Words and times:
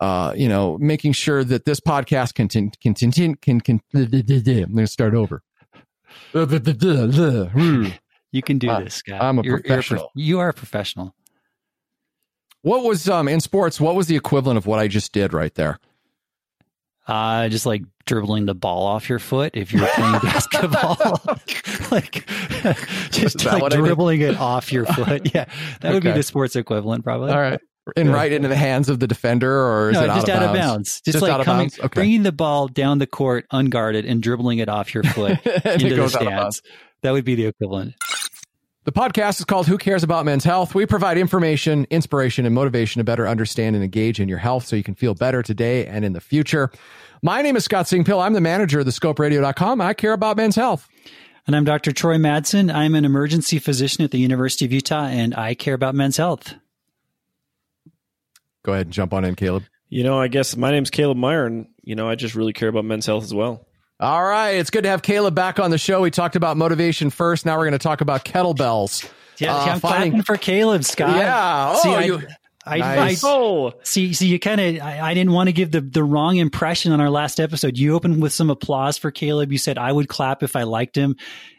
uh, 0.00 0.32
you 0.36 0.48
know, 0.48 0.76
making 0.78 1.12
sure 1.12 1.44
that 1.44 1.64
this 1.64 1.80
podcast 1.80 2.34
can 2.34 2.48
continue. 2.82 3.36
Can, 3.36 3.60
can, 3.60 3.80
I'm 3.94 4.08
going 4.10 4.76
to 4.76 4.86
start 4.86 5.14
over. 5.14 5.42
You 6.34 6.46
can 8.42 8.58
do 8.58 8.66
this, 8.68 8.94
Scot. 8.94 9.22
I'm 9.22 9.38
a 9.38 9.42
You're- 9.42 9.54
you're 9.54 9.60
professional. 9.60 10.10
you 10.14 10.38
are 10.40 10.48
a 10.50 10.54
professional. 10.54 11.14
What 12.62 12.82
was 12.84 13.08
um 13.08 13.28
in 13.28 13.40
sports? 13.40 13.80
What 13.80 13.94
was 13.94 14.08
the 14.08 14.16
equivalent 14.16 14.56
of 14.58 14.66
what 14.66 14.80
I 14.80 14.88
just 14.88 15.12
did 15.12 15.32
right 15.32 15.54
there? 15.54 15.78
Uh, 17.06 17.48
just 17.48 17.64
like 17.66 17.82
dribbling 18.04 18.46
the 18.46 18.54
ball 18.54 18.84
off 18.84 19.08
your 19.08 19.20
foot 19.20 19.52
if 19.54 19.72
you're 19.72 19.86
playing 19.86 20.12
basketball. 20.22 20.96
like 21.92 22.26
just 23.12 23.44
like 23.44 23.62
what 23.62 23.72
I 23.72 23.76
did? 23.76 23.84
dribbling 23.84 24.20
it 24.22 24.36
off 24.36 24.72
your 24.72 24.84
foot. 24.86 25.32
Yeah. 25.32 25.44
That 25.80 25.94
would 25.94 26.02
be 26.02 26.10
the 26.10 26.24
sports 26.24 26.56
equivalent, 26.56 27.04
probably. 27.04 27.30
All 27.30 27.38
right, 27.38 27.60
and 27.96 28.12
right 28.12 28.32
into 28.32 28.48
the 28.48 28.56
hands 28.56 28.88
of 28.88 28.98
the 28.98 29.06
defender, 29.06 29.52
or 29.52 29.90
is 29.90 29.94
no, 29.94 30.04
it 30.04 30.10
out 30.10 30.14
just 30.16 30.28
of 30.28 30.34
out 30.36 30.42
of 30.42 30.54
bounds? 30.54 31.00
Just, 31.02 31.04
Just 31.04 31.22
like 31.22 31.32
out 31.32 31.44
coming? 31.44 31.70
Okay. 31.78 31.88
bringing 31.88 32.22
the 32.22 32.32
ball 32.32 32.68
down 32.68 32.98
the 32.98 33.06
court 33.06 33.46
unguarded 33.50 34.04
and 34.04 34.22
dribbling 34.22 34.58
it 34.58 34.68
off 34.68 34.92
your 34.94 35.02
foot 35.04 35.38
into 35.46 35.90
the 35.90 35.96
goes 35.96 36.16
out 36.16 36.22
of 36.22 36.28
bounds. 36.28 36.58
stands. 36.58 36.62
That 37.02 37.12
would 37.12 37.24
be 37.24 37.34
the 37.34 37.46
equivalent. 37.46 37.94
The 38.84 38.92
podcast 38.92 39.40
is 39.40 39.44
called 39.44 39.66
Who 39.66 39.78
Cares 39.78 40.04
About 40.04 40.24
Men's 40.24 40.44
Health? 40.44 40.74
We 40.74 40.86
provide 40.86 41.18
information, 41.18 41.88
inspiration, 41.90 42.46
and 42.46 42.54
motivation 42.54 43.00
to 43.00 43.04
better 43.04 43.26
understand 43.26 43.74
and 43.74 43.84
engage 43.84 44.20
in 44.20 44.28
your 44.28 44.38
health 44.38 44.64
so 44.64 44.76
you 44.76 44.84
can 44.84 44.94
feel 44.94 45.14
better 45.14 45.42
today 45.42 45.86
and 45.86 46.04
in 46.04 46.12
the 46.12 46.20
future. 46.20 46.70
My 47.20 47.42
name 47.42 47.56
is 47.56 47.64
Scot 47.64 47.86
Singpiel. 47.86 48.22
I'm 48.22 48.32
the 48.32 48.40
manager 48.40 48.78
of 48.78 48.84
the 48.86 48.92
scoperadio.com. 48.92 49.80
I 49.80 49.92
care 49.92 50.12
about 50.12 50.36
men's 50.36 50.54
health. 50.54 50.88
And 51.48 51.56
I'm 51.56 51.64
Dr. 51.64 51.90
Troy 51.90 52.16
Madsen. 52.16 52.72
I'm 52.72 52.94
an 52.94 53.04
emergency 53.04 53.58
physician 53.58 54.04
at 54.04 54.12
the 54.12 54.18
University 54.18 54.64
of 54.64 54.72
Utah, 54.72 55.06
and 55.06 55.34
I 55.34 55.54
care 55.54 55.74
about 55.74 55.94
men's 55.96 56.16
health. 56.16 56.54
Go 58.66 58.72
ahead 58.72 58.86
and 58.86 58.92
jump 58.92 59.12
on 59.14 59.24
in, 59.24 59.36
Caleb. 59.36 59.62
You 59.88 60.02
know, 60.02 60.18
I 60.18 60.26
guess 60.26 60.56
my 60.56 60.72
name's 60.72 60.90
Caleb 60.90 61.16
Meyer, 61.16 61.46
and 61.46 61.68
you 61.84 61.94
know, 61.94 62.08
I 62.08 62.16
just 62.16 62.34
really 62.34 62.52
care 62.52 62.68
about 62.68 62.84
men's 62.84 63.06
health 63.06 63.22
as 63.22 63.32
well. 63.32 63.64
All 64.00 64.22
right. 64.24 64.50
It's 64.56 64.70
good 64.70 64.82
to 64.82 64.90
have 64.90 65.00
Caleb 65.02 65.34
back 65.36 65.58
on 65.60 65.70
the 65.70 65.78
show. 65.78 66.02
We 66.02 66.10
talked 66.10 66.34
about 66.36 66.56
motivation 66.56 67.08
first. 67.10 67.46
Now 67.46 67.56
we're 67.56 67.64
going 67.64 67.72
to 67.72 67.78
talk 67.78 68.00
about 68.02 68.24
kettlebells. 68.24 69.08
Yeah, 69.38 69.54
Uh, 69.54 69.58
I'm 69.66 69.80
finding- 69.80 70.10
clapping 70.10 70.22
for 70.24 70.36
Caleb, 70.36 70.84
Scot. 70.84 71.16
Yeah. 71.16 71.72
Oh, 71.76 71.80
See, 71.82 71.88
I, 71.94 72.00
you- 72.02 72.22
I, 72.66 72.78
Nice. 72.78 73.22
I, 73.24 73.28
Oh, 73.28 73.72
see, 73.84 74.12
see, 74.12 74.26
you 74.26 74.40
kind 74.40 74.60
of, 74.60 74.82
I, 74.82 75.00
I 75.00 75.14
didn't 75.14 75.32
want 75.32 75.48
to 75.48 75.52
give 75.52 75.70
the, 75.70 75.80
the 75.80 76.02
wrong 76.02 76.36
impression 76.36 76.90
on 76.92 77.00
our 77.00 77.08
last 77.10 77.38
episode. 77.38 77.78
You 77.78 77.94
opened 77.94 78.20
with 78.20 78.32
some 78.32 78.50
applause 78.50 78.98
for 78.98 79.12
Caleb. 79.12 79.52
You 79.52 79.58
said 79.58 79.78
I 79.78 79.92
would 79.92 80.08
clap 80.08 80.42
if 80.42 80.56
I 80.56 80.64
liked 80.64 80.96
him. 80.96 81.14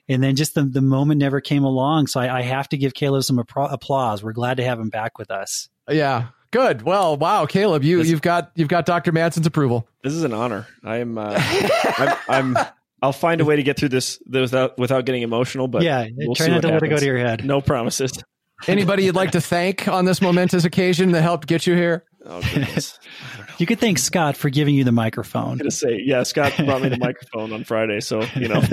And 0.10 0.22
then 0.22 0.36
just 0.36 0.54
the, 0.54 0.64
the 0.64 0.82
moment 0.82 1.20
never 1.20 1.40
came 1.40 1.64
along. 1.64 2.08
So 2.08 2.20
I, 2.20 2.40
I 2.40 2.42
have 2.42 2.68
to 2.70 2.78
give 2.78 2.94
Caleb 2.94 3.24
some 3.24 3.38
appro- 3.38 3.72
applause. 3.72 4.22
We're 4.22 4.34
glad 4.34 4.58
to 4.58 4.64
have 4.66 4.80
him 4.80 4.90
back 4.90 5.18
with 5.18 5.32
us. 5.32 5.70
Yeah. 5.90 6.28
Good. 6.52 6.82
Well, 6.82 7.18
wow, 7.18 7.46
Caleb, 7.46 7.84
you 7.84 7.98
This- 7.98 8.10
you've 8.10 8.22
got 8.22 8.52
you've 8.56 8.68
got 8.70 8.86
Dr. 8.86 9.12
Madsen's 9.12 9.46
approval. 9.48 9.88
this 10.04 10.14
is 10.14 10.24
an 10.24 10.34
honor. 10.34 10.68
I'm, 10.84 11.18
uh, 11.18 11.34
I'm, 11.98 12.18
I'm, 12.56 12.66
I'll 13.02 13.14
find 13.14 13.42
a 13.42 13.46
way 13.46 13.56
to 13.58 13.64
get 13.64 13.78
through 13.78 13.90
this 13.90 14.20
without 14.30 14.78
without 14.78 15.06
getting 15.06 15.22
emotional. 15.24 15.68
But 15.68 15.84
yeah, 15.84 16.08
we'll 16.16 16.36
try 16.36 16.48
not 16.48 16.56
what 16.56 16.62
to 16.62 16.68
let 16.70 16.84
it 16.84 16.88
go 16.90 16.98
to 16.98 17.06
your 17.06 17.18
head. 17.18 17.46
No 17.46 17.62
promises. 17.62 18.24
Anybody 18.68 19.04
you'd 19.06 19.16
like 19.16 19.32
to 19.32 19.42
thank 19.42 19.88
on 19.88 20.06
this 20.06 20.20
momentous 20.22 20.64
occasion 20.66 21.12
that 21.12 21.22
helped 21.22 21.48
get 21.48 21.68
you 21.68 21.76
here? 21.76 22.06
Oh 22.26 22.42
goodness. 22.42 23.00
You 23.58 23.66
could 23.66 23.80
thank 23.80 23.98
Scot 23.98 24.38
for 24.38 24.50
giving 24.50 24.76
you 24.76 24.84
the 24.84 24.92
microphone. 24.92 25.54
I'm 25.54 25.58
gonna 25.58 25.72
say, 25.72 26.02
yeah. 26.04 26.24
Scot 26.24 26.56
brought 26.66 26.82
me 26.82 26.90
the 26.90 26.98
microphone 26.98 27.52
on 27.52 27.64
Friday, 27.64 28.00
so 28.02 28.24
you 28.36 28.48
know. 28.48 28.62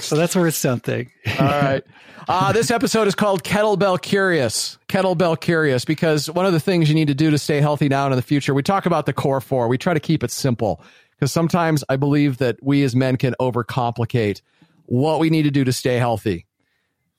So 0.00 0.16
that's 0.16 0.34
worth 0.34 0.54
something. 0.54 1.10
All 1.38 1.46
right. 1.46 1.82
Uh, 2.28 2.52
this 2.52 2.70
episode 2.70 3.06
is 3.06 3.14
called 3.14 3.44
Kettlebell 3.44 4.00
Curious. 4.00 4.78
Kettlebell 4.88 5.40
Curious, 5.40 5.84
because 5.84 6.30
one 6.30 6.46
of 6.46 6.52
the 6.52 6.60
things 6.60 6.88
you 6.88 6.94
need 6.94 7.08
to 7.08 7.14
do 7.14 7.30
to 7.30 7.38
stay 7.38 7.60
healthy 7.60 7.88
now 7.88 8.04
and 8.04 8.12
in 8.12 8.16
the 8.16 8.22
future, 8.22 8.54
we 8.54 8.62
talk 8.62 8.86
about 8.86 9.06
the 9.06 9.12
core 9.12 9.40
four. 9.40 9.68
We 9.68 9.78
try 9.78 9.94
to 9.94 10.00
keep 10.00 10.22
it 10.22 10.30
simple 10.30 10.82
because 11.12 11.32
sometimes 11.32 11.84
I 11.88 11.96
believe 11.96 12.38
that 12.38 12.58
we 12.62 12.82
as 12.82 12.96
men 12.96 13.16
can 13.16 13.34
overcomplicate 13.40 14.42
what 14.86 15.20
we 15.20 15.30
need 15.30 15.42
to 15.42 15.50
do 15.50 15.64
to 15.64 15.72
stay 15.72 15.96
healthy. 15.96 16.46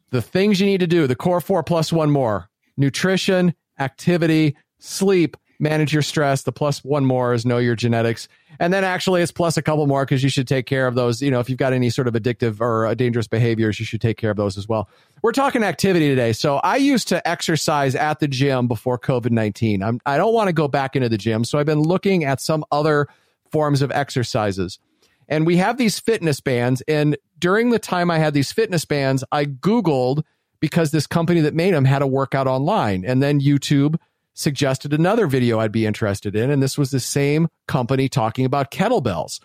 The 0.10 0.22
things 0.22 0.60
you 0.60 0.66
need 0.66 0.82
to 0.82 0.88
do, 0.88 1.08
the 1.08 1.16
core 1.16 1.40
four 1.42 1.64
plus 1.64 1.94
one 1.94 2.12
more 2.12 2.50
nutrition, 2.78 3.54
activity, 3.80 4.56
sleep, 4.80 5.38
manage 5.62 5.94
your 5.94 6.02
stress. 6.02 6.44
The 6.44 6.52
plus 6.52 6.84
one 6.84 7.06
more 7.06 7.34
is 7.34 7.46
know 7.46 7.60
your 7.60 7.76
genetics. 7.76 8.28
And 8.60 8.74
then 8.74 8.84
actually 8.84 9.22
it's 9.22 9.32
plus 9.32 9.56
a 9.56 9.62
couple 9.62 9.86
more 9.88 10.04
because 10.04 10.24
you 10.24 10.30
should 10.30 10.48
take 10.48 10.66
care 10.66 10.88
of 10.88 10.96
those. 10.96 11.22
You 11.22 11.32
know, 11.32 11.40
if 11.40 11.50
you've 11.50 11.60
got 11.60 11.72
any 11.72 11.90
sort 11.90 12.08
of 12.08 12.16
addictive 12.16 12.60
or 12.60 12.88
uh, 12.88 12.94
dangerous 12.96 13.28
behaviors, 13.28 13.80
you 13.80 13.86
should 13.86 14.02
take 14.02 14.18
care 14.18 14.32
of 14.32 14.38
those 14.38 14.58
as 14.58 14.68
well. 14.68 14.90
We're 15.22 15.32
talking 15.32 15.64
activity 15.64 16.10
today. 16.10 16.34
So 16.34 16.58
I 16.58 16.78
used 16.78 17.08
to 17.10 17.26
exercise 17.28 17.96
at 17.96 18.20
the 18.20 18.28
gym 18.28 18.68
before 18.68 18.98
COVID 18.98 19.32
19. 19.32 19.84
I'm, 19.84 20.02
I 20.06 20.18
don't 20.18 20.34
want 20.34 20.48
to 20.48 20.54
go 20.54 20.68
back 20.68 20.96
into 20.96 21.10
the 21.10 21.18
gym. 21.18 21.44
So 21.44 21.60
I've 21.60 21.66
been 21.68 21.84
looking 21.84 22.24
at 22.24 22.42
some 22.42 22.66
other 22.72 23.08
forms 23.52 23.82
of 23.82 23.92
exercises. 23.92 24.80
And 25.30 25.46
we 25.46 25.58
have 25.58 25.78
these 25.78 26.00
fitness 26.00 26.42
bands. 26.42 26.82
And 26.88 27.18
during 27.40 27.70
the 27.70 27.80
time 27.80 28.12
I 28.12 28.18
had 28.18 28.34
these 28.34 28.52
fitness 28.52 28.84
bands, 28.84 29.24
I 29.32 29.46
Googled 29.46 30.24
because 30.60 30.92
this 30.92 31.08
company 31.08 31.42
that 31.42 31.54
made 31.54 31.74
them 31.74 31.86
had 31.86 32.02
a 32.02 32.08
workout 32.08 32.48
online. 32.48 33.06
And 33.06 33.22
then 33.22 33.40
YouTube 33.40 33.98
suggested 34.42 34.94
another 34.94 35.28
video 35.28 35.60
I'd 35.60 35.72
be 35.72 35.86
interested 35.86 36.36
in. 36.36 36.50
And 36.50 36.62
this 36.62 36.78
was 36.78 36.92
the 36.92 37.00
same 37.00 37.48
company 37.68 38.10
talking 38.10 38.46
about 38.46 38.72
kettlebells. 38.72 39.40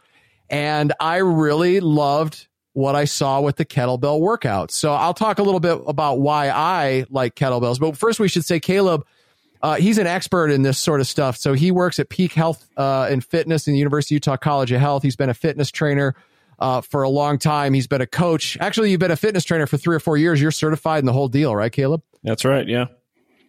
And 0.51 0.93
I 1.01 1.19
really 1.19 1.81
loved 1.81 2.49
what 2.73 2.95
I 2.95 3.07
saw 3.07 3.41
with 3.41 3.57
the 3.57 3.65
kettlebell 3.65 4.21
workouts. 4.21 4.73
So 4.73 4.93
I'll 4.93 5.15
talk 5.15 5.39
a 5.39 5.43
little 5.43 5.61
bit 5.61 5.81
about 5.87 6.21
why 6.21 6.51
I 6.51 7.07
like 7.09 7.35
kettlebells. 7.35 7.81
But 7.81 7.97
first, 7.97 8.21
we 8.21 8.29
should 8.29 8.45
say 8.45 8.61
Caleb, 8.61 9.07
uh, 9.63 9.77
he's 9.77 9.99
an 9.99 10.07
expert 10.07 10.51
in 10.51 10.63
this 10.63 10.79
sort 10.79 11.01
of 11.01 11.07
stuff. 11.07 11.37
So 11.37 11.55
he 11.55 11.71
works 11.71 11.99
at 11.99 12.11
Peak 12.11 12.33
Health 12.33 12.69
uh, 12.77 13.09
and 13.11 13.25
Fitness 13.25 13.67
in 13.67 13.73
the 13.73 13.79
University 13.79 14.15
of 14.15 14.17
Utah 14.17 14.37
College 14.37 14.73
of 14.73 14.81
Health. 14.81 15.03
He's 15.03 15.17
been 15.17 15.31
a 15.31 15.35
fitness 15.35 15.71
trainer 15.71 16.15
uh, 16.59 16.83
for 16.83 17.03
a 17.03 17.09
long 17.09 17.39
time. 17.39 17.73
He's 17.73 17.87
been 17.87 18.03
a 18.03 18.07
coach. 18.07 18.57
Actually, 18.61 18.91
you've 18.91 19.01
been 19.01 19.11
a 19.11 19.17
fitness 19.17 19.45
trainer 19.45 19.67
for 19.67 19.79
three 19.79 19.97
or 19.97 20.01
four 20.01 20.17
years. 20.17 20.41
You're 20.41 20.51
certified 20.51 21.01
in 21.01 21.07
the 21.07 21.13
whole 21.13 21.29
deal, 21.29 21.57
right, 21.57 21.73
Caleb? 21.73 22.03
That's 22.23 22.45
right. 22.45 22.69
Yeah. 22.69 22.87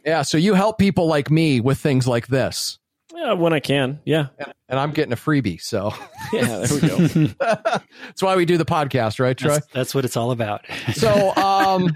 Yeah. 0.08 0.22
So 0.24 0.38
you 0.38 0.54
help 0.54 0.78
people 0.80 1.08
like 1.08 1.30
me 1.30 1.60
with 1.60 1.78
things 1.78 2.08
like 2.08 2.28
this. 2.28 2.80
Yeah, 3.14 3.34
when 3.34 3.52
I 3.52 3.60
can. 3.60 4.00
Yeah. 4.06 4.28
And 4.70 4.80
I'm 4.80 4.92
getting 4.92 5.12
a 5.12 5.18
freebie. 5.18 5.60
So 5.62 5.94
Yeah. 6.32 6.66
There 6.68 6.80
we 6.82 7.28
go. 7.28 7.28
that's 7.40 8.22
why 8.22 8.36
we 8.36 8.46
do 8.46 8.58
the 8.58 8.66
podcast, 8.66 9.20
right, 9.20 9.38
Troy? 9.38 9.54
That's, 9.54 9.68
that's 9.68 9.96
what 9.96 10.06
it's 10.06 10.16
all 10.16 10.32
about. 10.32 10.66
So 10.94 11.36
um, 11.36 11.96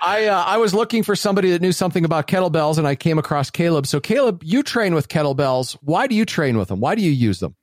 I 0.00 0.26
uh, 0.26 0.42
I 0.46 0.56
was 0.56 0.72
looking 0.74 1.02
for 1.02 1.14
somebody 1.14 1.50
that 1.50 1.60
knew 1.62 1.72
something 1.72 2.04
about 2.04 2.26
kettlebells, 2.26 2.78
and 2.78 2.86
I 2.86 2.94
came 2.96 3.18
across 3.18 3.50
Caleb. 3.50 3.86
So 3.86 4.00
Caleb, 4.00 4.42
you 4.42 4.62
train 4.62 4.94
with 4.94 5.08
kettlebells. 5.08 5.76
Why 5.82 6.06
do 6.06 6.14
you 6.14 6.24
train 6.24 6.56
with 6.58 6.68
them? 6.68 6.80
Why 6.80 6.94
do 6.94 7.02
you 7.02 7.10
use 7.10 7.40
them? 7.40 7.54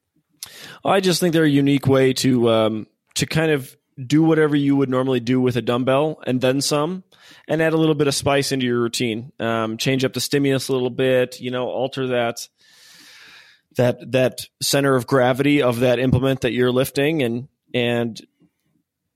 I 0.86 1.00
just 1.00 1.20
think 1.20 1.34
they're 1.34 1.44
a 1.44 1.50
unique 1.50 1.88
way 1.88 2.14
to 2.14 2.50
um, 2.50 2.88
to 3.16 3.26
kind 3.26 3.52
of 3.52 3.76
do 4.06 4.24
whatever 4.24 4.56
you 4.56 4.76
would 4.76 4.90
normally 4.90 5.20
do 5.20 5.40
with 5.42 5.56
a 5.56 5.62
dumbbell 5.62 6.22
and 6.26 6.42
then 6.42 6.62
some, 6.62 7.04
and 7.48 7.62
add 7.62 7.74
a 7.74 7.78
little 7.78 7.96
bit 7.96 8.08
of 8.08 8.16
spice 8.16 8.52
into 8.52 8.66
your 8.66 8.80
routine. 8.80 9.32
Um, 9.40 9.78
change 9.78 10.04
up 10.04 10.14
the 10.14 10.22
stimulus 10.22 10.70
a 10.70 10.74
little 10.74 10.90
bit. 10.90 11.40
You 11.40 11.52
know, 11.52 11.68
alter 11.68 12.08
that 12.08 12.48
that 13.76 14.12
that 14.12 14.48
center 14.62 14.96
of 14.96 15.08
gravity 15.08 15.62
of 15.62 15.80
that 15.82 16.00
implement 16.00 16.42
that 16.42 16.54
you're 16.54 16.72
lifting, 16.72 17.24
and 17.24 17.48
and 17.74 18.20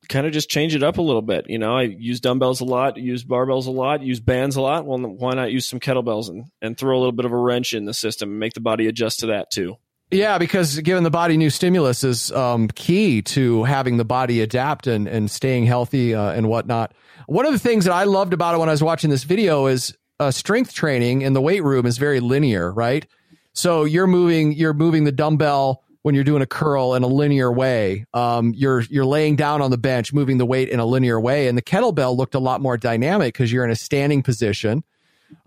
kind 0.08 0.26
of 0.26 0.34
just 0.34 0.50
change 0.50 0.74
it 0.74 0.84
up 0.84 0.98
a 0.98 1.02
little 1.02 1.22
bit. 1.22 1.50
You 1.50 1.60
know, 1.60 1.78
I 1.78 1.84
use 1.84 2.20
dumbbells 2.20 2.62
a 2.62 2.66
lot, 2.66 2.98
use 2.98 3.24
barbells 3.24 3.68
a 3.68 3.72
lot, 3.72 4.02
use 4.02 4.20
bands 4.20 4.56
a 4.56 4.62
lot. 4.62 4.86
Well, 4.86 5.00
why 5.00 5.34
not 5.34 5.52
use 5.52 5.68
some 5.68 5.80
kettlebells 5.80 6.30
and 6.30 6.46
and 6.62 6.78
throw 6.78 6.98
a 6.98 7.00
little 7.00 7.12
bit 7.12 7.26
of 7.26 7.32
a 7.32 7.38
wrench 7.38 7.74
in 7.74 7.86
the 7.86 7.94
system 7.94 8.32
and 8.32 8.40
make 8.40 8.54
the 8.54 8.62
body 8.62 8.88
adjust 8.88 9.20
to 9.22 9.28
that 9.28 9.52
too. 9.52 9.78
Yeah, 10.10 10.38
because 10.38 10.80
giving 10.80 11.04
the 11.04 11.10
body 11.10 11.36
new 11.36 11.50
stimulus 11.50 12.04
is 12.04 12.32
um, 12.32 12.70
key 12.70 13.22
to 13.24 13.66
having 13.66 13.98
the 13.98 14.06
body 14.06 14.40
adapt 14.40 14.88
and, 14.88 15.06
and 15.06 15.30
staying 15.30 15.66
healthy 15.66 16.16
uh, 16.16 16.32
and 16.32 16.48
whatnot. 16.48 16.94
One 17.28 17.46
of 17.46 17.52
the 17.52 17.60
things 17.60 17.84
that 17.84 17.94
I 17.94 18.06
loved 18.06 18.32
about 18.32 18.56
it 18.56 18.58
when 18.58 18.70
I 18.70 18.72
was 18.72 18.82
watching 18.82 19.10
this 19.10 19.26
video 19.26 19.66
is 19.66 19.94
uh, 20.18 20.32
strength 20.32 20.74
training 20.74 21.24
in 21.24 21.34
the 21.34 21.42
weight 21.42 21.62
room 21.62 21.86
is 21.86 21.98
very 21.98 22.22
linear, 22.22 22.72
right? 22.72 23.06
So 23.52 23.84
you're 23.84 24.08
moving 24.08 24.54
you're 24.54 24.74
moving 24.74 25.04
the 25.04 25.12
dumbbell 25.12 25.84
when 26.04 26.16
you're 26.16 26.24
doing 26.24 26.42
a 26.42 26.48
curl 26.48 26.94
in 26.94 27.04
a 27.04 27.08
linear 27.08 27.52
way. 27.52 28.06
Um, 28.14 28.54
you're 28.56 28.80
you're 28.84 29.06
laying 29.06 29.36
down 29.36 29.62
on 29.62 29.72
the 29.72 29.78
bench, 29.78 30.14
moving 30.14 30.38
the 30.38 30.46
weight 30.46 30.70
in 30.70 30.80
a 30.80 30.86
linear 30.86 31.20
way, 31.20 31.50
and 31.50 31.58
the 31.58 31.62
kettlebell 31.62 32.16
looked 32.16 32.34
a 32.34 32.40
lot 32.40 32.62
more 32.62 32.78
dynamic 32.78 33.34
because 33.34 33.52
you're 33.52 33.66
in 33.66 33.72
a 33.72 33.76
standing 33.76 34.24
position. 34.24 34.86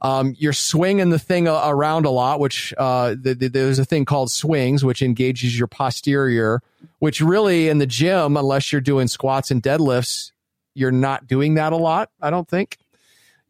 Um, 0.03 0.35
you're 0.37 0.53
swinging 0.53 1.09
the 1.09 1.19
thing 1.19 1.49
around 1.49 2.05
a 2.05 2.11
lot, 2.11 2.41
which 2.41 2.75
uh, 2.77 3.15
th- 3.15 3.39
th- 3.39 3.53
there's 3.53 3.79
a 3.79 3.87
thing 3.87 4.05
called 4.05 4.31
swings, 4.31 4.85
which 4.85 5.01
engages 5.01 5.59
your 5.59 5.67
posterior. 5.67 6.61
Which 6.99 7.23
really 7.23 7.71
in 7.71 7.79
the 7.79 7.87
gym, 7.87 8.37
unless 8.37 8.71
you're 8.71 8.83
doing 8.83 9.09
squats 9.09 9.51
and 9.51 9.63
deadlifts, 9.63 10.33
you're 10.75 10.93
not 10.93 11.27
doing 11.27 11.55
that 11.55 11.73
a 11.73 11.77
lot. 11.77 12.11
I 12.21 12.31
don't 12.31 12.49
think 12.49 12.79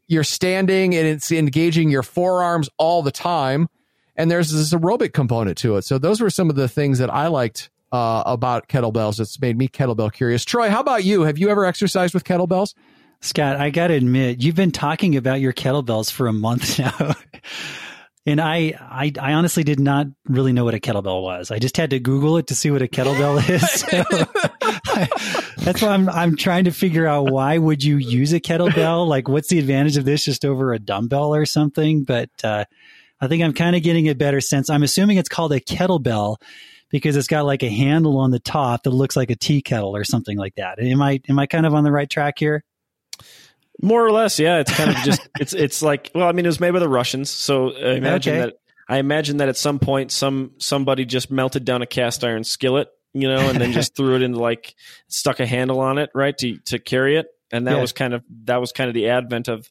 you're 0.07 0.25
standing 0.25 0.95
and 0.97 1.07
it's 1.07 1.31
engaging 1.31 1.89
your 1.89 2.03
forearms 2.03 2.69
all 2.79 3.03
the 3.03 3.13
time. 3.13 3.69
And 4.17 4.31
there's 4.31 4.51
this 4.51 4.75
aerobic 4.75 5.13
component 5.13 5.57
to 5.59 5.77
it. 5.77 5.83
So 5.83 5.99
those 5.99 6.21
were 6.21 6.31
some 6.31 6.51
of 6.51 6.57
the 6.57 6.69
things 6.69 6.99
that 6.99 7.11
I 7.11 7.29
liked 7.29 7.71
uh, 7.93 8.25
about 8.27 8.69
kettlebells. 8.69 9.19
that's 9.19 9.41
made 9.41 9.57
me 9.57 9.69
kettlebell 9.69 10.13
curious. 10.13 10.45
Troy, 10.45 10.69
how 10.69 10.81
about 10.81 11.05
you? 11.05 11.23
Have 11.23 11.39
you 11.39 11.49
ever 11.49 11.65
exercised 11.65 12.13
with 12.13 12.25
kettlebells? 12.25 12.75
Scot, 13.21 13.57
I 13.57 13.71
got 13.71 13.89
to 13.89 13.95
admit, 13.95 14.43
you've 14.43 14.55
been 14.55 14.73
talking 14.73 15.17
about 15.17 15.41
your 15.41 15.53
kettlebells 15.53 16.11
for 16.11 16.27
a 16.27 16.33
month 16.33 16.79
now. 16.79 17.15
And 18.31 18.41
I, 18.41 18.75
I, 18.81 19.13
I 19.21 19.33
honestly 19.35 19.65
did 19.65 19.81
not 19.81 20.07
really 20.27 20.53
know 20.53 20.65
what 20.65 20.75
a 20.75 20.81
kettlebell 20.81 21.23
was. 21.23 21.51
I 21.51 21.59
just 21.59 21.77
had 21.77 21.91
to 21.91 21.99
Google 21.99 22.37
it 22.37 22.47
to 22.49 22.55
see 22.55 22.71
what 22.71 22.83
a 22.83 22.87
kettlebell 22.87 23.49
is. 23.51 23.71
So 23.71 24.05
I, 24.87 25.53
that's 25.65 25.83
why 25.83 25.89
I'm, 25.89 26.09
I'm 26.09 26.37
trying 26.37 26.65
to 26.65 26.71
figure 26.71 27.07
out 27.07 27.31
why 27.31 27.59
would 27.59 27.83
you 27.83 27.97
use 27.97 28.33
a 28.33 28.41
kettlebell? 28.41 29.07
Like, 29.07 29.29
what's 29.29 29.49
the 29.49 29.59
advantage 29.59 29.97
of 29.97 30.05
this 30.05 30.25
just 30.25 30.45
over 30.45 30.73
a 30.73 30.79
dumbbell 30.79 31.35
or 31.35 31.45
something? 31.45 32.05
But, 32.05 32.31
uh, 32.43 32.65
I 33.21 33.29
think 33.29 33.43
I'm 33.43 33.53
kind 33.53 33.77
of 33.77 33.83
getting 33.83 34.09
a 34.09 34.15
better 34.15 34.41
sense. 34.41 34.71
I'm 34.71 34.83
assuming 34.83 35.19
it's 35.19 35.29
called 35.29 35.53
a 35.53 35.61
kettlebell 35.61 36.37
because 36.89 37.17
it's 37.17 37.29
got 37.29 37.45
like 37.45 37.63
a 37.63 37.69
handle 37.69 38.19
on 38.19 38.31
the 38.31 38.39
top 38.39 38.85
that 38.85 38.91
looks 38.91 39.17
like 39.17 39.31
a 39.31 39.37
tea 39.37 39.61
kettle 39.61 39.95
or 39.95 40.05
something 40.05 40.39
like 40.39 40.55
that. 40.57 40.81
Am 40.81 41.03
I, 41.03 41.21
am 41.29 41.39
I 41.39 41.47
kind 41.47 41.67
of 41.67 41.75
on 41.75 41.85
the 41.85 41.93
right 41.93 42.09
track 42.09 42.39
here? 42.39 42.65
More 43.83 44.05
or 44.05 44.13
less, 44.13 44.39
yeah. 44.39 44.59
It's 44.59 44.73
kind 44.73 44.91
of 44.91 45.01
just 45.01 45.27
it's 45.39 45.53
it's 45.53 45.83
like 45.83 46.11
well, 46.15 46.29
I 46.29 46.33
mean, 46.33 46.45
it 46.45 46.49
was 46.49 46.61
made 46.61 46.73
by 46.73 46.79
the 46.81 46.89
Russians, 46.89 47.31
so 47.31 47.71
I 47.73 47.93
imagine 47.95 48.35
Okay. 48.35 48.47
that 48.47 48.55
I 48.89 48.99
imagine 48.99 49.39
that 49.39 49.49
at 49.49 49.57
some 49.57 49.79
point 49.79 50.11
some 50.13 50.53
somebody 50.59 51.05
just 51.05 51.31
melted 51.31 51.65
down 51.65 51.81
a 51.83 51.87
cast 51.87 52.25
iron 52.25 52.45
skillet, 52.45 52.89
you 53.15 53.29
know, 53.29 53.49
and 53.49 53.61
then 53.61 53.73
just 53.73 53.95
threw 53.97 54.17
it 54.17 54.23
into 54.23 54.39
like 54.39 54.75
stuck 55.09 55.41
a 55.41 55.47
handle 55.47 55.81
on 55.81 55.99
it, 55.99 56.11
right, 56.15 56.37
to 56.39 56.59
to 56.67 56.79
carry 56.79 57.17
it, 57.17 57.27
and 57.53 57.67
that 57.67 57.75
Yeah. 57.77 57.81
was 57.81 57.93
kind 57.93 58.13
of 58.15 58.23
that 58.45 58.61
was 58.61 58.73
kind 58.73 58.89
of 58.89 58.95
the 58.95 59.09
advent 59.09 59.49
of 59.49 59.71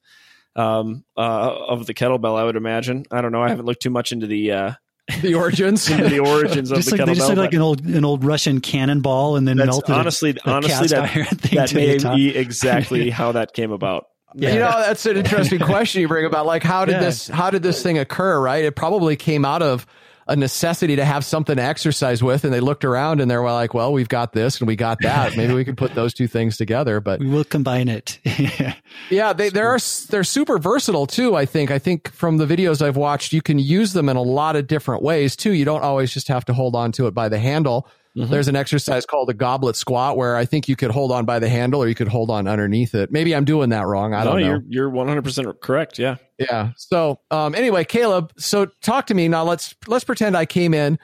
um 0.55 1.03
uh 1.15 1.21
of 1.67 1.85
the 1.85 1.93
kettlebell. 1.93 2.35
I 2.37 2.43
would 2.43 2.55
imagine. 2.55 3.05
I 3.11 3.21
don't 3.21 3.31
know. 3.31 3.43
I 3.43 3.49
haven't 3.49 3.65
looked 3.65 3.81
too 3.83 3.89
much 3.91 4.11
into 4.11 4.25
the 4.27 4.51
uh 4.51 4.71
The 5.21 5.35
origins. 5.35 5.89
into 5.89 6.07
the 6.09 6.19
origins 6.19 6.71
of 6.71 6.77
Just 6.77 6.89
the 6.91 6.97
like, 6.97 7.01
kettlebell. 7.01 7.05
they 7.07 7.13
just 7.15 7.29
look 7.29 7.37
like 7.37 7.53
an 7.53 7.61
old 7.61 7.85
an 7.85 8.05
old 8.05 8.23
Russian 8.23 8.61
cannonball 8.61 9.35
and 9.35 9.47
then 9.47 9.57
that's 9.57 9.67
melted. 9.69 9.95
honestly, 9.95 10.35
a 10.45 10.49
honestly, 10.49 10.71
cast 10.71 10.89
that, 10.89 11.15
iron 11.15 11.25
thing 11.37 11.55
that 11.57 11.73
may 11.73 11.97
be 12.15 12.35
exactly 12.35 13.09
how 13.11 13.31
that 13.33 13.53
came 13.53 13.71
about. 13.71 14.05
Yeah. 14.35 14.53
You 14.53 14.59
know, 14.59 14.69
that's 14.71 15.05
an 15.07 15.17
interesting 15.17 15.59
question 15.59 16.01
you 16.01 16.07
bring 16.07 16.25
about 16.25 16.45
like 16.45 16.61
how 16.63 16.85
did 16.85 16.93
Yeah. 16.93 16.99
this 16.99 17.27
how 17.27 17.49
did 17.49 17.63
this 17.63 17.81
thing 17.81 17.97
occur, 17.97 18.39
right? 18.39 18.63
It 18.63 18.75
probably 18.75 19.15
came 19.15 19.43
out 19.45 19.61
of 19.63 19.85
a 20.29 20.35
necessity 20.35 20.95
to 20.95 21.03
have 21.03 21.25
something 21.25 21.55
to 21.55 21.61
exercise 21.61 22.21
with 22.21 22.43
and 22.43 22.53
they 22.53 22.59
looked 22.59 22.85
around 22.85 23.19
and 23.19 23.29
they 23.29 23.35
were 23.35 23.51
like, 23.51 23.73
well, 23.73 23.91
we've 23.91 24.07
got 24.07 24.31
this 24.31 24.59
and 24.59 24.67
we 24.67 24.75
got 24.75 24.99
that. 25.01 25.35
Maybe 25.35 25.53
we 25.53 25.65
can 25.65 25.75
put 25.75 25.95
those 25.95 26.13
two 26.13 26.27
things 26.27 26.55
together, 26.55 27.01
but 27.01 27.19
we 27.19 27.27
will 27.27 27.43
combine 27.43 27.89
it. 27.89 28.19
yeah, 29.09 29.33
they 29.33 29.49
they're 29.49 29.79
they're 30.09 30.23
super 30.23 30.59
versatile 30.59 31.07
too, 31.07 31.35
I 31.35 31.45
think. 31.45 31.71
I 31.71 31.79
think 31.79 32.11
from 32.11 32.37
the 32.37 32.45
videos 32.45 32.81
I've 32.81 32.95
watched, 32.95 33.33
you 33.33 33.41
can 33.41 33.57
use 33.57 33.93
them 33.93 34.07
in 34.07 34.17
a 34.17 34.21
lot 34.21 34.55
of 34.55 34.67
different 34.67 35.01
ways 35.01 35.35
too. 35.35 35.51
You 35.51 35.65
don't 35.65 35.83
always 35.83 36.13
just 36.13 36.27
have 36.27 36.45
to 36.45 36.53
hold 36.53 36.75
on 36.75 36.91
to 36.93 37.07
it 37.07 37.15
by 37.15 37.27
the 37.27 37.39
handle. 37.39 37.87
Mm-hmm. 38.15 38.31
There's 38.31 38.47
an 38.47 38.55
exercise 38.55 39.05
called 39.05 39.29
a 39.29 39.33
goblet 39.33 39.75
squat 39.75 40.15
where 40.15 40.35
I 40.35 40.45
think 40.45 40.67
you 40.67 40.75
could 40.75 40.91
hold 40.91 41.11
on 41.11 41.25
by 41.25 41.39
the 41.39 41.49
handle 41.49 41.81
or 41.81 41.87
you 41.87 41.95
could 41.95 42.07
hold 42.07 42.29
on 42.29 42.47
underneath 42.47 42.93
it. 42.93 43.11
Maybe 43.11 43.35
I'm 43.35 43.45
doing 43.45 43.69
that 43.69 43.85
wrong. 43.85 44.13
I 44.13 44.23
no, 44.23 44.31
don't 44.31 44.41
know. 44.41 44.47
you're 44.47 44.63
you're 44.67 44.89
100 44.89 45.23
percent 45.23 45.61
correct. 45.61 45.97
Yeah. 45.97 46.17
Yeah. 46.39 46.71
So 46.77 47.19
um, 47.29 47.53
anyway, 47.53 47.83
Caleb. 47.83 48.31
So 48.37 48.65
talk 48.81 49.07
to 49.07 49.13
me 49.13 49.27
now. 49.27 49.43
Let's 49.43 49.75
let's 49.87 50.05
pretend 50.05 50.37
I 50.37 50.45
came 50.45 50.73
in 50.73 50.97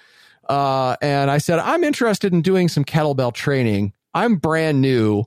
uh, 0.49 0.95
and 1.01 1.29
I 1.29 1.37
said 1.39 1.59
I'm 1.59 1.83
interested 1.83 2.33
in 2.33 2.41
doing 2.41 2.69
some 2.69 2.85
kettlebell 2.85 3.33
training. 3.33 3.93
I'm 4.13 4.37
brand 4.37 4.81
new. 4.81 5.25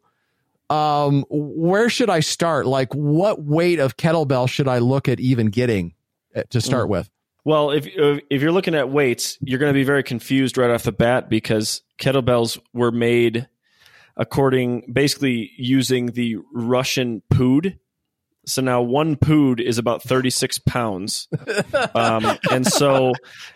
Um, 0.70 1.24
where 1.30 1.88
should 1.88 2.10
I 2.10 2.20
start? 2.20 2.66
Like, 2.66 2.94
what 2.94 3.42
weight 3.42 3.78
of 3.78 3.96
kettlebell 3.96 4.48
should 4.48 4.68
I 4.68 4.78
look 4.78 5.08
at 5.08 5.18
even 5.18 5.46
getting 5.48 5.94
uh, 6.34 6.42
to 6.50 6.60
start 6.60 6.88
with? 6.88 7.08
Well, 7.44 7.70
if 7.70 7.86
if 7.86 8.42
you're 8.42 8.52
looking 8.52 8.74
at 8.74 8.90
weights, 8.90 9.38
you're 9.40 9.58
going 9.58 9.70
to 9.72 9.78
be 9.78 9.84
very 9.84 10.02
confused 10.02 10.58
right 10.58 10.70
off 10.70 10.82
the 10.82 10.92
bat 10.92 11.30
because 11.30 11.82
kettlebells 11.98 12.60
were 12.74 12.90
made 12.90 13.48
according 14.16 14.92
basically 14.92 15.52
using 15.56 16.06
the 16.06 16.36
Russian 16.52 17.22
pood. 17.30 17.78
So 18.48 18.62
now 18.62 18.82
one 18.82 19.16
pood 19.16 19.60
is 19.60 19.78
about 19.78 20.02
36 20.02 20.58
pounds. 20.60 21.28
Um, 21.94 22.38
and 22.50 22.66
so 22.66 23.12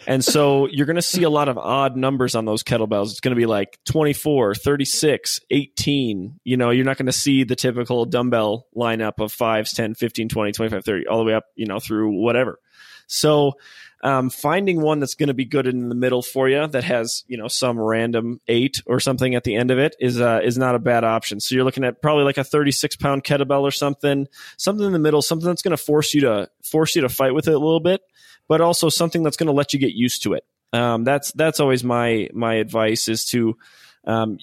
and 0.06 0.24
so 0.24 0.66
you're 0.66 0.86
going 0.86 0.96
to 0.96 1.02
see 1.02 1.22
a 1.22 1.30
lot 1.30 1.48
of 1.48 1.58
odd 1.58 1.96
numbers 1.96 2.34
on 2.34 2.44
those 2.44 2.62
kettlebells. 2.62 3.10
It's 3.10 3.20
going 3.20 3.34
to 3.34 3.40
be 3.40 3.46
like 3.46 3.78
24, 3.86 4.54
36, 4.54 5.40
18. 5.50 6.40
You 6.44 6.56
know, 6.56 6.70
you're 6.70 6.84
not 6.84 6.96
going 6.96 7.06
to 7.06 7.12
see 7.12 7.44
the 7.44 7.56
typical 7.56 8.04
dumbbell 8.04 8.66
lineup 8.76 9.20
of 9.20 9.34
5s, 9.34 9.70
10, 9.74 9.94
15, 9.94 10.28
20, 10.28 10.52
25, 10.52 10.84
30 10.84 11.06
all 11.06 11.18
the 11.18 11.24
way 11.24 11.34
up, 11.34 11.44
you 11.56 11.66
know, 11.66 11.78
through 11.78 12.10
whatever. 12.20 12.58
So 13.06 13.54
um, 14.02 14.31
finding 14.31 14.81
one 14.81 14.99
that's 14.99 15.14
going 15.14 15.28
to 15.28 15.34
be 15.34 15.44
good 15.44 15.66
in 15.66 15.88
the 15.88 15.94
middle 15.94 16.22
for 16.22 16.49
you 16.49 16.66
that 16.66 16.84
has 16.84 17.25
you 17.28 17.37
know 17.37 17.49
some 17.49 17.78
random 17.78 18.40
eight 18.49 18.82
or 18.87 18.99
something 18.99 19.34
at 19.34 19.44
the 19.44 19.54
end 19.54 19.70
of 19.70 19.78
it 19.78 19.94
is 20.00 20.20
uh, 20.20 20.40
is 20.43 20.58
not 20.58 20.75
a 20.75 20.81
bad 20.81 21.04
option. 21.04 21.38
So 21.40 21.54
you're 21.54 21.64
looking 21.64 21.84
at 21.84 22.02
probably 22.02 22.25
like 22.25 22.38
a 22.38 22.44
36 22.44 22.96
pound 22.96 23.25
kettlebell 23.25 23.62
or 23.62 23.70
something, 23.70 24.26
something 24.56 24.87
in 24.87 24.93
the 24.93 24.99
middle, 24.99 25.22
something 25.22 25.46
that's 25.46 25.62
going 25.62 25.76
to 25.76 25.82
force 25.82 26.14
you 26.14 26.22
to 26.22 26.50
force 26.64 26.96
you 26.96 27.02
to 27.02 27.08
fight 27.08 27.34
with 27.34 27.46
it 27.46 27.54
a 27.54 27.58
little 27.58 27.81
bit, 27.81 28.00
but 28.49 28.60
also 28.60 28.88
something 28.88 29.22
that's 29.22 29.37
going 29.37 29.46
to 29.46 29.52
let 29.52 29.72
you 29.72 29.78
get 29.78 29.93
used 29.93 30.25
to 30.25 30.34
it. 30.34 30.44
Um, 30.72 31.05
that's 31.05 31.32
that's 31.32 31.60
always 31.60 31.84
my 31.84 32.28
my 32.32 32.55
advice 32.55 33.08
is 33.08 33.25
to 33.26 33.56
um, 34.05 34.38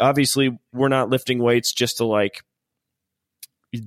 obviously 0.00 0.58
we're 0.72 0.88
not 0.88 1.10
lifting 1.10 1.40
weights 1.40 1.72
just 1.72 1.98
to 1.98 2.04
like 2.04 2.42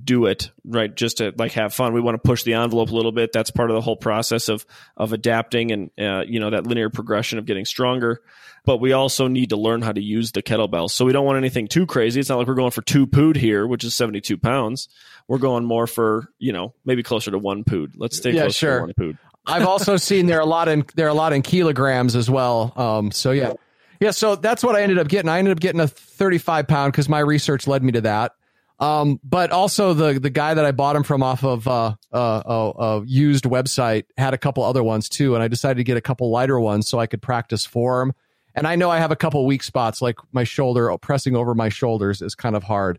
do 0.04 0.26
it 0.26 0.50
right 0.64 0.94
just 0.94 1.16
to 1.18 1.32
like 1.36 1.52
have 1.52 1.74
fun 1.74 1.92
we 1.92 2.00
want 2.00 2.14
to 2.14 2.18
push 2.28 2.44
the 2.44 2.54
envelope 2.54 2.90
a 2.90 2.94
little 2.94 3.10
bit 3.10 3.32
that's 3.32 3.50
part 3.50 3.68
of 3.68 3.74
the 3.74 3.80
whole 3.80 3.96
process 3.96 4.48
of 4.48 4.64
of 4.96 5.12
adapting 5.12 5.72
and 5.72 5.90
uh, 5.98 6.22
you 6.24 6.38
know 6.38 6.50
that 6.50 6.66
linear 6.66 6.88
progression 6.88 7.36
of 7.38 7.46
getting 7.46 7.64
stronger 7.64 8.20
but 8.64 8.76
we 8.76 8.92
also 8.92 9.26
need 9.26 9.50
to 9.50 9.56
learn 9.56 9.82
how 9.82 9.90
to 9.90 10.00
use 10.00 10.30
the 10.32 10.42
kettlebell 10.42 10.88
so 10.88 11.04
we 11.04 11.12
don't 11.12 11.26
want 11.26 11.36
anything 11.36 11.66
too 11.66 11.84
crazy 11.84 12.20
it's 12.20 12.28
not 12.28 12.38
like 12.38 12.46
we're 12.46 12.54
going 12.54 12.70
for 12.70 12.82
two 12.82 13.08
pood 13.08 13.34
here 13.36 13.66
which 13.66 13.82
is 13.82 13.92
72 13.92 14.38
pounds 14.38 14.88
we're 15.26 15.38
going 15.38 15.64
more 15.64 15.88
for 15.88 16.28
you 16.38 16.52
know 16.52 16.74
maybe 16.84 17.02
closer 17.02 17.32
to 17.32 17.38
one 17.38 17.64
pood 17.64 17.94
let's 17.96 18.16
stay 18.16 18.30
Yeah, 18.30 18.42
close 18.42 18.54
sure. 18.54 18.76
to 18.76 18.84
one 18.84 18.94
pood 18.96 19.18
I've 19.46 19.66
also 19.66 19.96
seen 19.96 20.26
there 20.26 20.38
are 20.38 20.42
a 20.42 20.46
lot 20.46 20.68
in 20.68 20.84
there 20.94 21.06
are 21.06 21.10
a 21.10 21.14
lot 21.14 21.32
in 21.32 21.42
kilograms 21.42 22.14
as 22.14 22.30
well. 22.30 22.72
Um, 22.76 23.10
so 23.10 23.32
yeah, 23.32 23.54
yeah. 23.98 24.12
So 24.12 24.36
that's 24.36 24.62
what 24.62 24.76
I 24.76 24.82
ended 24.82 25.00
up 25.00 25.08
getting. 25.08 25.28
I 25.28 25.40
ended 25.40 25.50
up 25.50 25.58
getting 25.58 25.80
a 25.80 25.88
35 25.88 26.68
pound 26.68 26.92
because 26.92 27.08
my 27.08 27.18
research 27.18 27.66
led 27.66 27.82
me 27.82 27.90
to 27.90 28.02
that. 28.02 28.36
Um, 28.82 29.20
but 29.22 29.52
also 29.52 29.94
the 29.94 30.18
the 30.18 30.28
guy 30.28 30.54
that 30.54 30.64
I 30.64 30.72
bought 30.72 30.96
him 30.96 31.04
from 31.04 31.22
off 31.22 31.44
of 31.44 31.68
uh, 31.68 31.94
uh, 32.12 32.42
a, 32.44 32.84
a 32.84 33.04
used 33.06 33.44
website 33.44 34.06
had 34.18 34.34
a 34.34 34.38
couple 34.38 34.64
other 34.64 34.82
ones 34.82 35.08
too, 35.08 35.36
and 35.36 35.42
I 35.42 35.46
decided 35.46 35.76
to 35.76 35.84
get 35.84 35.96
a 35.96 36.00
couple 36.00 36.30
lighter 36.30 36.58
ones 36.58 36.88
so 36.88 36.98
I 36.98 37.06
could 37.06 37.22
practice 37.22 37.64
form. 37.64 38.12
And 38.56 38.66
I 38.66 38.74
know 38.74 38.90
I 38.90 38.98
have 38.98 39.12
a 39.12 39.16
couple 39.16 39.46
weak 39.46 39.62
spots, 39.62 40.02
like 40.02 40.16
my 40.32 40.42
shoulder 40.42 40.92
pressing 40.98 41.36
over 41.36 41.54
my 41.54 41.68
shoulders 41.68 42.20
is 42.20 42.34
kind 42.34 42.56
of 42.56 42.64
hard. 42.64 42.98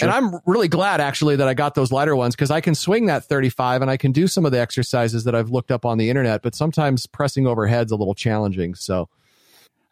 And 0.00 0.10
I'm 0.10 0.40
really 0.46 0.68
glad 0.68 1.00
actually 1.00 1.36
that 1.36 1.48
I 1.48 1.54
got 1.54 1.74
those 1.74 1.92
lighter 1.92 2.14
ones 2.16 2.34
because 2.34 2.50
I 2.50 2.60
can 2.60 2.74
swing 2.74 3.06
that 3.06 3.24
35 3.24 3.82
and 3.82 3.90
I 3.90 3.96
can 3.96 4.12
do 4.12 4.26
some 4.26 4.44
of 4.44 4.52
the 4.52 4.60
exercises 4.60 5.24
that 5.24 5.34
I've 5.34 5.50
looked 5.50 5.70
up 5.70 5.84
on 5.84 5.98
the 5.98 6.10
internet, 6.10 6.42
but 6.42 6.54
sometimes 6.54 7.06
pressing 7.06 7.46
overhead's 7.46 7.92
a 7.92 7.96
little 7.96 8.14
challenging. 8.14 8.74
So 8.74 9.08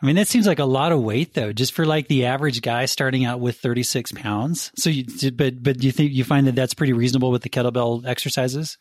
I 0.01 0.07
mean, 0.07 0.17
that 0.17 0.29
seems 0.29 0.47
like 0.47 0.61
a 0.61 0.65
lot 0.65 0.93
of 0.93 1.03
weight 1.03 1.35
though, 1.35 1.53
just 1.53 1.73
for 1.73 1.85
like 1.85 2.07
the 2.09 2.27
average 2.27 2.63
guy 2.63 2.85
starting 2.87 3.25
out 3.25 3.41
with 3.41 3.59
36 3.59 4.13
pounds. 4.13 4.71
So 4.77 4.91
you, 4.91 5.05
but, 5.33 5.63
but 5.63 5.79
do 5.79 5.87
you 5.87 5.93
think 5.93 6.13
you 6.13 6.25
find 6.25 6.47
that 6.47 6.55
that's 6.55 6.75
pretty 6.75 6.93
reasonable 6.93 7.31
with 7.31 7.43
the 7.43 7.49
kettlebell 7.49 8.07
exercises? 8.07 8.79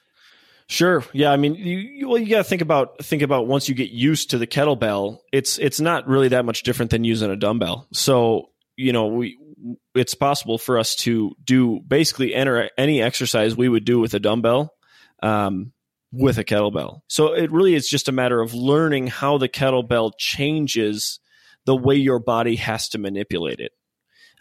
Sure. 0.67 1.03
Yeah. 1.13 1.31
I 1.31 1.37
mean, 1.37 1.55
you, 1.55 2.09
well, 2.09 2.17
you 2.17 2.29
got 2.29 2.39
to 2.39 2.43
think 2.43 2.61
about 2.61 3.03
think 3.03 3.21
about 3.21 3.47
once 3.47 3.69
you 3.69 3.73
get 3.73 3.89
used 3.89 4.31
to 4.31 4.37
the 4.37 4.45
kettlebell, 4.45 5.19
it's 5.31 5.57
it's 5.59 5.79
not 5.79 6.07
really 6.07 6.27
that 6.29 6.45
much 6.45 6.63
different 6.63 6.91
than 6.91 7.05
using 7.05 7.31
a 7.31 7.37
dumbbell. 7.37 7.87
So 7.93 8.49
you 8.75 8.91
know, 8.91 9.07
we 9.07 9.37
it's 9.95 10.13
possible 10.13 10.57
for 10.57 10.77
us 10.77 10.95
to 10.95 11.35
do 11.43 11.79
basically 11.87 12.35
enter 12.35 12.69
any 12.77 13.01
exercise 13.01 13.55
we 13.55 13.69
would 13.69 13.85
do 13.85 13.99
with 13.99 14.13
a 14.13 14.19
dumbbell 14.19 14.73
um, 15.23 15.71
with 16.11 16.37
a 16.37 16.43
kettlebell. 16.43 17.01
So 17.07 17.33
it 17.33 17.51
really 17.51 17.75
is 17.75 17.87
just 17.87 18.07
a 18.07 18.13
matter 18.13 18.39
of 18.41 18.53
learning 18.53 19.07
how 19.07 19.37
the 19.37 19.49
kettlebell 19.49 20.11
changes 20.17 21.19
the 21.65 21.75
way 21.75 21.95
your 21.95 22.19
body 22.19 22.55
has 22.55 22.89
to 22.89 22.97
manipulate 22.97 23.59
it. 23.59 23.73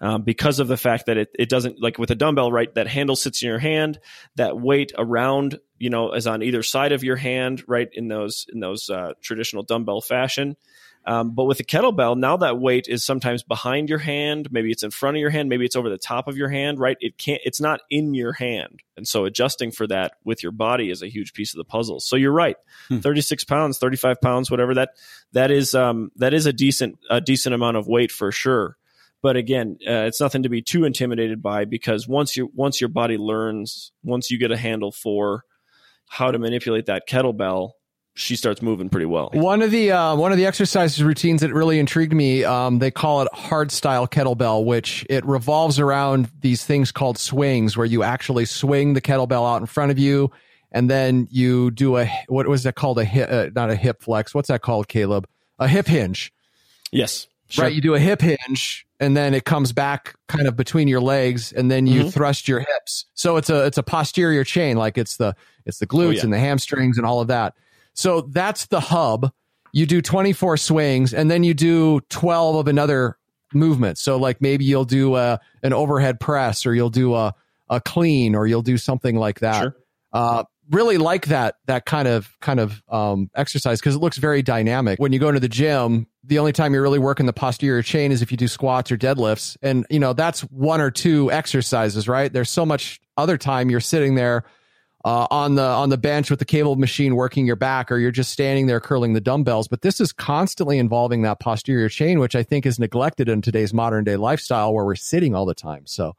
Um, 0.00 0.22
because 0.22 0.58
of 0.58 0.68
the 0.68 0.76
fact 0.76 1.06
that 1.06 1.16
it, 1.16 1.30
it 1.38 1.48
doesn't 1.48 1.80
like 1.80 1.98
with 1.98 2.10
a 2.10 2.14
dumbbell, 2.14 2.52
right? 2.52 2.72
That 2.74 2.86
handle 2.86 3.16
sits 3.16 3.42
in 3.42 3.48
your 3.48 3.58
hand, 3.58 3.98
that 4.36 4.60
weight 4.60 4.92
around, 4.96 5.58
you 5.78 5.88
know, 5.88 6.12
is 6.12 6.26
on 6.26 6.42
either 6.42 6.62
side 6.62 6.92
of 6.92 7.02
your 7.02 7.16
hand, 7.16 7.64
right? 7.66 7.88
In 7.92 8.08
those 8.08 8.44
in 8.52 8.60
those 8.60 8.90
uh, 8.90 9.14
traditional 9.22 9.62
dumbbell 9.62 10.02
fashion. 10.02 10.56
Um, 11.06 11.34
but 11.36 11.44
with 11.44 11.60
a 11.60 11.64
kettlebell, 11.64 12.16
now 12.18 12.36
that 12.38 12.58
weight 12.58 12.86
is 12.88 13.04
sometimes 13.04 13.44
behind 13.44 13.88
your 13.88 14.00
hand, 14.00 14.50
maybe 14.50 14.72
it's 14.72 14.82
in 14.82 14.90
front 14.90 15.16
of 15.16 15.20
your 15.20 15.30
hand, 15.30 15.48
maybe 15.48 15.64
it's 15.64 15.76
over 15.76 15.88
the 15.88 15.98
top 15.98 16.26
of 16.26 16.36
your 16.36 16.48
hand, 16.48 16.80
right? 16.80 16.96
It 17.00 17.16
can't, 17.16 17.40
it's 17.44 17.60
not 17.60 17.80
in 17.90 18.12
your 18.12 18.32
hand, 18.32 18.82
and 18.96 19.06
so 19.06 19.24
adjusting 19.24 19.70
for 19.70 19.86
that 19.86 20.14
with 20.24 20.42
your 20.42 20.50
body 20.52 20.90
is 20.90 21.02
a 21.02 21.08
huge 21.08 21.32
piece 21.32 21.54
of 21.54 21.58
the 21.58 21.64
puzzle. 21.64 22.00
So 22.00 22.16
you're 22.16 22.32
right, 22.32 22.56
Hmm. 22.88 22.98
36 22.98 23.44
pounds, 23.44 23.78
35 23.78 24.20
pounds, 24.20 24.50
whatever 24.50 24.74
that 24.74 24.90
that 25.32 25.50
is, 25.52 25.74
um, 25.74 26.10
that 26.16 26.34
is 26.34 26.46
a 26.46 26.52
decent 26.52 26.98
a 27.08 27.20
decent 27.20 27.54
amount 27.54 27.76
of 27.76 27.86
weight 27.86 28.10
for 28.10 28.32
sure. 28.32 28.76
But 29.22 29.36
again, 29.36 29.78
uh, 29.86 30.06
it's 30.06 30.20
nothing 30.20 30.42
to 30.42 30.48
be 30.48 30.60
too 30.62 30.84
intimidated 30.84 31.42
by 31.42 31.64
because 31.64 32.06
once 32.06 32.36
you 32.36 32.50
once 32.54 32.80
your 32.80 32.88
body 32.88 33.16
learns, 33.16 33.92
once 34.02 34.30
you 34.30 34.38
get 34.38 34.50
a 34.50 34.56
handle 34.56 34.92
for 34.92 35.44
how 36.08 36.30
to 36.30 36.38
manipulate 36.38 36.86
that 36.86 37.08
kettlebell, 37.08 37.72
she 38.16 38.34
starts 38.34 38.62
moving 38.62 38.88
pretty 38.88 39.06
well. 39.06 39.30
one 39.32 39.62
of 39.62 39.70
the 39.70 39.92
uh, 39.92 40.16
one 40.16 40.32
of 40.32 40.38
the 40.38 40.46
exercises 40.46 41.02
routines 41.04 41.42
that 41.42 41.52
really 41.52 41.78
intrigued 41.78 42.12
me, 42.12 42.44
um, 42.44 42.78
they 42.78 42.90
call 42.90 43.22
it 43.22 43.28
hard 43.32 43.70
style 43.70 44.08
kettlebell, 44.08 44.64
which 44.64 45.06
it 45.08 45.24
revolves 45.24 45.78
around 45.78 46.30
these 46.40 46.64
things 46.64 46.90
called 46.90 47.18
swings, 47.18 47.76
where 47.76 47.86
you 47.86 48.02
actually 48.02 48.46
swing 48.46 48.94
the 48.94 49.00
kettlebell 49.00 49.48
out 49.48 49.60
in 49.60 49.66
front 49.66 49.90
of 49.90 49.98
you 49.98 50.32
and 50.72 50.90
then 50.90 51.28
you 51.30 51.70
do 51.70 51.96
a 51.96 52.06
what 52.28 52.46
was 52.48 52.64
that 52.64 52.74
called 52.74 52.98
a 52.98 53.04
hip, 53.04 53.28
uh, 53.30 53.46
not 53.54 53.70
a 53.70 53.76
hip 53.76 54.02
flex. 54.02 54.34
What's 54.34 54.48
that 54.48 54.62
called, 54.62 54.88
Caleb? 54.88 55.26
A 55.58 55.68
hip 55.68 55.86
hinge. 55.86 56.32
Yes. 56.92 57.28
Sure. 57.48 57.64
Right. 57.64 57.74
You 57.74 57.80
do 57.80 57.94
a 57.94 58.00
hip 58.00 58.20
hinge 58.20 58.86
and 58.98 59.16
then 59.16 59.32
it 59.32 59.44
comes 59.44 59.72
back 59.72 60.16
kind 60.26 60.48
of 60.48 60.56
between 60.56 60.88
your 60.88 61.00
legs 61.00 61.52
and 61.52 61.70
then 61.70 61.86
you 61.86 62.00
mm-hmm. 62.00 62.08
thrust 62.10 62.48
your 62.48 62.60
hips. 62.60 63.06
So 63.14 63.36
it's 63.36 63.48
a 63.48 63.64
it's 63.66 63.78
a 63.78 63.82
posterior 63.82 64.42
chain 64.42 64.76
like 64.76 64.98
it's 64.98 65.16
the 65.16 65.34
it's 65.64 65.78
the 65.78 65.86
glutes 65.86 66.06
oh, 66.06 66.10
yeah. 66.10 66.22
and 66.24 66.32
the 66.32 66.38
hamstrings 66.38 66.98
and 66.98 67.06
all 67.06 67.20
of 67.20 67.28
that. 67.28 67.54
So 67.96 68.20
that's 68.20 68.66
the 68.66 68.80
hub. 68.80 69.32
You 69.72 69.86
do 69.86 70.00
24 70.00 70.56
swings 70.58 71.12
and 71.12 71.30
then 71.30 71.42
you 71.42 71.54
do 71.54 72.00
12 72.08 72.56
of 72.56 72.68
another 72.68 73.18
movement. 73.52 73.98
So 73.98 74.16
like 74.16 74.40
maybe 74.40 74.64
you'll 74.64 74.84
do 74.84 75.16
a 75.16 75.40
an 75.62 75.72
overhead 75.72 76.20
press 76.20 76.66
or 76.66 76.74
you'll 76.74 76.90
do 76.90 77.14
a 77.14 77.34
a 77.68 77.80
clean 77.80 78.34
or 78.34 78.46
you'll 78.46 78.62
do 78.62 78.78
something 78.78 79.16
like 79.16 79.40
that. 79.40 79.60
Sure. 79.60 79.76
Uh, 80.12 80.44
really 80.70 80.98
like 80.98 81.26
that 81.26 81.56
that 81.66 81.84
kind 81.84 82.08
of 82.08 82.36
kind 82.40 82.60
of 82.60 82.82
um, 82.88 83.30
exercise 83.34 83.80
because 83.80 83.94
it 83.94 83.98
looks 83.98 84.18
very 84.18 84.42
dynamic. 84.42 84.98
When 84.98 85.12
you 85.12 85.18
go 85.18 85.28
into 85.28 85.40
the 85.40 85.48
gym, 85.48 86.06
the 86.24 86.38
only 86.38 86.52
time 86.52 86.74
you're 86.74 86.82
really 86.82 86.98
working 86.98 87.26
the 87.26 87.32
posterior 87.32 87.82
chain 87.82 88.12
is 88.12 88.22
if 88.22 88.30
you 88.30 88.36
do 88.36 88.48
squats 88.48 88.90
or 88.90 88.96
deadlifts, 88.96 89.56
and 89.62 89.86
you 89.90 89.98
know 89.98 90.12
that's 90.12 90.40
one 90.42 90.80
or 90.80 90.90
two 90.90 91.30
exercises, 91.30 92.08
right? 92.08 92.32
There's 92.32 92.50
so 92.50 92.66
much 92.66 93.00
other 93.16 93.38
time 93.38 93.70
you're 93.70 93.80
sitting 93.80 94.14
there 94.14 94.44
uh, 95.06 95.28
on 95.30 95.54
the 95.54 95.62
on 95.62 95.88
the 95.88 95.96
bench 95.96 96.30
with 96.30 96.40
the 96.40 96.44
cable 96.44 96.74
machine 96.74 97.14
working 97.14 97.46
your 97.46 97.56
back, 97.56 97.92
or 97.92 97.98
you're 97.98 98.10
just 98.10 98.32
standing 98.32 98.66
there 98.66 98.80
curling 98.80 99.12
the 99.12 99.20
dumbbells. 99.20 99.68
But 99.68 99.82
this 99.82 100.00
is 100.00 100.12
constantly 100.12 100.78
involving 100.78 101.22
that 101.22 101.38
posterior 101.38 101.88
chain, 101.88 102.18
which 102.18 102.34
I 102.34 102.42
think 102.42 102.66
is 102.66 102.80
neglected 102.80 103.28
in 103.28 103.40
today's 103.40 103.72
modern 103.72 104.02
day 104.02 104.16
lifestyle 104.16 104.74
where 104.74 104.84
we're 104.84 104.96
sitting 104.96 105.34
all 105.34 105.46
the 105.46 105.54
time. 105.54 105.86
So. 105.86 106.14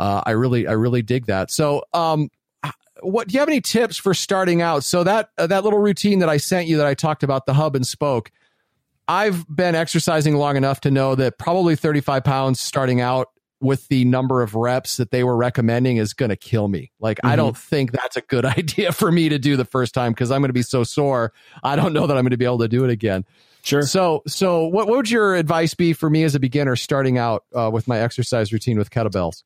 Uh, 0.00 0.22
I 0.24 0.30
really, 0.30 0.68
I 0.68 0.74
really 0.74 1.02
dig 1.02 1.26
that. 1.26 1.50
So, 1.50 1.82
um, 1.92 2.30
what 3.00 3.26
do 3.26 3.34
you 3.34 3.40
have 3.40 3.48
any 3.48 3.60
tips 3.60 3.96
for 3.96 4.14
starting 4.14 4.62
out? 4.62 4.84
So 4.84 5.02
that 5.04 5.30
uh, 5.38 5.48
that 5.48 5.64
little 5.64 5.78
routine 5.78 6.20
that 6.20 6.28
I 6.28 6.36
sent 6.36 6.68
you 6.68 6.76
that 6.76 6.86
I 6.86 6.94
talked 6.94 7.22
about 7.22 7.46
the 7.46 7.54
hub 7.54 7.74
and 7.74 7.86
spoke. 7.86 8.30
I've 9.08 9.44
been 9.48 9.74
exercising 9.74 10.36
long 10.36 10.56
enough 10.56 10.80
to 10.82 10.90
know 10.90 11.14
that 11.14 11.38
probably 11.38 11.74
35 11.74 12.24
pounds 12.24 12.60
starting 12.60 13.00
out 13.00 13.28
with 13.60 13.88
the 13.88 14.04
number 14.04 14.42
of 14.42 14.54
reps 14.54 14.96
that 14.98 15.10
they 15.10 15.24
were 15.24 15.36
recommending 15.36 15.96
is 15.96 16.14
going 16.14 16.30
to 16.30 16.36
kill 16.36 16.68
me. 16.68 16.92
Like, 17.00 17.18
mm-hmm. 17.18 17.28
I 17.28 17.36
don't 17.36 17.56
think 17.56 17.92
that's 17.92 18.16
a 18.16 18.20
good 18.20 18.44
idea 18.44 18.92
for 18.92 19.10
me 19.10 19.28
to 19.28 19.38
do 19.38 19.56
the 19.56 19.64
first 19.64 19.94
time 19.94 20.12
because 20.12 20.30
I'm 20.30 20.40
going 20.40 20.50
to 20.50 20.54
be 20.54 20.62
so 20.62 20.84
sore. 20.84 21.32
I 21.62 21.76
don't 21.76 21.92
know 21.92 22.06
that 22.06 22.16
I'm 22.16 22.24
going 22.24 22.30
to 22.30 22.36
be 22.36 22.44
able 22.44 22.58
to 22.58 22.68
do 22.68 22.84
it 22.84 22.90
again. 22.90 23.24
Sure. 23.62 23.82
So, 23.82 24.22
so 24.26 24.66
what, 24.66 24.86
what 24.86 24.96
would 24.96 25.10
your 25.10 25.34
advice 25.34 25.74
be 25.74 25.92
for 25.92 26.08
me 26.08 26.22
as 26.22 26.34
a 26.34 26.40
beginner 26.40 26.76
starting 26.76 27.18
out 27.18 27.44
uh, 27.54 27.70
with 27.72 27.88
my 27.88 27.98
exercise 27.98 28.52
routine 28.52 28.78
with 28.78 28.90
kettlebells? 28.90 29.42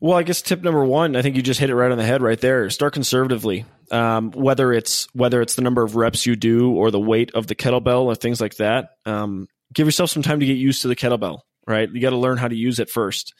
Well, 0.00 0.18
I 0.18 0.24
guess 0.24 0.42
tip 0.42 0.62
number 0.62 0.84
one, 0.84 1.14
I 1.14 1.22
think 1.22 1.36
you 1.36 1.42
just 1.42 1.60
hit 1.60 1.70
it 1.70 1.76
right 1.76 1.92
on 1.92 1.96
the 1.96 2.04
head 2.04 2.22
right 2.22 2.40
there. 2.40 2.68
Start 2.70 2.92
conservatively. 2.92 3.64
Um, 3.92 4.32
whether 4.32 4.72
it's 4.72 5.06
whether 5.12 5.40
it's 5.40 5.54
the 5.54 5.62
number 5.62 5.82
of 5.82 5.94
reps 5.94 6.26
you 6.26 6.34
do 6.34 6.72
or 6.72 6.90
the 6.90 6.98
weight 6.98 7.30
of 7.34 7.46
the 7.46 7.54
kettlebell 7.54 8.04
or 8.04 8.16
things 8.16 8.40
like 8.40 8.56
that. 8.56 8.96
Um, 9.06 9.46
give 9.72 9.86
yourself 9.86 10.10
some 10.10 10.22
time 10.22 10.40
to 10.40 10.46
get 10.46 10.56
used 10.56 10.82
to 10.82 10.88
the 10.88 10.96
kettlebell. 10.96 11.40
Right, 11.66 11.88
you 11.90 12.00
got 12.00 12.10
to 12.10 12.16
learn 12.16 12.38
how 12.38 12.48
to 12.48 12.56
use 12.56 12.80
it 12.80 12.90
first. 12.90 13.34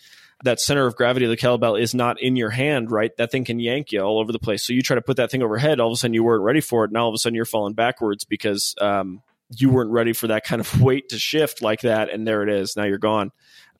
That 0.45 0.61
center 0.61 0.87
of 0.87 0.97
gravity 0.97 1.25
of 1.25 1.31
the 1.31 1.37
kettlebell 1.37 1.81
is 1.81 1.95
not 1.95 2.21
in 2.21 2.37
your 2.37 2.50
hand, 2.50 2.91
right? 2.91 3.17
That 3.17 3.31
thing 3.31 3.45
can 3.45 3.61
yank 3.61 3.93
you 3.93 4.00
all 4.00 4.19
over 4.19 4.33
the 4.33 4.38
place. 4.38 4.64
So 4.64 4.73
you 4.73 4.83
try 4.83 4.97
to 4.97 5.02
put 5.02 5.17
that 5.17 5.31
thing 5.31 5.43
overhead, 5.43 5.81
all 5.81 5.88
of 5.88 5.93
a 5.93 5.97
sudden 5.97 6.14
you 6.14 6.25
weren't 6.25 6.43
ready 6.43 6.61
for 6.61 6.85
it. 6.85 6.91
and 6.91 6.97
all 6.97 7.09
of 7.09 7.14
a 7.14 7.19
sudden 7.19 7.35
you're 7.35 7.45
falling 7.45 7.75
backwards 7.75 8.25
because 8.25 8.75
um, 8.81 9.23
you 9.57 9.71
weren't 9.71 9.91
ready 9.91 10.13
for 10.13 10.29
that 10.29 10.45
kind 10.45 10.61
of 10.61 10.81
weight 10.81 11.11
to 11.11 11.19
shift 11.19 11.63
like 11.63 11.83
that, 11.83 12.11
and 12.11 12.27
there 12.27 12.43
it 12.43 12.49
is. 12.49 12.77
Now 12.77 12.85
you're 12.85 12.99
gone 12.99 13.33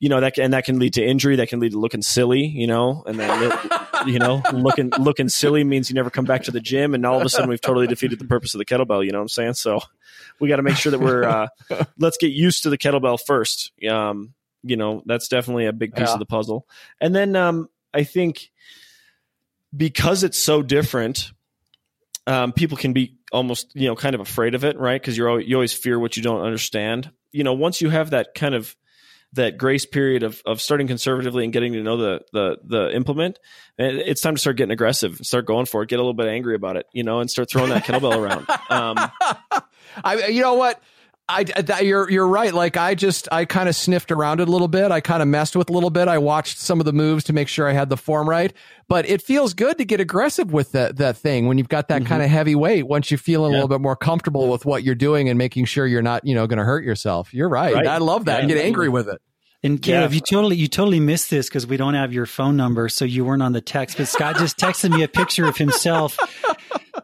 you 0.03 0.09
know 0.09 0.19
that 0.19 0.37
and 0.37 0.51
that 0.51 0.65
can 0.65 0.79
lead 0.79 0.95
to 0.95 1.01
injury. 1.01 1.37
That 1.37 1.47
can 1.47 1.61
lead 1.61 1.71
to 1.71 1.79
looking 1.79 2.01
silly, 2.01 2.45
you 2.45 2.67
know, 2.67 3.03
and 3.07 3.17
then 3.17 3.57
you 4.05 4.19
know 4.19 4.41
looking 4.51 4.89
looking 4.99 5.29
silly 5.29 5.63
means 5.63 5.89
you 5.89 5.93
never 5.93 6.09
come 6.09 6.25
back 6.25 6.43
to 6.43 6.51
the 6.51 6.59
gym, 6.59 6.93
and 6.93 7.05
all 7.05 7.17
of 7.17 7.25
a 7.25 7.29
sudden 7.29 7.49
we've 7.49 7.61
totally 7.61 7.87
defeated 7.87 8.19
the 8.19 8.25
purpose 8.25 8.53
of 8.53 8.59
the 8.59 8.65
kettlebell. 8.65 9.05
You 9.05 9.13
know 9.13 9.19
what 9.19 9.23
I'm 9.23 9.29
saying? 9.29 9.53
So 9.53 9.79
we 10.41 10.49
got 10.49 10.57
to 10.57 10.61
make 10.61 10.75
sure 10.75 10.91
that 10.91 10.99
we're 10.99 11.23
uh, 11.23 11.47
let's 11.97 12.17
get 12.17 12.33
used 12.33 12.63
to 12.63 12.69
the 12.69 12.77
kettlebell 12.77 13.17
first. 13.17 13.71
Um, 13.89 14.33
you 14.61 14.75
know, 14.75 15.03
that's 15.05 15.29
definitely 15.29 15.67
a 15.67 15.73
big 15.73 15.95
piece 15.95 16.09
yeah. 16.09 16.13
of 16.13 16.19
the 16.19 16.25
puzzle, 16.25 16.67
and 16.99 17.15
then 17.15 17.37
um, 17.37 17.69
I 17.93 18.03
think 18.03 18.51
because 19.75 20.25
it's 20.25 20.37
so 20.37 20.61
different. 20.61 21.31
Um, 22.25 22.53
people 22.53 22.77
can 22.77 22.93
be 22.93 23.17
almost 23.31 23.71
you 23.75 23.87
know 23.87 23.95
kind 23.95 24.15
of 24.15 24.21
afraid 24.21 24.55
of 24.55 24.63
it, 24.63 24.77
right? 24.77 25.01
Because 25.01 25.17
you're 25.17 25.39
you 25.39 25.55
always 25.55 25.73
fear 25.73 25.99
what 25.99 26.15
you 26.15 26.23
don't 26.23 26.41
understand. 26.41 27.11
You 27.31 27.43
know, 27.43 27.53
once 27.53 27.81
you 27.81 27.89
have 27.89 28.11
that 28.11 28.33
kind 28.33 28.55
of 28.55 28.75
that 29.33 29.57
grace 29.57 29.85
period 29.85 30.23
of, 30.23 30.41
of 30.45 30.61
starting 30.61 30.87
conservatively 30.87 31.43
and 31.43 31.51
getting 31.51 31.73
to 31.73 31.81
know 31.81 31.97
the 31.97 32.21
the 32.31 32.57
the 32.63 32.95
implement, 32.95 33.39
it's 33.77 34.21
time 34.21 34.35
to 34.35 34.41
start 34.41 34.57
getting 34.57 34.71
aggressive, 34.71 35.17
start 35.23 35.45
going 35.45 35.65
for 35.65 35.83
it, 35.83 35.89
get 35.89 35.95
a 35.95 36.01
little 36.01 36.13
bit 36.13 36.27
angry 36.27 36.55
about 36.55 36.77
it, 36.77 36.85
you 36.93 37.03
know, 37.03 37.19
and 37.19 37.29
start 37.29 37.49
throwing 37.49 37.69
that 37.69 37.83
kettlebell 37.83 38.15
around. 38.15 38.47
Um, 38.69 39.11
I, 40.03 40.27
you 40.27 40.41
know 40.41 40.53
what? 40.53 40.81
I, 41.29 41.45
you're 41.81 42.09
you're 42.09 42.27
right. 42.27 42.53
Like 42.53 42.75
I 42.75 42.95
just 42.95 43.29
I 43.31 43.45
kind 43.45 43.69
of 43.69 43.75
sniffed 43.75 44.11
around 44.11 44.41
it 44.41 44.49
a 44.49 44.51
little 44.51 44.67
bit. 44.67 44.91
I 44.91 44.99
kind 44.99 45.21
of 45.21 45.27
messed 45.27 45.55
with 45.55 45.69
a 45.69 45.73
little 45.73 45.89
bit. 45.89 46.09
I 46.09 46.17
watched 46.17 46.57
some 46.59 46.81
of 46.81 46.85
the 46.85 46.91
moves 46.91 47.23
to 47.25 47.33
make 47.33 47.47
sure 47.47 47.67
I 47.67 47.71
had 47.71 47.89
the 47.89 47.95
form 47.95 48.29
right. 48.29 48.51
But 48.89 49.07
it 49.07 49.21
feels 49.21 49.53
good 49.53 49.77
to 49.77 49.85
get 49.85 50.01
aggressive 50.01 50.51
with 50.51 50.73
that 50.73 50.97
that 50.97 51.15
thing 51.15 51.47
when 51.47 51.57
you've 51.57 51.69
got 51.69 51.87
that 51.87 52.01
mm-hmm. 52.01 52.09
kind 52.09 52.23
of 52.23 52.29
heavy 52.29 52.55
weight. 52.55 52.87
Once 52.87 53.09
you 53.09 53.17
feel 53.17 53.45
a 53.45 53.47
yeah. 53.47 53.53
little 53.53 53.69
bit 53.69 53.79
more 53.79 53.95
comfortable 53.95 54.49
with 54.49 54.65
what 54.65 54.83
you're 54.83 54.95
doing 54.95 55.29
and 55.29 55.37
making 55.37 55.63
sure 55.65 55.87
you're 55.87 56.01
not 56.01 56.25
you 56.25 56.35
know 56.35 56.45
going 56.45 56.59
to 56.59 56.65
hurt 56.65 56.83
yourself. 56.83 57.33
You're 57.33 57.49
right. 57.49 57.73
right. 57.73 57.87
I 57.87 57.99
love 57.99 58.25
that. 58.25 58.41
Yeah, 58.41 58.55
get 58.55 58.65
angry 58.65 58.89
with 58.89 59.07
it. 59.07 59.21
And 59.65 59.81
Caleb, 59.81 60.11
yeah. 60.11 60.15
you 60.15 60.21
totally 60.21 60.55
you 60.57 60.67
totally 60.67 60.99
missed 60.99 61.29
this 61.29 61.47
because 61.47 61.65
we 61.65 61.77
don't 61.77 61.93
have 61.93 62.11
your 62.11 62.25
phone 62.25 62.57
number, 62.57 62.89
so 62.89 63.05
you 63.05 63.23
weren't 63.23 63.41
on 63.41 63.53
the 63.53 63.61
text. 63.61 63.95
But 63.95 64.09
Scot 64.09 64.35
just 64.35 64.57
texted 64.57 64.91
me 64.91 65.03
a 65.03 65.07
picture 65.07 65.45
of 65.45 65.55
himself 65.55 66.17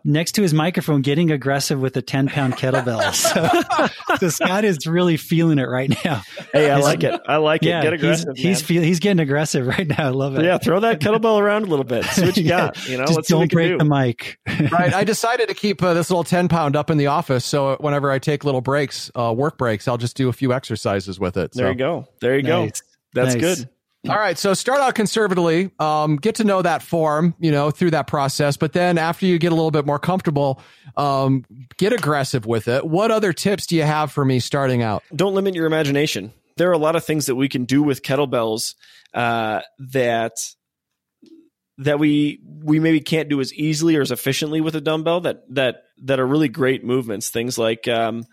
next 0.04 0.34
to 0.34 0.42
his 0.42 0.54
microphone 0.54 1.02
getting 1.02 1.32
aggressive 1.32 1.80
with 1.80 1.96
a 1.98 2.02
10 2.02 2.28
pound 2.28 2.56
kettlebell. 2.56 3.00
So, 3.20 4.18
so, 4.18 4.30
Scot 4.30 4.66
is 4.66 4.88
really 4.88 5.18
feeling 5.18 5.60
it 5.60 5.66
right 5.66 5.90
now. 6.04 6.24
Hey, 6.52 6.70
I 6.70 6.78
his, 6.78 6.86
like 6.86 7.04
it. 7.04 7.20
I 7.28 7.38
like 7.38 7.64
yeah, 7.64 7.80
it. 7.80 7.84
Get 7.84 7.94
aggressive. 7.94 8.34
He's, 8.36 8.44
he's, 8.44 8.62
feel, 8.62 8.82
he's 8.82 9.00
getting 9.00 9.20
aggressive 9.20 9.68
right 9.68 9.88
now. 9.88 10.08
I 10.08 10.10
love 10.10 10.38
it. 10.38 10.46
Yeah, 10.46 10.58
throw 10.58 10.80
that 10.80 11.00
kettlebell 11.00 11.40
around 11.40 11.64
a 11.64 11.66
little 11.68 11.86
bit. 11.86 12.06
See 12.06 12.26
what 12.26 12.38
you 12.38 12.44
got. 12.48 12.88
You 12.88 12.98
know, 12.98 13.06
Just 13.06 13.16
Let's 13.18 13.30
don't 13.30 13.52
break 13.52 13.72
do. 13.72 13.78
the 13.78 13.86
mic. 13.86 14.40
right. 14.72 14.94
I 14.94 15.04
decided 15.04 15.50
to 15.50 15.54
keep 15.54 15.84
uh, 15.84 15.94
this 15.94 16.10
little 16.10 16.24
10 16.24 16.48
pound 16.48 16.76
up 16.76 16.90
in 16.90 16.98
the 16.98 17.08
office. 17.08 17.46
So 17.46 17.78
whenever 17.80 18.12
I 18.12 18.20
take 18.20 18.44
little 18.44 18.62
breaks, 18.62 19.12
uh, 19.16 19.34
work 19.36 19.58
breaks, 19.58 19.88
I'll 19.88 19.98
just 19.98 20.16
do 20.16 20.30
a 20.30 20.34
few 20.34 20.54
exercises 20.54 21.20
with 21.20 21.38
it. 21.38 21.54
So. 21.54 21.62
There 21.62 21.72
you 21.72 21.78
go. 21.78 22.08
There 22.22 22.36
you 22.36 22.44
nice. 22.44 22.82
go. 22.82 22.88
That's 23.14 23.36
nice. 23.36 23.58
good. 23.60 23.70
All 24.08 24.16
right, 24.16 24.38
so 24.38 24.54
start 24.54 24.80
out 24.80 24.96
conservatively, 24.96 25.72
um, 25.78 26.16
get 26.16 26.36
to 26.36 26.46
know 26.46 26.62
that 26.62 26.82
form, 26.82 27.36
you 27.38 27.52
know, 27.52 27.70
through 27.70 27.92
that 27.92 28.08
process. 28.08 28.56
But 28.56 28.72
then 28.72 28.98
after 28.98 29.26
you 29.26 29.38
get 29.38 29.52
a 29.52 29.56
little 29.56 29.72
bit 29.72 29.86
more 29.86 30.00
comfortable, 30.00 30.62
um, 30.96 31.44
get 31.78 31.92
aggressive 31.92 32.46
with 32.46 32.70
it. 32.70 32.86
What 32.86 33.12
other 33.12 33.34
tips 33.34 33.68
do 33.68 33.76
you 33.76 33.84
have 33.84 34.10
for 34.10 34.24
me 34.24 34.40
starting 34.40 34.82
out? 34.82 35.04
Don't 35.14 35.34
limit 35.34 35.54
your 35.54 35.66
imagination. 35.66 36.32
There 36.56 36.70
are 36.70 36.74
a 36.74 36.78
lot 36.78 36.96
of 36.96 37.04
things 37.04 37.26
that 37.26 37.36
we 37.36 37.50
can 37.50 37.66
do 37.66 37.84
with 37.84 38.02
kettlebells 38.02 38.76
uh, 39.14 39.62
that 39.80 40.34
that 41.80 42.00
we 42.00 42.42
we 42.64 42.80
maybe 42.80 43.02
can't 43.02 43.28
do 43.30 43.42
as 43.42 43.54
easily 43.54 43.98
or 43.98 44.02
as 44.02 44.12
efficiently 44.12 44.62
with 44.62 44.76
a 44.76 44.82
dumbbell 44.82 45.22
that 45.22 45.44
that 45.50 45.84
that 46.04 46.22
are 46.22 46.28
really 46.28 46.50
great 46.50 46.86
movements. 46.86 47.30
Things 47.30 47.58
like 47.58 47.88
um, 47.90 48.26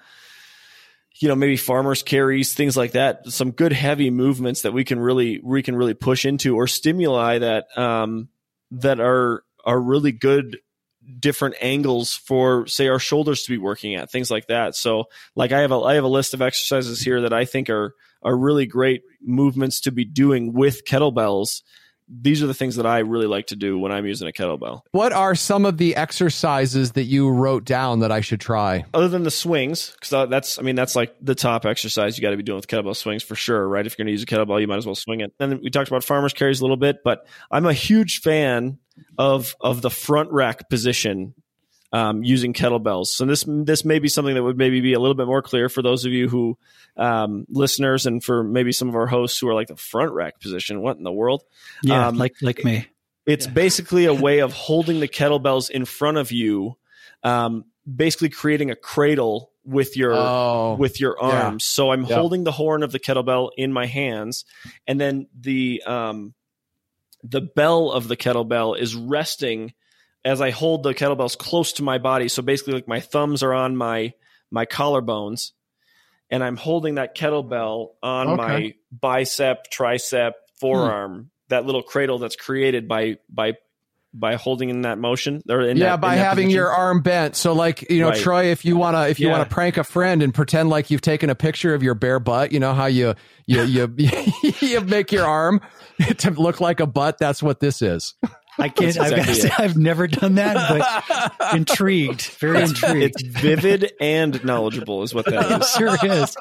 you 1.19 1.29
know 1.29 1.35
maybe 1.35 1.57
farmers 1.57 2.03
carries 2.03 2.55
things 2.55 2.77
like 2.77 2.93
that 2.93 3.27
some 3.27 3.51
good 3.51 3.73
heavy 3.73 4.11
movements 4.11 4.63
that 4.63 4.73
we 4.73 4.85
can 4.85 4.99
really 4.99 5.41
we 5.43 5.63
can 5.63 5.77
really 5.77 5.95
push 5.95 6.25
into 6.25 6.57
or 6.57 6.67
stimuli 6.67 7.39
that 7.39 7.67
um, 7.79 8.29
that 8.71 9.01
are 9.01 9.43
are 9.65 9.81
really 9.81 10.13
good 10.13 10.59
different 11.19 11.55
angles 11.61 12.15
for 12.15 12.67
say 12.67 12.89
our 12.89 12.99
shoulders 12.99 13.45
to 13.45 13.51
be 13.51 13.59
working 13.59 13.95
at 13.95 14.11
things 14.11 14.31
like 14.31 14.49
that. 14.49 14.75
So 14.75 15.05
like 15.35 15.53
i 15.53 15.61
have 15.61 15.73
a 15.73 15.81
i 15.81 15.95
have 15.95 16.05
a 16.05 16.09
list 16.09 16.35
of 16.35 16.43
exercises 16.43 17.01
here 17.01 17.21
that 17.23 17.33
i 17.33 17.45
think 17.45 17.71
are 17.71 17.95
are 18.23 18.37
really 18.37 18.67
great 18.67 19.03
movements 19.21 19.81
to 19.81 19.93
be 19.93 20.05
doing 20.05 20.53
with 20.53 20.85
kettlebells 20.85 21.63
these 22.09 22.43
are 22.43 22.47
the 22.47 22.55
things 22.55 22.77
that 22.77 22.87
I 22.87 22.99
really 22.99 23.27
like 23.27 23.49
to 23.49 23.57
do 23.57 23.79
when 23.79 23.93
I'm 23.93 24.07
using 24.07 24.29
a 24.29 24.33
kettlebell. 24.33 24.83
What 24.93 25.13
are 25.13 25.35
some 25.35 25.67
of 25.67 25.77
the 25.77 25.97
exercises 25.97 26.93
that 26.93 27.05
you 27.05 27.29
wrote 27.29 27.65
down 27.65 28.01
that 28.01 28.13
I 28.13 28.21
should 28.21 28.41
try? 28.41 28.85
Other 28.95 29.09
than 29.09 29.25
the 29.25 29.31
swings, 29.31 29.91
because 29.91 30.29
that's, 30.29 30.59
I 30.59 30.63
mean, 30.63 30.77
that's 30.77 30.95
like 30.95 31.15
the 31.21 31.35
top 31.35 31.67
exercise 31.67 32.17
you 32.17 32.23
got 32.23 32.31
to 32.31 32.37
be 32.37 32.43
doing 32.43 32.57
with 32.57 32.69
kettlebell 32.69 32.97
swings 32.97 33.23
for 33.23 33.35
sure, 33.35 33.67
right? 33.67 33.87
If 33.87 33.93
you're 33.93 34.05
going 34.05 34.09
to 34.09 34.13
use 34.13 34.23
a 34.23 34.27
kettlebell, 34.27 34.61
you 34.61 34.69
might 34.69 34.77
as 34.77 34.87
well 34.87 34.95
swing 34.95 35.21
it. 35.21 35.33
And 35.41 35.53
then 35.53 35.61
we 35.63 35.71
talked 35.71 35.89
about 35.89 36.05
farmers 36.05 36.33
carries 36.33 36.61
a 36.61 36.65
little 36.65 36.77
bit, 36.77 36.99
but 37.05 37.27
I'm 37.51 37.67
a 37.67 37.73
huge 37.73 38.21
fan 38.21 38.79
of 39.19 39.55
of 39.61 39.83
the 39.83 39.91
front 39.91 40.33
rack 40.33 40.71
position 40.71 41.35
um, 41.93 42.23
using 42.23 42.53
kettlebells. 42.53 43.07
So 43.07 43.25
this 43.25 43.45
this 43.47 43.85
may 43.85 43.99
be 43.99 44.09
something 44.09 44.35
that 44.35 44.43
would 44.43 44.59
maybe 44.59 44.81
be 44.81 44.93
a 44.93 45.01
little 45.01 45.15
bit 45.15 45.27
more 45.27 45.43
clear 45.43 45.69
for 45.69 45.83
those 45.83 46.05
of 46.05 46.13
you 46.13 46.29
who 46.29 46.59
um, 46.97 47.47
listeners 47.49 48.07
and 48.07 48.23
for 48.23 48.43
maybe 48.43 48.73
some 48.73 48.89
of 48.89 48.95
our 48.95 49.07
hosts 49.07 49.39
who 49.39 49.49
are 49.49 49.55
like 49.55 49.69
the 49.69 49.77
front 49.77 50.13
rack 50.13 50.41
position. 50.41 50.83
What 50.83 50.97
in 50.97 51.05
the 51.05 51.13
world? 51.13 51.43
Yeah, 51.83 52.09
um, 52.09 52.19
like 52.19 52.35
like 52.43 52.65
me. 52.65 52.89
It's 53.27 53.47
yeah. 53.47 53.53
basically 53.53 54.05
a 54.07 54.15
way 54.15 54.41
of 54.41 54.53
holding 54.55 55.01
the 55.01 55.09
kettlebells 55.09 55.71
in 55.71 55.85
front 55.85 56.19
of 56.19 56.33
you, 56.33 56.77
um, 57.23 57.65
basically 57.93 58.31
creating 58.31 58.71
a 58.71 58.77
cradle 58.77 59.53
with 59.65 59.97
your 59.97 60.15
oh, 60.15 60.77
with 60.79 61.01
your 61.01 61.21
arms. 61.21 61.65
Yeah. 61.65 61.75
So 61.75 61.91
I'm 61.91 62.05
yeah. 62.05 62.17
holding 62.17 62.45
the 62.45 62.53
horn 62.53 62.83
of 62.83 62.93
the 62.93 63.01
kettlebell 63.01 63.51
in 63.57 63.73
my 63.73 63.87
hands, 63.87 64.45
and 64.87 65.01
then 65.01 65.29
the 65.39 65.83
um, 65.87 66.35
the 67.23 67.41
bell 67.41 67.91
of 67.91 68.09
the 68.09 68.17
kettlebell 68.17 68.79
is 68.79 68.95
resting 68.95 69.75
as 70.27 70.41
I 70.43 70.51
hold 70.51 70.83
the 70.83 70.93
kettlebells 70.93 71.39
close 71.39 71.73
to 71.75 71.83
my 71.83 71.97
body. 71.99 72.29
So 72.29 72.43
basically, 72.43 72.75
like 72.75 72.89
my 72.89 73.01
thumbs 73.01 73.43
are 73.43 73.55
on 73.55 73.77
my 73.77 74.13
my 74.51 74.67
collarbones, 74.67 75.53
and 76.31 76.43
I'm 76.45 76.57
holding 76.57 76.97
that 76.97 77.17
kettlebell 77.17 77.91
on 78.03 78.29
Okay. 78.29 78.37
my 78.37 78.75
bicep, 78.91 79.71
tricep, 79.73 80.33
forearm. 80.61 81.13
Hmm. 81.15 81.23
That 81.49 81.65
little 81.65 81.83
cradle 81.83 82.19
that's 82.19 82.35
created 82.37 82.89
by 82.89 83.19
by 83.31 83.55
by 84.13 84.35
holding 84.37 84.71
in 84.71 84.81
that 84.83 84.99
motion. 84.99 85.43
Or 85.49 85.61
in 85.61 85.77
yeah, 85.77 85.91
that- 85.91 86.01
by 86.01 86.15
having 86.15 86.47
position. 86.47 86.57
your 86.57 86.71
arm 86.71 87.03
bent. 87.03 87.37
So 87.37 87.53
like, 87.53 87.89
you 87.91 88.01
know, 88.01 88.09
Right. 88.09 88.19
Troy, 88.19 88.45
if 88.47 88.65
you 88.65 88.77
wanna 88.77 89.09
if 89.09 89.21
you 89.21 89.27
Yeah. 89.29 89.33
wanna 89.33 89.45
prank 89.47 89.77
a 89.77 89.85
friend 89.85 90.23
and 90.23 90.33
pretend 90.35 90.71
like 90.71 90.91
you've 90.91 91.03
taken 91.03 91.29
a 91.31 91.35
picture 91.35 91.75
of 91.75 91.83
your 91.83 91.95
bare 91.95 92.19
butt, 92.19 92.51
you 92.51 92.59
know 92.59 92.73
how 92.73 92.87
you 92.87 93.15
you 93.47 93.63
you 93.63 93.95
you 94.61 94.81
make 94.81 95.13
your 95.13 95.27
arm 95.27 95.61
to 96.19 96.31
look 96.31 96.61
like 96.61 96.81
a 96.81 96.87
butt, 96.87 97.19
that's 97.19 97.43
what 97.43 97.61
this 97.61 97.81
is. 97.83 98.15
I 98.59 98.69
can't. 98.71 98.99
I've, 98.99 99.11
got 99.11 99.25
to 99.25 99.31
exactly 99.31 99.35
say, 99.35 99.51
I've 99.59 99.77
never 99.77 100.07
done 100.07 100.37
that, 100.37 101.35
but 101.39 101.55
intrigued, 101.55 102.23
very 102.39 102.63
intrigued. 102.63 103.21
It's 103.21 103.23
vivid 103.23 103.93
and 104.01 104.43
knowledgeable, 104.45 105.03
is 105.03 105.15
what 105.15 105.27
that 105.27 105.51
It 105.53 105.61
is. 105.63 105.71
sure 105.71 105.97
is. 106.03 106.37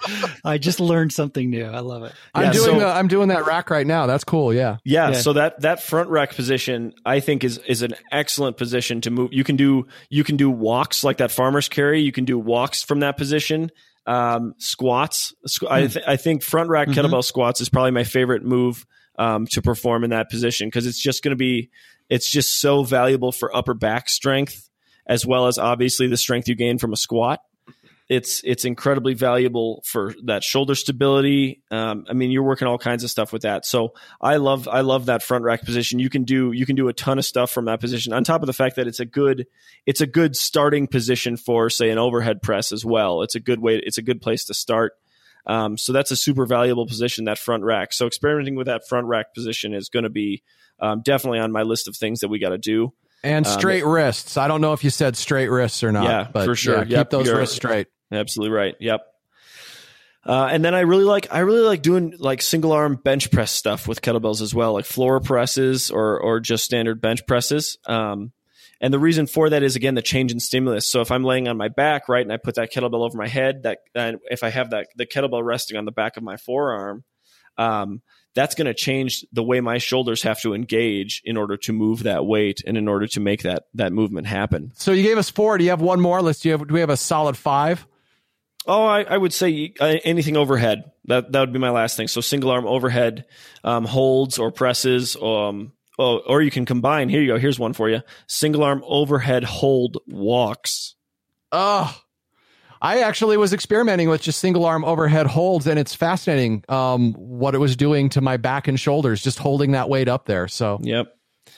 I 0.45 0.57
just 0.57 0.79
learned 0.79 1.12
something 1.12 1.50
new. 1.50 1.65
I 1.65 1.79
love 1.79 2.03
it. 2.03 2.13
I'm 2.34 2.45
Yeah, 2.45 2.51
doing 2.53 2.65
so- 2.65 2.79
the 2.79 2.88
I'm 2.88 3.07
doing 3.07 3.27
that 3.29 3.45
rack 3.45 3.69
right 3.69 3.86
now. 3.86 4.05
That's 4.05 4.24
cool, 4.24 4.53
yeah. 4.53 4.77
Yeah, 4.84 5.10
Yeah. 5.10 5.13
so 5.19 5.34
that 5.34 5.62
that 5.62 5.81
front 5.84 6.10
rack 6.10 6.36
position 6.36 6.93
I 7.05 7.19
think 7.19 7.43
is 7.43 7.57
is 7.60 7.81
an 7.81 7.93
excellent 8.12 8.57
position 8.57 9.01
to 9.01 9.12
move. 9.12 9.34
You 9.34 9.43
can 9.43 9.55
do 9.57 9.86
you 10.10 10.24
can 10.24 10.38
do 10.38 10.50
walks 10.50 11.03
like 11.03 11.17
that 11.17 11.31
farmer's 11.31 11.67
carry. 11.69 12.01
You 12.01 12.12
can 12.12 12.25
do 12.25 12.39
walks 12.39 12.81
from 12.84 13.01
that 13.01 13.17
position. 13.17 13.72
Um, 14.07 14.53
squats. 14.60 15.34
Squ- 15.48 15.72
I 15.72 15.88
th- 15.88 16.05
I 16.07 16.15
think 16.15 16.43
front 16.43 16.69
rack 16.69 16.88
Mhm. 16.89 16.93
kettlebell 16.93 17.24
squats 17.24 17.60
is 17.60 17.69
probably 17.69 17.91
my 17.91 18.03
favorite 18.03 18.43
move 18.43 18.86
um, 19.17 19.48
to 19.48 19.62
perform 19.62 20.03
in 20.03 20.10
that 20.12 20.29
position 20.29 20.67
because 20.67 20.86
it's 20.86 21.01
just 21.01 21.24
going 21.24 21.31
to 21.31 21.36
be 21.38 21.69
it's 22.09 22.29
just 22.29 22.59
so 22.59 22.83
valuable 22.83 23.31
for 23.31 23.55
upper 23.55 23.74
back 23.74 24.09
strength 24.09 24.69
as 25.07 25.25
well 25.25 25.47
as 25.47 25.57
obviously 25.57 26.07
the 26.07 26.17
strength 26.17 26.47
you 26.47 26.55
gain 26.55 26.77
from 26.77 26.93
a 26.93 26.97
squat 26.97 27.39
it's 28.07 28.41
it's 28.43 28.65
incredibly 28.65 29.15
valuable 29.15 29.81
for 29.85 30.13
that 30.25 30.43
shoulder 30.43 30.75
stability. 30.75 31.63
Um, 31.71 32.05
I 32.07 32.13
mean, 32.13 32.29
you're 32.29 32.43
working 32.43 32.67
all 32.67 32.77
kinds 32.77 33.03
of 33.03 33.09
stuff 33.09 33.33
with 33.33 33.41
that. 33.43 33.65
So 33.65 33.93
I 34.21 34.35
love 34.35 34.67
I 34.67 34.81
love 34.81 35.07
that 35.07 35.24
front 35.24 35.43
rack 35.43 35.63
position. 35.63 35.97
You 35.97 36.09
can 36.09 36.24
do 36.24 36.51
you 36.51 36.67
can 36.67 36.75
do 36.75 36.88
a 36.88 36.93
ton 36.93 37.17
of 37.17 37.25
stuff 37.25 37.50
from 37.50 37.65
that 37.65 37.79
position. 37.79 38.13
On 38.13 38.24
top 38.24 38.43
of 38.43 38.47
the 38.47 38.53
fact 38.53 38.75
that 38.75 38.85
it's 38.85 39.00
a 39.00 39.05
good 39.05 39.47
it's 39.88 40.01
a 40.01 40.07
good 40.07 40.35
starting 40.35 40.85
position 40.85 41.35
for 41.35 41.69
say 41.69 41.89
an 41.89 41.97
overhead 41.97 42.43
press 42.43 42.71
as 42.71 42.85
well. 42.85 43.24
It's 43.24 43.35
a 43.35 43.39
good 43.39 43.59
way. 43.59 43.81
It's 43.83 43.97
a 43.97 44.03
good 44.03 44.21
place 44.21 44.45
to 44.45 44.53
start. 44.53 44.93
Um, 45.47 45.77
so 45.77 45.91
that's 45.91 46.12
a 46.12 46.15
super 46.15 46.45
valuable 46.45 46.85
position 46.85 47.25
that 47.25 47.39
front 47.39 47.63
rack. 47.63 47.91
So 47.91 48.05
experimenting 48.05 48.55
with 48.55 48.67
that 48.67 48.88
front 48.88 49.07
rack 49.07 49.33
position 49.33 49.74
is 49.74 49.89
going 49.89 50.03
to 50.03 50.09
be 50.09 50.43
um, 50.79 51.01
definitely 51.03 51.39
on 51.39 51.51
my 51.51 51.63
list 51.63 51.88
of 51.88 51.96
things 51.96 52.20
that 52.22 52.27
we 52.27 52.39
got 52.39 52.50
to 52.50 52.58
do. 52.58 52.94
And 53.24 53.46
Um, 53.46 53.60
straight 53.60 53.86
wrists. 53.86 54.38
I 54.38 54.48
don't 54.48 54.62
know 54.62 54.74
if 54.74 54.84
you 54.84 54.89
said 54.89 55.15
straight 55.15 55.48
wrists 55.50 55.84
or 55.84 55.91
not. 55.91 56.03
Yeah, 56.05 56.27
but 56.32 56.46
for 56.46 56.55
sure. 56.55 56.84
yeah, 56.84 57.00
keep 57.00 57.10
those 57.10 57.29
wrists 57.29 57.55
straight. 57.55 57.88
Absolutely 58.12 58.55
right. 58.55 58.75
Yep. 58.79 59.01
Uh, 60.25 60.50
and 60.51 60.65
then 60.65 60.74
I 60.74 60.82
really 60.82 61.03
like 61.03 61.27
I 61.32 61.39
really 61.39 61.62
like 61.62 61.84
doing 61.84 62.15
like 62.17 62.41
single 62.41 62.72
arm 62.72 62.96
bench 62.96 63.29
press 63.32 63.51
stuff 63.51 63.88
with 63.88 64.01
kettlebells 64.01 64.41
as 64.41 64.55
well, 64.55 64.74
like 64.74 64.86
floor 64.86 65.20
presses 65.20 65.91
or 65.91 66.20
or 66.20 66.39
just 66.39 66.65
standard 66.65 67.00
bench 67.00 67.25
presses. 67.27 67.77
Um, 67.86 68.32
and 68.82 68.94
the 68.94 69.00
reason 69.00 69.27
for 69.27 69.50
that 69.51 69.62
is 69.62 69.75
again 69.75 69.94
the 69.94 70.01
change 70.01 70.32
in 70.32 70.39
stimulus. 70.39 70.88
So 70.88 71.01
if 71.01 71.12
I'm 71.12 71.24
laying 71.24 71.48
on 71.48 71.58
my 71.58 71.67
back, 71.67 72.10
right, 72.10 72.24
and 72.24 72.34
I 72.34 72.38
put 72.38 72.55
that 72.55 72.74
kettlebell 72.74 73.05
over 73.05 73.17
my 73.17 73.27
head, 73.27 73.63
that 73.63 73.79
and 73.94 74.17
if 74.29 74.44
I 74.44 74.50
have 74.50 74.72
that 74.72 74.88
the 74.96 75.05
kettlebell 75.05 75.44
resting 75.44 75.77
on 75.77 75.86
the 75.86 75.91
back 75.91 76.17
of 76.17 76.24
my 76.24 76.38
forearm, 76.38 77.03
um, 77.58 78.01
that's 78.36 78.54
going 78.54 78.68
to 78.68 78.74
change 78.74 79.25
the 79.32 79.42
way 79.42 79.62
my 79.62 79.77
shoulders 79.77 80.22
have 80.24 80.39
to 80.42 80.54
engage 80.54 81.22
in 81.24 81.38
order 81.38 81.58
to 81.58 81.74
move 81.74 82.04
that 82.04 82.25
weight 82.25 82.62
and 82.68 82.77
in 82.77 82.88
order 82.88 83.08
to 83.08 83.20
make 83.20 83.44
that 83.44 83.63
that 83.74 83.94
movement 83.94 84.27
happen. 84.27 84.72
So 84.75 84.92
you 84.92 85.04
gave 85.04 85.18
us 85.18 85.30
four. 85.30 85.58
Do 85.58 85.63
you 85.63 85.72
have 85.72 85.82
one 85.82 86.01
more? 86.01 86.22
Let's 86.22 86.42
do 86.42 86.50
you 86.50 86.58
have 86.58 86.68
do 86.68 86.74
we 86.74 86.82
have 86.82 86.89
a 86.89 86.98
solid 86.98 87.38
five? 87.38 87.88
Oh, 88.68 88.86
I, 88.86 89.04
I 89.04 89.18
would 89.18 89.34
say 89.34 89.74
uh, 89.80 89.96
anything 90.04 90.38
overhead. 90.38 90.92
That 91.06 91.32
that 91.32 91.39
would 91.39 91.54
be 91.54 91.60
my 91.60 91.70
last 91.70 91.98
thing. 91.98 92.08
So 92.08 92.22
single 92.22 92.51
arm 92.51 92.65
overhead 92.68 93.25
um, 93.64 93.86
holds 93.86 94.38
or 94.38 94.51
presses, 94.51 95.16
um, 95.16 95.72
oh, 95.98 96.18
or 96.18 96.42
you 96.42 96.51
can 96.51 96.66
combine. 96.66 97.09
Here 97.09 97.22
you 97.22 97.27
go. 97.27 97.40
Here's 97.40 97.59
one 97.59 97.74
for 97.74 97.90
you: 97.90 98.01
single 98.27 98.64
arm 98.64 98.83
overhead 98.86 99.44
hold 99.44 99.98
walks. 100.07 100.96
Oh, 101.51 101.96
I 102.85 103.00
actually 103.01 103.37
was 103.37 103.51
experimenting 103.53 104.09
with 104.09 104.21
just 104.21 104.39
single 104.39 104.65
arm 104.65 104.85
overhead 104.85 105.25
holds, 105.27 105.65
and 105.67 105.79
it's 105.79 105.95
fascinating 105.95 106.63
um, 106.69 107.13
what 107.13 107.55
it 107.55 107.57
was 107.57 107.75
doing 107.75 108.09
to 108.09 108.21
my 108.21 108.37
back 108.37 108.67
and 108.67 108.79
shoulders, 108.79 109.24
just 109.24 109.39
holding 109.39 109.71
that 109.71 109.89
weight 109.89 110.07
up 110.07 110.25
there. 110.25 110.48
So, 110.48 110.79
Yep. 110.83 111.07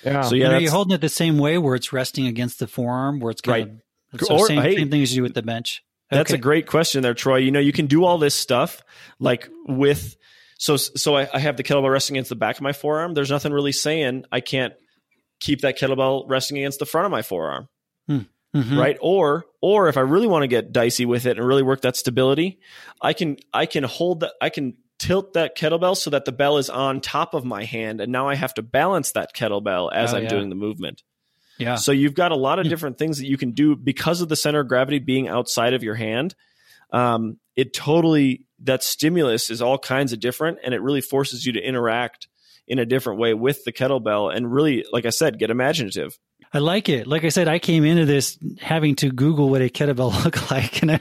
yeah. 0.06 0.22
So 0.22 0.36
You 0.36 0.42
yeah, 0.42 0.48
know, 0.48 0.52
that's, 0.54 0.62
you're 0.64 0.72
holding 0.72 0.94
it 0.96 1.02
the 1.02 1.10
same 1.10 1.38
way 1.38 1.58
where 1.58 1.76
it's 1.76 1.92
resting 1.92 2.28
against 2.28 2.60
the 2.60 2.68
forearm, 2.68 3.20
where 3.20 3.32
it's 3.32 3.42
kind 3.42 3.82
of 4.14 4.22
so 4.22 4.38
Or- 4.38 4.48
same, 4.48 4.62
hey. 4.62 4.76
same 4.78 4.90
thing 4.90 5.02
as 5.02 5.12
you 5.14 5.18
do 5.20 5.24
with 5.24 5.34
the 5.34 5.42
bench. 5.44 5.84
that's 6.10 6.32
Okay. 6.32 6.38
a 6.40 6.42
great 6.42 6.66
question 6.68 7.02
there, 7.04 7.14
Troy. 7.14 7.38
You 7.38 7.52
know, 7.52 7.60
you 7.60 7.74
can 7.74 7.88
do 7.88 8.06
all 8.06 8.18
this 8.18 8.34
stuff 8.36 8.82
like 9.20 9.50
with. 9.68 10.16
So 10.60 10.78
so 10.78 11.16
I, 11.18 11.28
I 11.34 11.40
have 11.40 11.58
the 11.58 11.64
kettlebell 11.64 11.92
resting 11.92 12.16
against 12.16 12.30
the 12.30 12.36
back 12.38 12.56
of 12.56 12.62
my 12.62 12.72
forearm. 12.72 13.14
There's 13.14 13.30
nothing 13.30 13.52
really 13.52 13.74
saying 13.74 14.24
I 14.32 14.40
can't 14.40 14.74
keep 15.42 15.62
that 15.62 15.78
kettlebell 15.78 16.24
resting 16.28 16.58
against 16.58 16.80
the 16.80 16.86
front 16.86 17.06
of 17.06 17.12
my 17.12 17.22
forearm. 17.22 17.68
Mhm. 18.58 18.78
right 18.78 18.98
or 19.02 19.46
or 19.62 19.88
if 19.90 19.98
i 19.98 20.02
really 20.02 20.28
want 20.28 20.44
to 20.44 20.48
get 20.48 20.72
dicey 20.72 21.06
with 21.06 21.26
it 21.26 21.38
and 21.38 21.46
really 21.48 21.64
work 21.64 21.82
that 21.82 21.96
stability 21.96 22.60
i 23.02 23.14
can 23.14 23.38
i 23.54 23.66
can 23.66 23.84
hold 23.84 24.22
that 24.22 24.34
i 24.42 24.50
can 24.50 24.76
tilt 25.00 25.34
that 25.34 25.56
kettlebell 25.58 25.96
so 25.96 26.10
that 26.10 26.26
the 26.26 26.32
bell 26.32 26.58
is 26.58 26.70
on 26.70 27.00
top 27.02 27.34
of 27.34 27.46
my 27.46 27.64
hand 27.64 28.02
and 28.02 28.12
now 28.12 28.28
i 28.28 28.36
have 28.36 28.54
to 28.54 28.62
balance 28.62 29.12
that 29.12 29.34
kettlebell 29.36 29.92
as 29.94 30.14
Oh, 30.14 30.18
i'm 30.18 30.24
yeah. 30.24 30.30
doing 30.30 30.50
the 30.50 30.56
movement 30.56 31.04
Yeah. 31.60 31.76
so 31.76 31.92
you've 31.92 32.16
got 32.16 32.32
a 32.32 32.36
lot 32.36 32.58
of 32.60 32.66
Hmm. 32.66 32.70
different 32.70 32.98
things 32.98 33.18
that 33.20 33.28
you 33.28 33.38
can 33.38 33.52
do 33.52 33.76
because 33.76 34.22
of 34.22 34.30
the 34.30 34.36
center 34.36 34.62
of 34.62 34.68
gravity 34.68 35.00
being 35.00 35.28
outside 35.28 35.74
of 35.74 35.84
your 35.84 35.96
hand 35.96 36.34
um, 36.92 37.38
it 37.56 37.74
totally 37.74 38.46
that 38.64 38.82
stimulus 38.84 39.50
is 39.50 39.62
all 39.62 39.78
kinds 39.78 40.14
of 40.14 40.20
different 40.20 40.58
and 40.64 40.74
it 40.74 40.82
really 40.82 41.02
forces 41.02 41.46
you 41.46 41.52
to 41.54 41.60
interact 41.62 42.28
in 42.68 42.80
a 42.80 42.86
different 42.86 43.20
way 43.20 43.34
with 43.34 43.64
the 43.66 43.72
kettlebell 43.74 44.34
and 44.36 44.52
really 44.52 44.84
like 44.92 45.06
i 45.06 45.10
said 45.10 45.38
get 45.40 45.50
imaginative 45.52 46.18
I 46.54 46.60
like 46.60 46.88
it. 46.90 47.08
Like 47.08 47.24
I 47.24 47.30
said, 47.30 47.48
I 47.48 47.60
came 47.60 47.84
into 47.84 48.06
this 48.06 48.38
having 48.60 48.96
to 48.98 49.12
Google 49.12 49.50
what 49.50 49.62
a 49.62 49.70
kettlebell 49.70 50.24
looked 50.24 50.50
like, 50.50 50.82
and 50.82 50.94
I, 50.94 51.00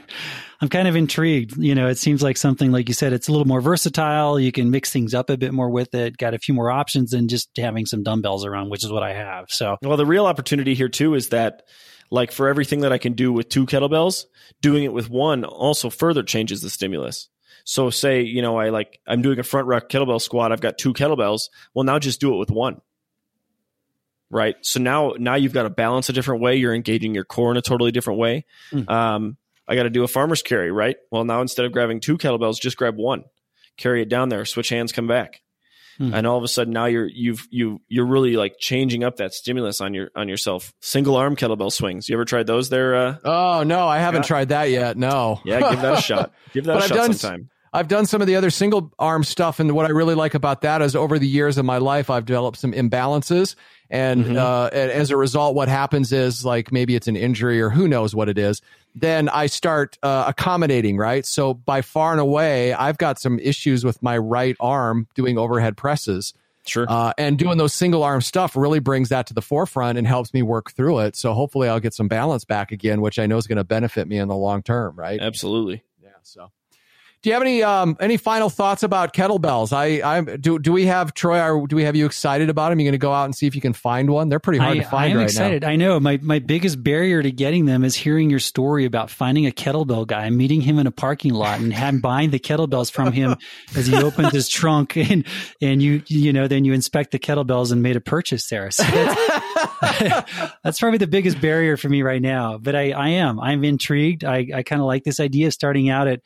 I'm 0.61 0.69
kind 0.69 0.87
of 0.87 0.95
intrigued. 0.95 1.57
You 1.57 1.75
know, 1.75 1.87
it 1.87 1.97
seems 1.97 2.21
like 2.21 2.37
something 2.37 2.71
like 2.71 2.87
you 2.87 2.93
said, 2.93 3.13
it's 3.13 3.27
a 3.27 3.31
little 3.31 3.47
more 3.47 3.61
versatile. 3.61 4.39
You 4.39 4.51
can 4.51 4.71
mix 4.71 4.91
things 4.91 5.13
up 5.13 5.29
a 5.29 5.37
bit 5.37 5.53
more 5.53 5.69
with 5.69 5.93
it. 5.95 6.17
Got 6.17 6.33
a 6.33 6.39
few 6.39 6.53
more 6.53 6.69
options 6.69 7.11
than 7.11 7.27
just 7.27 7.49
having 7.57 7.85
some 7.85 8.03
dumbbells 8.03 8.45
around, 8.45 8.69
which 8.69 8.83
is 8.83 8.91
what 8.91 9.03
I 9.03 9.13
have. 9.13 9.45
So 9.49 9.77
Well, 9.81 9.97
the 9.97 10.05
real 10.05 10.25
opportunity 10.25 10.73
here 10.73 10.89
too 10.89 11.15
is 11.15 11.29
that, 11.29 11.63
like, 12.09 12.31
for 12.31 12.47
everything 12.47 12.81
that 12.81 12.91
I 12.91 12.97
can 12.97 13.13
do 13.13 13.31
with 13.31 13.49
two 13.49 13.65
kettlebells, 13.65 14.25
doing 14.61 14.83
it 14.83 14.93
with 14.93 15.09
one 15.09 15.45
also 15.45 15.89
further 15.89 16.23
changes 16.23 16.61
the 16.61 16.69
stimulus. 16.69 17.29
So, 17.63 17.89
say 17.89 18.21
you 18.21 18.41
know, 18.41 18.57
I 18.57 18.69
like 18.69 18.99
I'm 19.07 19.21
doing 19.21 19.39
a 19.39 19.43
front 19.43 19.67
rack 19.67 19.89
kettlebell 19.89 20.21
squat. 20.21 20.51
I've 20.51 20.61
got 20.61 20.77
two 20.77 20.93
kettlebells. 20.93 21.43
Well, 21.73 21.85
now 21.85 21.99
just 21.99 22.19
do 22.19 22.33
it 22.33 22.37
with 22.37 22.51
one. 22.51 22.81
Right. 24.29 24.55
So 24.61 24.79
now, 24.79 25.13
now 25.17 25.35
you've 25.35 25.53
got 25.53 25.63
to 25.63 25.69
balance 25.69 26.09
a 26.09 26.13
different 26.13 26.41
way. 26.41 26.55
You're 26.57 26.75
engaging 26.75 27.15
your 27.15 27.23
core 27.23 27.51
in 27.51 27.57
a 27.57 27.61
totally 27.61 27.91
different 27.91 28.19
way. 28.19 28.45
Mm. 28.71 28.89
Um, 28.89 29.37
I 29.67 29.75
got 29.75 29.83
to 29.83 29.89
do 29.89 30.03
a 30.03 30.07
farmer's 30.07 30.41
carry. 30.43 30.71
Right. 30.71 30.97
Well, 31.11 31.23
now 31.23 31.41
instead 31.41 31.65
of 31.65 31.71
grabbing 31.71 31.99
two 32.01 32.17
kettlebells, 32.17 32.59
just 32.59 32.75
grab 32.77 32.95
one, 32.97 33.23
carry 33.77 34.01
it 34.01 34.09
down 34.09 34.29
there, 34.29 34.43
switch 34.45 34.69
hands, 34.69 34.91
come 34.91 35.07
back 35.07 35.41
Hmm. 35.97 36.13
and 36.13 36.27
all 36.27 36.37
of 36.37 36.43
a 36.43 36.47
sudden 36.47 36.71
now 36.73 36.85
you're 36.85 37.07
you've 37.11 37.47
you 37.49 37.81
you're 37.87 38.05
really 38.05 38.35
like 38.37 38.57
changing 38.59 39.03
up 39.03 39.15
that 39.15 39.33
stimulus 39.33 39.81
on 39.81 39.95
your 39.95 40.11
on 40.15 40.29
yourself. 40.29 40.71
Single 40.79 41.15
arm 41.15 41.35
kettlebell 41.35 41.71
swings. 41.71 42.07
You 42.07 42.15
ever 42.17 42.23
tried 42.25 42.45
those? 42.45 42.69
There, 42.69 42.93
uh, 42.95 43.15
oh 43.25 43.63
no, 43.63 43.87
I 43.87 43.97
haven't 43.97 44.21
Yeah. 44.21 44.27
tried 44.27 44.49
that 44.49 44.69
yet. 44.69 44.95
No. 44.95 45.41
yeah, 45.43 45.59
give 45.71 45.81
that 45.81 45.97
a 45.97 46.01
shot. 46.03 46.33
Give 46.53 46.65
that 46.65 46.73
But 46.73 46.81
a 46.81 46.83
I've 46.83 46.87
shot 46.89 46.95
done- 46.97 47.13
sometime. 47.13 47.49
I've 47.77 47.87
done 47.87 48.05
some 48.05 48.21
of 48.21 48.27
the 48.27 48.35
other 48.35 48.49
single 48.49 48.91
arm 48.97 49.23
stuff, 49.23 49.59
and 49.59 49.71
what 49.73 49.85
I 49.85 49.89
really 49.89 50.15
like 50.15 50.33
about 50.33 50.61
that 50.61 50.81
is 50.81 50.95
over 50.95 51.19
the 51.19 51.27
years 51.27 51.57
of 51.57 51.65
my 51.65 51.77
life, 51.77 52.09
I've 52.09 52.25
developed 52.25 52.57
some 52.57 52.73
imbalances, 52.73 53.55
and 53.89 54.25
Mhm. 54.25 54.35
uh, 54.37 54.69
and 54.73 54.91
as 54.91 55.11
a 55.11 55.17
result, 55.17 55.55
what 55.55 55.67
happens 55.69 56.11
is 56.11 56.43
like 56.43 56.71
maybe 56.71 56.95
it's 56.95 57.07
an 57.07 57.15
injury 57.15 57.61
or 57.61 57.69
who 57.69 57.87
knows 57.87 58.15
what 58.15 58.29
it 58.29 58.37
is. 58.37 58.61
Then 58.95 59.29
I 59.29 59.45
start 59.45 59.97
uh, 60.01 60.25
accommodating, 60.27 60.97
right? 60.97 61.25
So 61.25 61.53
by 61.53 61.81
far 61.81 62.11
and 62.11 62.19
away, 62.19 62.73
I've 62.73 62.97
got 62.97 63.19
some 63.19 63.37
issues 63.39 63.85
with 63.85 64.01
my 64.01 64.17
right 64.17 64.55
arm 64.59 65.07
doing 65.15 65.37
overhead 65.37 65.77
presses. 65.77 66.33
Sure. 66.65 66.85
Uh, 66.89 67.13
and 67.17 67.37
doing 67.37 67.57
those 67.57 67.73
single 67.73 68.03
arm 68.03 68.19
stuff 68.19 68.57
really 68.57 68.79
brings 68.79 69.07
that 69.07 69.27
to 69.27 69.33
the 69.33 69.41
forefront 69.41 69.97
and 69.97 70.05
helps 70.05 70.33
me 70.33 70.41
work 70.41 70.71
through 70.73 70.99
it. 70.99 71.15
So 71.15 71.33
hopefully 71.33 71.69
I'll 71.69 71.79
get 71.79 71.93
some 71.93 72.09
balance 72.09 72.43
back 72.43 72.73
again, 72.73 72.99
which 72.99 73.19
I 73.19 73.25
know 73.25 73.37
is 73.37 73.47
going 73.47 73.57
to 73.57 73.63
benefit 73.63 74.05
me 74.05 74.17
in 74.17 74.27
the 74.27 74.35
long 74.35 74.63
term, 74.63 74.95
right? 74.97 75.17
Absolutely. 75.21 75.83
Yeah. 76.03 76.09
So 76.23 76.51
do 77.23 77.29
you 77.29 77.33
have 77.33 77.41
any 77.41 77.63
um 77.63 77.97
any 77.99 78.15
final 78.15 78.49
thoughts 78.49 78.83
about 78.83 79.13
kettlebells? 79.13 79.73
I 79.73 80.07
I 80.07 80.21
do 80.37 80.59
do 80.59 80.71
we 80.71 80.85
have 80.85 81.13
Troy? 81.15 81.39
Are, 81.39 81.65
do 81.65 81.75
we 81.75 81.83
have 81.83 81.95
you 81.95 82.05
excited 82.05 82.49
about 82.49 82.69
them? 82.69 82.79
You 82.79 82.85
going 82.85 82.91
to 82.91 82.99
go 82.99 83.11
out 83.11 83.25
and 83.25 83.35
see 83.35 83.47
if 83.47 83.55
you 83.55 83.61
can 83.61 83.73
find 83.73 84.09
one? 84.09 84.29
They're 84.29 84.39
pretty 84.39 84.59
hard 84.59 84.77
I, 84.77 84.81
to 84.81 84.87
find 84.87 85.05
I 85.05 85.07
am 85.07 85.17
right 85.17 85.23
excited. 85.23 85.61
now. 85.63 85.69
I 85.69 85.75
know 85.77 85.99
my 85.99 86.19
my 86.21 86.37
biggest 86.37 86.83
barrier 86.83 87.23
to 87.23 87.31
getting 87.31 87.65
them 87.65 87.83
is 87.83 87.95
hearing 87.95 88.29
your 88.29 88.39
story 88.39 88.85
about 88.85 89.09
finding 89.09 89.47
a 89.47 89.51
kettlebell 89.51 90.05
guy, 90.05 90.29
meeting 90.29 90.61
him 90.61 90.77
in 90.77 90.85
a 90.85 90.91
parking 90.91 91.33
lot, 91.33 91.59
and 91.59 91.73
having 91.73 92.01
buying 92.01 92.29
the 92.29 92.39
kettlebells 92.39 92.91
from 92.91 93.11
him 93.11 93.35
as 93.75 93.87
he 93.87 93.95
opens 93.95 94.31
his 94.31 94.47
trunk, 94.47 94.95
and 94.97 95.25
and 95.59 95.81
you 95.81 96.03
you 96.07 96.31
know 96.31 96.47
then 96.47 96.65
you 96.65 96.73
inspect 96.73 97.11
the 97.11 97.19
kettlebells 97.19 97.71
and 97.71 97.81
made 97.81 97.95
a 97.95 98.01
purchase 98.01 98.47
there. 98.47 98.69
So 98.69 98.83
that's, 98.83 100.31
that's 100.63 100.79
probably 100.79 100.99
the 100.99 101.07
biggest 101.07 101.41
barrier 101.41 101.77
for 101.77 101.89
me 101.89 102.03
right 102.03 102.21
now. 102.21 102.59
But 102.59 102.75
I 102.75 102.91
I 102.91 103.09
am 103.09 103.39
I'm 103.39 103.63
intrigued. 103.63 104.23
I 104.23 104.47
I 104.53 104.61
kind 104.61 104.81
of 104.81 104.85
like 104.85 105.03
this 105.03 105.19
idea 105.19 105.47
of 105.47 105.53
starting 105.53 105.89
out 105.89 106.07
at 106.07 106.21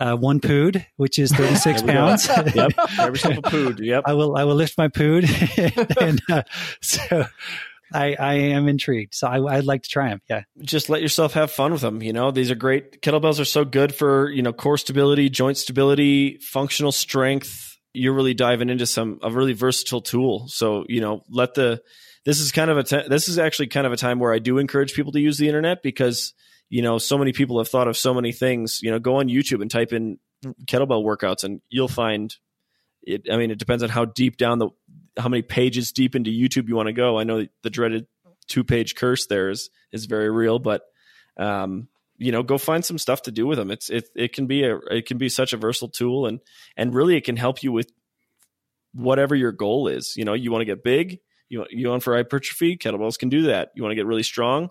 uh, 0.00 0.16
one 0.16 0.40
pood, 0.40 0.86
which 0.96 1.18
is 1.18 1.30
36 1.32 1.82
pounds. 1.86 2.26
yep. 2.54 2.72
Every 2.98 3.18
single 3.18 3.42
pood. 3.42 3.78
Yep. 3.78 4.04
I 4.06 4.14
will, 4.14 4.36
I 4.36 4.44
will 4.44 4.54
lift 4.54 4.76
my 4.78 4.88
pood. 4.88 5.24
and, 6.00 6.20
uh, 6.28 6.42
so 6.80 7.26
I, 7.92 8.16
I 8.18 8.34
am 8.34 8.66
intrigued. 8.66 9.14
So 9.14 9.28
I, 9.28 9.56
I'd 9.56 9.64
like 9.64 9.82
to 9.82 9.88
try 9.88 10.08
them. 10.08 10.22
Yeah. 10.28 10.42
Just 10.62 10.88
let 10.88 11.02
yourself 11.02 11.34
have 11.34 11.50
fun 11.50 11.72
with 11.72 11.82
them. 11.82 12.02
You 12.02 12.12
know, 12.12 12.30
these 12.30 12.50
are 12.50 12.54
great. 12.56 13.02
Kettlebells 13.02 13.38
are 13.38 13.44
so 13.44 13.64
good 13.64 13.94
for, 13.94 14.30
you 14.30 14.42
know, 14.42 14.52
core 14.52 14.78
stability, 14.78 15.28
joint 15.28 15.58
stability, 15.58 16.38
functional 16.38 16.92
strength. 16.92 17.78
You're 17.92 18.14
really 18.14 18.34
diving 18.34 18.70
into 18.70 18.86
some, 18.86 19.18
a 19.22 19.30
really 19.30 19.52
versatile 19.52 20.00
tool. 20.00 20.48
So, 20.48 20.84
you 20.88 21.00
know, 21.00 21.24
let 21.28 21.54
the, 21.54 21.82
this 22.24 22.40
is 22.40 22.52
kind 22.52 22.70
of 22.70 22.78
a, 22.78 23.08
this 23.08 23.28
is 23.28 23.38
actually 23.38 23.66
kind 23.66 23.86
of 23.86 23.92
a 23.92 23.96
time 23.96 24.18
where 24.18 24.32
I 24.32 24.38
do 24.38 24.58
encourage 24.58 24.94
people 24.94 25.12
to 25.12 25.20
use 25.20 25.38
the 25.38 25.48
internet 25.48 25.82
because 25.82 26.32
you 26.70 26.82
know, 26.82 26.98
so 26.98 27.18
many 27.18 27.32
people 27.32 27.58
have 27.58 27.68
thought 27.68 27.88
of 27.88 27.96
so 27.96 28.14
many 28.14 28.32
things. 28.32 28.80
You 28.82 28.90
know, 28.92 28.98
go 28.98 29.16
on 29.16 29.28
YouTube 29.28 29.60
and 29.60 29.70
type 29.70 29.92
in 29.92 30.18
kettlebell 30.64 31.04
workouts, 31.04 31.44
and 31.44 31.60
you'll 31.68 31.88
find 31.88 32.34
it. 33.02 33.26
I 33.30 33.36
mean, 33.36 33.50
it 33.50 33.58
depends 33.58 33.82
on 33.82 33.90
how 33.90 34.06
deep 34.06 34.36
down 34.36 34.58
the 34.58 34.70
how 35.18 35.28
many 35.28 35.42
pages 35.42 35.92
deep 35.92 36.14
into 36.14 36.30
YouTube 36.30 36.68
you 36.68 36.76
want 36.76 36.86
to 36.86 36.92
go. 36.92 37.18
I 37.18 37.24
know 37.24 37.46
the 37.62 37.70
dreaded 37.70 38.06
two 38.46 38.64
page 38.64 38.94
curse 38.94 39.26
there 39.26 39.50
is 39.50 39.68
is 39.92 40.06
very 40.06 40.30
real, 40.30 40.60
but 40.60 40.82
um, 41.36 41.88
you 42.16 42.32
know, 42.32 42.42
go 42.42 42.56
find 42.56 42.84
some 42.84 42.98
stuff 42.98 43.22
to 43.22 43.32
do 43.32 43.46
with 43.46 43.58
them. 43.58 43.70
It's 43.70 43.90
it 43.90 44.08
it 44.14 44.32
can 44.32 44.46
be 44.46 44.64
a 44.64 44.76
it 44.76 45.06
can 45.06 45.18
be 45.18 45.28
such 45.28 45.52
a 45.52 45.56
versatile 45.56 45.88
tool, 45.88 46.26
and 46.26 46.38
and 46.76 46.94
really 46.94 47.16
it 47.16 47.24
can 47.24 47.36
help 47.36 47.64
you 47.64 47.72
with 47.72 47.90
whatever 48.92 49.34
your 49.34 49.52
goal 49.52 49.88
is. 49.88 50.16
You 50.16 50.24
know, 50.24 50.34
you 50.34 50.52
want 50.52 50.62
to 50.62 50.66
get 50.66 50.84
big, 50.84 51.18
you 51.48 51.66
you 51.70 51.88
want 51.88 52.04
for 52.04 52.14
hypertrophy, 52.14 52.76
kettlebells 52.76 53.18
can 53.18 53.28
do 53.28 53.42
that. 53.42 53.70
You 53.74 53.82
want 53.82 53.92
to 53.92 53.96
get 53.96 54.06
really 54.06 54.22
strong, 54.22 54.70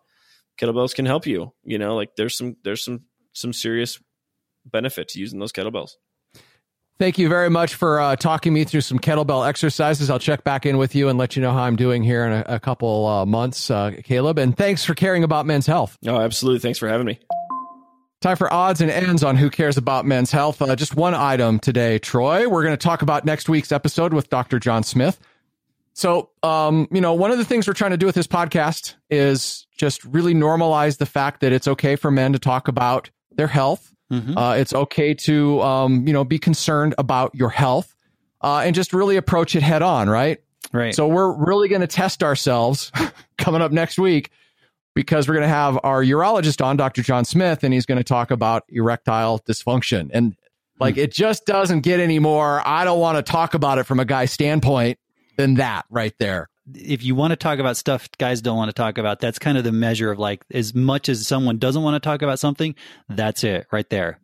kettlebells 0.59 0.93
can 0.93 1.05
help 1.05 1.25
you. 1.25 1.53
You 1.63 1.77
know, 1.77 1.95
like 1.95 2.15
there's 2.15 2.37
some 2.37 2.55
there's 2.63 2.83
some 2.83 3.01
some 3.33 3.53
serious 3.53 3.99
benefit 4.65 5.09
to 5.09 5.19
using 5.19 5.39
those 5.39 5.51
kettlebells. 5.51 5.91
Thank 6.99 7.17
you 7.17 7.29
very 7.29 7.49
much 7.49 7.75
for 7.75 8.01
uh, 8.01 8.17
talking 8.17 8.51
me 8.53 8.65
through 8.65 8.81
some 8.81 8.99
kettlebell 8.99 9.47
exercises. 9.47 10.09
I'll 10.09 10.19
check 10.19 10.43
back 10.43 10.65
in 10.65 10.77
with 10.77 10.95
you 10.95 11.07
and 11.07 11.17
let 11.17 11.37
you 11.37 11.41
know 11.41 11.53
how 11.53 11.63
I'm 11.63 11.77
doing 11.77 12.03
here 12.03 12.25
in 12.25 12.33
a, 12.33 12.55
a 12.55 12.59
couple 12.59 13.07
uh, 13.07 13.25
months, 13.25 13.71
uh, 13.71 13.91
Caleb. 14.03 14.37
And 14.37 14.55
thanks 14.55 14.83
for 14.83 14.93
caring 14.93 15.23
about 15.23 15.45
men's 15.45 15.65
health. 15.65 15.97
Oh, 16.05 16.19
absolutely. 16.19 16.59
Thanks 16.59 16.77
for 16.77 16.89
having 16.89 17.05
me. 17.05 17.17
Time 18.19 18.35
for 18.35 18.51
odds 18.51 18.81
and 18.81 18.91
ends 18.91 19.23
on 19.23 19.37
who 19.37 19.49
cares 19.49 19.77
about 19.77 20.05
men's 20.05 20.29
health. 20.29 20.61
Uh, 20.61 20.75
just 20.75 20.93
one 20.93 21.15
item 21.15 21.57
today, 21.57 21.99
Troy. 21.99 22.49
We're 22.49 22.63
going 22.63 22.73
to 22.73 22.77
talk 22.77 23.01
about 23.01 23.23
next 23.23 23.47
week's 23.47 23.71
episode 23.71 24.13
with 24.13 24.29
Dr. 24.29 24.59
John 24.59 24.83
Smith. 24.83 25.17
So, 25.99 26.29
um, 26.43 26.87
you 26.91 27.01
know, 27.01 27.13
one 27.13 27.29
of 27.29 27.39
the 27.39 27.43
things 27.43 27.67
we're 27.67 27.73
trying 27.73 27.91
to 27.91 27.97
do 27.97 28.05
with 28.05 28.15
this 28.15 28.25
podcast 28.25 28.95
is 29.09 29.67
just 29.77 30.01
really 30.05 30.33
normalize 30.33 30.97
the 30.97 31.05
fact 31.05 31.41
that 31.41 31.51
it's 31.51 31.67
okay 31.67 31.97
for 31.97 32.09
men 32.09 32.31
to 32.31 32.39
talk 32.39 32.69
about 32.69 33.09
their 33.31 33.47
health. 33.47 33.93
Mm-hmm. 34.09 34.37
Uh, 34.37 34.53
it's 34.53 34.71
okay 34.71 35.13
to, 35.13 35.61
um, 35.61 36.07
you 36.07 36.13
know, 36.13 36.23
be 36.23 36.39
concerned 36.39 36.95
about 36.97 37.35
your 37.35 37.49
health 37.49 37.93
uh, 38.39 38.59
and 38.59 38.73
just 38.75 38.93
really 38.93 39.17
approach 39.17 39.57
it 39.57 39.61
head 39.61 39.81
on, 39.81 40.09
right? 40.09 40.41
Right. 40.71 40.95
So 40.95 41.05
we're 41.05 41.33
really 41.33 41.67
going 41.67 41.81
to 41.81 41.87
test 41.87 42.23
ourselves 42.23 42.93
coming 43.37 43.61
up 43.61 43.73
next 43.73 43.99
week 43.99 44.31
because 44.95 45.27
we're 45.27 45.35
going 45.35 45.47
to 45.47 45.53
have 45.53 45.77
our 45.83 46.01
urologist 46.01 46.63
on, 46.63 46.77
Dr. 46.77 47.01
John 47.01 47.25
Smith, 47.25 47.61
and 47.65 47.73
he's 47.73 47.85
going 47.85 47.97
to 47.97 48.05
talk 48.05 48.31
about 48.31 48.63
erectile 48.69 49.39
dysfunction. 49.39 50.11
And 50.13 50.37
like, 50.79 50.95
mm-hmm. 50.95 51.03
it 51.03 51.11
just 51.11 51.45
doesn't 51.45 51.81
get 51.81 51.99
any 51.99 52.19
more. 52.19 52.65
I 52.65 52.85
don't 52.85 53.01
want 53.01 53.17
to 53.17 53.29
talk 53.29 53.53
about 53.53 53.79
it 53.79 53.83
from 53.83 53.99
a 53.99 54.05
guy's 54.05 54.31
standpoint 54.31 54.97
than 55.39 55.55
that 55.55 55.85
right 55.89 56.13
there 56.19 56.49
if 56.75 57.03
you 57.03 57.15
want 57.15 57.31
to 57.31 57.35
talk 57.35 57.59
about 57.59 57.77
stuff 57.77 58.09
guys 58.17 58.41
don't 58.41 58.57
want 58.57 58.69
to 58.69 58.73
talk 58.73 58.97
about, 58.97 59.19
that's 59.19 59.39
kind 59.39 59.57
of 59.57 59.63
the 59.63 59.71
measure 59.71 60.11
of 60.11 60.19
like 60.19 60.43
as 60.51 60.73
much 60.73 61.09
as 61.09 61.25
someone 61.25 61.57
doesn't 61.57 61.81
want 61.81 61.95
to 61.95 61.99
talk 61.99 62.21
about 62.21 62.39
something, 62.39 62.75
that's 63.07 63.43
it 63.43 63.67
right 63.71 63.89
there. 63.89 64.19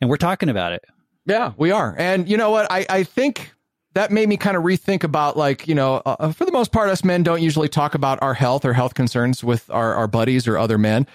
And 0.00 0.08
we're 0.08 0.16
talking 0.16 0.48
about 0.48 0.72
it. 0.72 0.84
Yeah, 1.26 1.52
we 1.56 1.70
are. 1.70 1.94
And 1.98 2.28
you 2.28 2.36
know 2.36 2.50
what? 2.50 2.70
I, 2.70 2.86
I 2.88 3.02
think 3.02 3.52
that 3.94 4.10
made 4.10 4.28
me 4.28 4.36
kind 4.36 4.56
of 4.56 4.62
rethink 4.62 5.04
about 5.04 5.36
like, 5.36 5.66
you 5.66 5.74
know, 5.74 6.02
uh, 6.06 6.32
for 6.32 6.44
the 6.44 6.52
most 6.52 6.72
part, 6.72 6.88
us 6.88 7.04
men 7.04 7.22
don't 7.22 7.42
usually 7.42 7.68
talk 7.68 7.94
about 7.94 8.22
our 8.22 8.34
health 8.34 8.64
or 8.64 8.72
health 8.72 8.94
concerns 8.94 9.42
with 9.42 9.68
our, 9.70 9.94
our 9.94 10.06
buddies 10.06 10.46
or 10.46 10.56
other 10.56 10.78
men. 10.78 11.06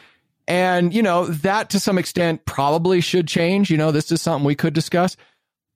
And, 0.47 0.93
you 0.93 1.02
know, 1.02 1.28
that 1.28 1.69
to 1.69 1.80
some 1.80 1.97
extent 1.97 2.45
probably 2.45 2.99
should 2.99 3.28
change. 3.28 3.71
You 3.71 3.78
know, 3.78 3.91
this 3.91 4.12
is 4.12 4.21
something 4.21 4.45
we 4.45 4.56
could 4.56 4.73
discuss. 4.73 5.15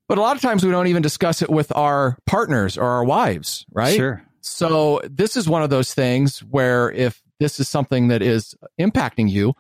But 0.07 0.17
a 0.17 0.21
lot 0.21 0.35
of 0.35 0.41
times 0.41 0.63
we 0.63 0.71
don't 0.71 0.87
even 0.87 1.01
discuss 1.01 1.41
it 1.41 1.49
with 1.49 1.75
our 1.75 2.17
partners 2.25 2.77
or 2.77 2.85
our 2.85 3.03
wives, 3.03 3.65
right? 3.71 3.95
Sure. 3.95 4.23
So 4.41 5.01
this 5.03 5.35
is 5.35 5.49
one 5.49 5.63
of 5.63 5.69
those 5.69 5.93
things 5.93 6.39
where 6.39 6.89
if 6.91 7.21
this 7.39 7.59
is 7.59 7.67
something 7.67 8.07
that 8.07 8.21
is 8.21 8.55
impacting 8.79 9.29
you, 9.29 9.53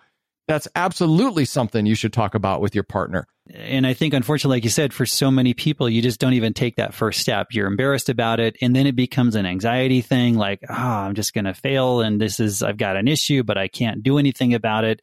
that's 0.47 0.67
absolutely 0.75 1.43
something 1.43 1.85
you 1.85 1.95
should 1.95 2.13
talk 2.13 2.33
about 2.33 2.61
with 2.61 2.73
your 2.73 2.85
partner. 2.85 3.27
And 3.53 3.85
I 3.85 3.93
think, 3.93 4.13
unfortunately, 4.13 4.57
like 4.57 4.63
you 4.63 4.69
said, 4.69 4.93
for 4.93 5.05
so 5.05 5.29
many 5.29 5.53
people, 5.53 5.89
you 5.89 6.01
just 6.01 6.19
don't 6.19 6.33
even 6.33 6.53
take 6.53 6.77
that 6.77 6.93
first 6.93 7.19
step. 7.19 7.47
You're 7.51 7.67
embarrassed 7.67 8.07
about 8.07 8.39
it. 8.39 8.55
And 8.61 8.75
then 8.75 8.87
it 8.87 8.95
becomes 8.95 9.35
an 9.35 9.45
anxiety 9.45 10.01
thing 10.01 10.35
like, 10.35 10.61
oh, 10.69 10.73
I'm 10.73 11.15
just 11.15 11.33
going 11.33 11.45
to 11.45 11.53
fail. 11.53 12.01
And 12.01 12.19
this 12.19 12.39
is, 12.39 12.63
I've 12.63 12.77
got 12.77 12.95
an 12.95 13.07
issue, 13.07 13.43
but 13.43 13.57
I 13.57 13.67
can't 13.67 14.03
do 14.03 14.17
anything 14.17 14.53
about 14.53 14.85
it. 14.85 15.01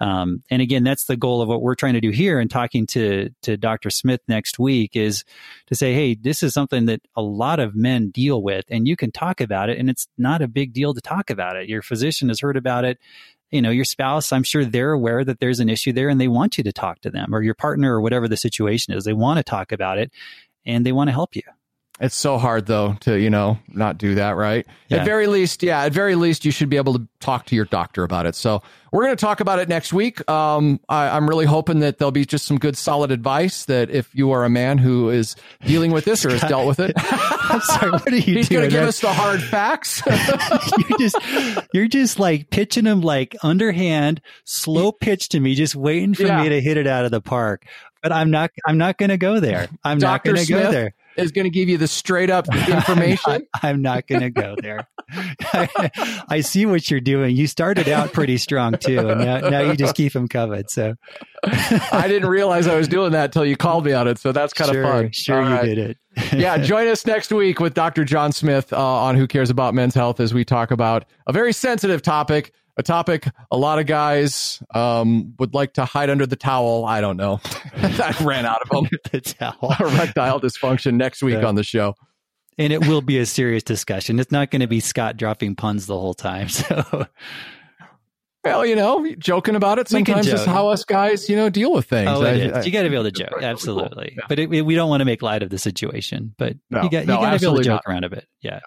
Um, 0.00 0.42
and 0.50 0.60
again, 0.60 0.82
that's 0.82 1.04
the 1.04 1.16
goal 1.16 1.40
of 1.40 1.48
what 1.48 1.62
we're 1.62 1.76
trying 1.76 1.94
to 1.94 2.00
do 2.00 2.10
here 2.10 2.40
and 2.40 2.50
talking 2.50 2.86
to, 2.88 3.30
to 3.42 3.56
Dr. 3.56 3.90
Smith 3.90 4.20
next 4.26 4.58
week 4.58 4.96
is 4.96 5.24
to 5.68 5.74
say, 5.74 5.94
Hey, 5.94 6.14
this 6.14 6.42
is 6.42 6.52
something 6.52 6.86
that 6.86 7.00
a 7.16 7.22
lot 7.22 7.60
of 7.60 7.76
men 7.76 8.10
deal 8.10 8.42
with 8.42 8.64
and 8.68 8.88
you 8.88 8.96
can 8.96 9.12
talk 9.12 9.40
about 9.40 9.70
it 9.70 9.78
and 9.78 9.88
it's 9.88 10.08
not 10.18 10.42
a 10.42 10.48
big 10.48 10.72
deal 10.72 10.94
to 10.94 11.00
talk 11.00 11.30
about 11.30 11.56
it. 11.56 11.68
Your 11.68 11.82
physician 11.82 12.28
has 12.28 12.40
heard 12.40 12.56
about 12.56 12.84
it. 12.84 12.98
You 13.50 13.62
know, 13.62 13.70
your 13.70 13.84
spouse, 13.84 14.32
I'm 14.32 14.42
sure 14.42 14.64
they're 14.64 14.92
aware 14.92 15.24
that 15.24 15.38
there's 15.38 15.60
an 15.60 15.68
issue 15.68 15.92
there 15.92 16.08
and 16.08 16.20
they 16.20 16.28
want 16.28 16.58
you 16.58 16.64
to 16.64 16.72
talk 16.72 17.00
to 17.02 17.10
them 17.10 17.32
or 17.32 17.42
your 17.42 17.54
partner 17.54 17.94
or 17.94 18.00
whatever 18.00 18.26
the 18.26 18.36
situation 18.36 18.94
is. 18.94 19.04
They 19.04 19.12
want 19.12 19.38
to 19.38 19.44
talk 19.44 19.70
about 19.70 19.98
it 19.98 20.10
and 20.66 20.84
they 20.84 20.92
want 20.92 21.08
to 21.08 21.12
help 21.12 21.36
you. 21.36 21.42
It's 22.00 22.16
so 22.16 22.38
hard 22.38 22.66
though 22.66 22.94
to, 23.02 23.14
you 23.14 23.30
know, 23.30 23.56
not 23.68 23.98
do 23.98 24.16
that, 24.16 24.32
right? 24.32 24.66
Yeah. 24.88 24.98
At 24.98 25.04
very 25.04 25.28
least, 25.28 25.62
yeah, 25.62 25.84
at 25.84 25.92
very 25.92 26.16
least 26.16 26.44
you 26.44 26.50
should 26.50 26.68
be 26.68 26.76
able 26.76 26.94
to 26.94 27.06
talk 27.20 27.46
to 27.46 27.54
your 27.54 27.66
doctor 27.66 28.02
about 28.02 28.26
it. 28.26 28.34
So 28.34 28.62
we're 28.90 29.04
going 29.04 29.16
to 29.16 29.20
talk 29.20 29.38
about 29.38 29.60
it 29.60 29.68
next 29.68 29.92
week. 29.92 30.28
Um, 30.28 30.80
I, 30.88 31.16
am 31.16 31.28
really 31.28 31.44
hoping 31.44 31.80
that 31.80 31.98
there'll 31.98 32.10
be 32.10 32.24
just 32.24 32.46
some 32.46 32.58
good 32.58 32.76
solid 32.76 33.12
advice 33.12 33.66
that 33.66 33.90
if 33.90 34.12
you 34.12 34.32
are 34.32 34.44
a 34.44 34.50
man 34.50 34.78
who 34.78 35.08
is 35.08 35.36
dealing 35.64 35.92
with 35.92 36.04
this 36.04 36.26
or 36.26 36.30
has 36.30 36.40
dealt 36.48 36.66
with 36.66 36.80
it. 36.80 36.94
I'm 36.98 37.60
sorry, 37.60 37.92
what 37.92 38.08
are 38.08 38.16
you 38.16 38.22
He's 38.22 38.48
going 38.48 38.64
to 38.64 38.70
give 38.70 38.88
us 38.88 39.00
the 39.00 39.12
hard 39.12 39.40
facts. 39.40 40.02
you're 40.88 40.98
just, 40.98 41.16
you're 41.72 41.88
just 41.88 42.18
like 42.18 42.50
pitching 42.50 42.84
them 42.84 43.02
like 43.02 43.36
underhand, 43.44 44.20
slow 44.42 44.90
pitch 44.90 45.28
to 45.28 45.38
me, 45.38 45.54
just 45.54 45.76
waiting 45.76 46.14
for 46.14 46.24
yeah. 46.24 46.42
me 46.42 46.48
to 46.48 46.60
hit 46.60 46.76
it 46.76 46.88
out 46.88 47.04
of 47.04 47.12
the 47.12 47.20
park. 47.20 47.66
But 48.02 48.10
I'm 48.10 48.32
not, 48.32 48.50
I'm 48.66 48.78
not 48.78 48.98
going 48.98 49.10
to 49.10 49.16
go 49.16 49.38
there. 49.38 49.68
I'm 49.84 49.98
Dr. 49.98 50.10
not 50.10 50.24
going 50.24 50.44
to 50.44 50.52
go 50.52 50.72
there 50.72 50.94
is 51.16 51.32
going 51.32 51.44
to 51.44 51.50
give 51.50 51.68
you 51.68 51.78
the 51.78 51.88
straight 51.88 52.30
up 52.30 52.46
information. 52.68 53.46
I'm 53.62 53.82
not, 53.82 53.94
not 53.94 54.06
going 54.06 54.22
to 54.22 54.30
go 54.30 54.56
there. 54.60 54.88
I, 55.52 56.24
I, 56.28 56.40
see 56.40 56.66
what 56.66 56.90
you're 56.90 57.00
doing. 57.00 57.36
You 57.36 57.46
started 57.46 57.88
out 57.88 58.12
pretty 58.12 58.38
strong 58.38 58.76
too, 58.78 59.08
and 59.08 59.20
now, 59.20 59.38
now 59.48 59.60
you 59.60 59.76
just 59.76 59.94
keep 59.94 60.12
them 60.12 60.28
covered. 60.28 60.70
So 60.70 60.94
I 61.44 62.06
didn't 62.08 62.28
realize 62.28 62.66
I 62.66 62.76
was 62.76 62.88
doing 62.88 63.12
that 63.12 63.26
until 63.26 63.44
you 63.44 63.56
called 63.56 63.84
me 63.84 63.92
on 63.92 64.08
it. 64.08 64.18
So 64.18 64.32
that's 64.32 64.52
kind 64.52 64.72
sure, 64.72 64.82
of 64.82 64.90
fun. 64.90 65.12
Sure, 65.12 65.42
All 65.42 65.48
you 65.48 65.54
right. 65.54 65.64
did 65.64 65.78
it. 65.78 65.98
yeah, 66.32 66.58
join 66.58 66.86
us 66.88 67.04
next 67.06 67.32
week 67.32 67.60
with 67.60 67.74
Dr. 67.74 68.04
John 68.04 68.32
Smith 68.32 68.72
uh, 68.72 68.78
on 68.78 69.16
Who 69.16 69.26
Cares 69.26 69.50
About 69.50 69.74
Men's 69.74 69.94
Health 69.94 70.20
as 70.20 70.32
we 70.32 70.44
talk 70.44 70.70
about 70.70 71.04
a 71.26 71.32
very 71.32 71.52
sensitive 71.52 72.02
topic 72.02 72.52
a 72.76 72.82
topic 72.82 73.28
a 73.50 73.56
lot 73.56 73.78
of 73.78 73.86
guys 73.86 74.62
um, 74.74 75.34
would 75.38 75.54
like 75.54 75.74
to 75.74 75.84
hide 75.84 76.10
under 76.10 76.26
the 76.26 76.36
towel. 76.36 76.84
I 76.84 77.00
don't 77.00 77.16
know. 77.16 77.40
I 77.76 78.14
ran 78.22 78.46
out 78.46 78.62
of 78.62 78.68
them. 78.70 78.88
the 79.12 79.20
towel. 79.20 79.74
Erectile 79.80 80.40
dysfunction 80.40 80.94
next 80.94 81.22
week 81.22 81.40
yeah. 81.40 81.46
on 81.46 81.54
the 81.54 81.64
show. 81.64 81.94
And 82.56 82.72
it 82.72 82.86
will 82.86 83.00
be 83.00 83.18
a 83.18 83.26
serious 83.26 83.64
discussion. 83.64 84.20
It's 84.20 84.30
not 84.30 84.50
going 84.50 84.60
to 84.60 84.68
be 84.68 84.78
Scot 84.78 85.16
dropping 85.16 85.56
puns 85.56 85.86
the 85.86 85.98
whole 85.98 86.14
time. 86.14 86.48
So, 86.48 87.06
well, 88.44 88.64
you 88.64 88.76
know, 88.76 89.12
joking 89.18 89.56
about 89.56 89.80
it 89.80 89.88
sometimes 89.88 90.28
is 90.28 90.44
how 90.44 90.68
us 90.68 90.84
guys, 90.84 91.28
you 91.28 91.34
know, 91.34 91.48
deal 91.50 91.72
with 91.72 91.86
things. 91.86 92.08
Oh, 92.08 92.22
it 92.22 92.52
I, 92.54 92.60
I, 92.60 92.62
you 92.62 92.70
got 92.70 92.82
to 92.82 92.90
be 92.90 92.94
able 92.94 93.04
to 93.04 93.10
joke, 93.10 93.42
absolutely. 93.42 94.10
Cool. 94.10 94.16
Yeah. 94.18 94.26
But 94.28 94.38
it, 94.38 94.64
we 94.64 94.74
don't 94.76 94.88
want 94.88 95.00
to 95.00 95.04
make 95.04 95.20
light 95.20 95.42
of 95.42 95.50
the 95.50 95.58
situation. 95.58 96.32
But 96.38 96.56
no, 96.70 96.82
you 96.82 96.90
got, 96.90 97.00
you 97.00 97.06
no, 97.06 97.16
got 97.16 97.32
to 97.32 97.38
be 97.40 97.46
able 97.46 97.56
to 97.56 97.64
joke 97.64 97.82
not. 97.86 97.92
around 97.92 98.04
a 98.04 98.10
bit. 98.10 98.28
Yeah. 98.40 98.60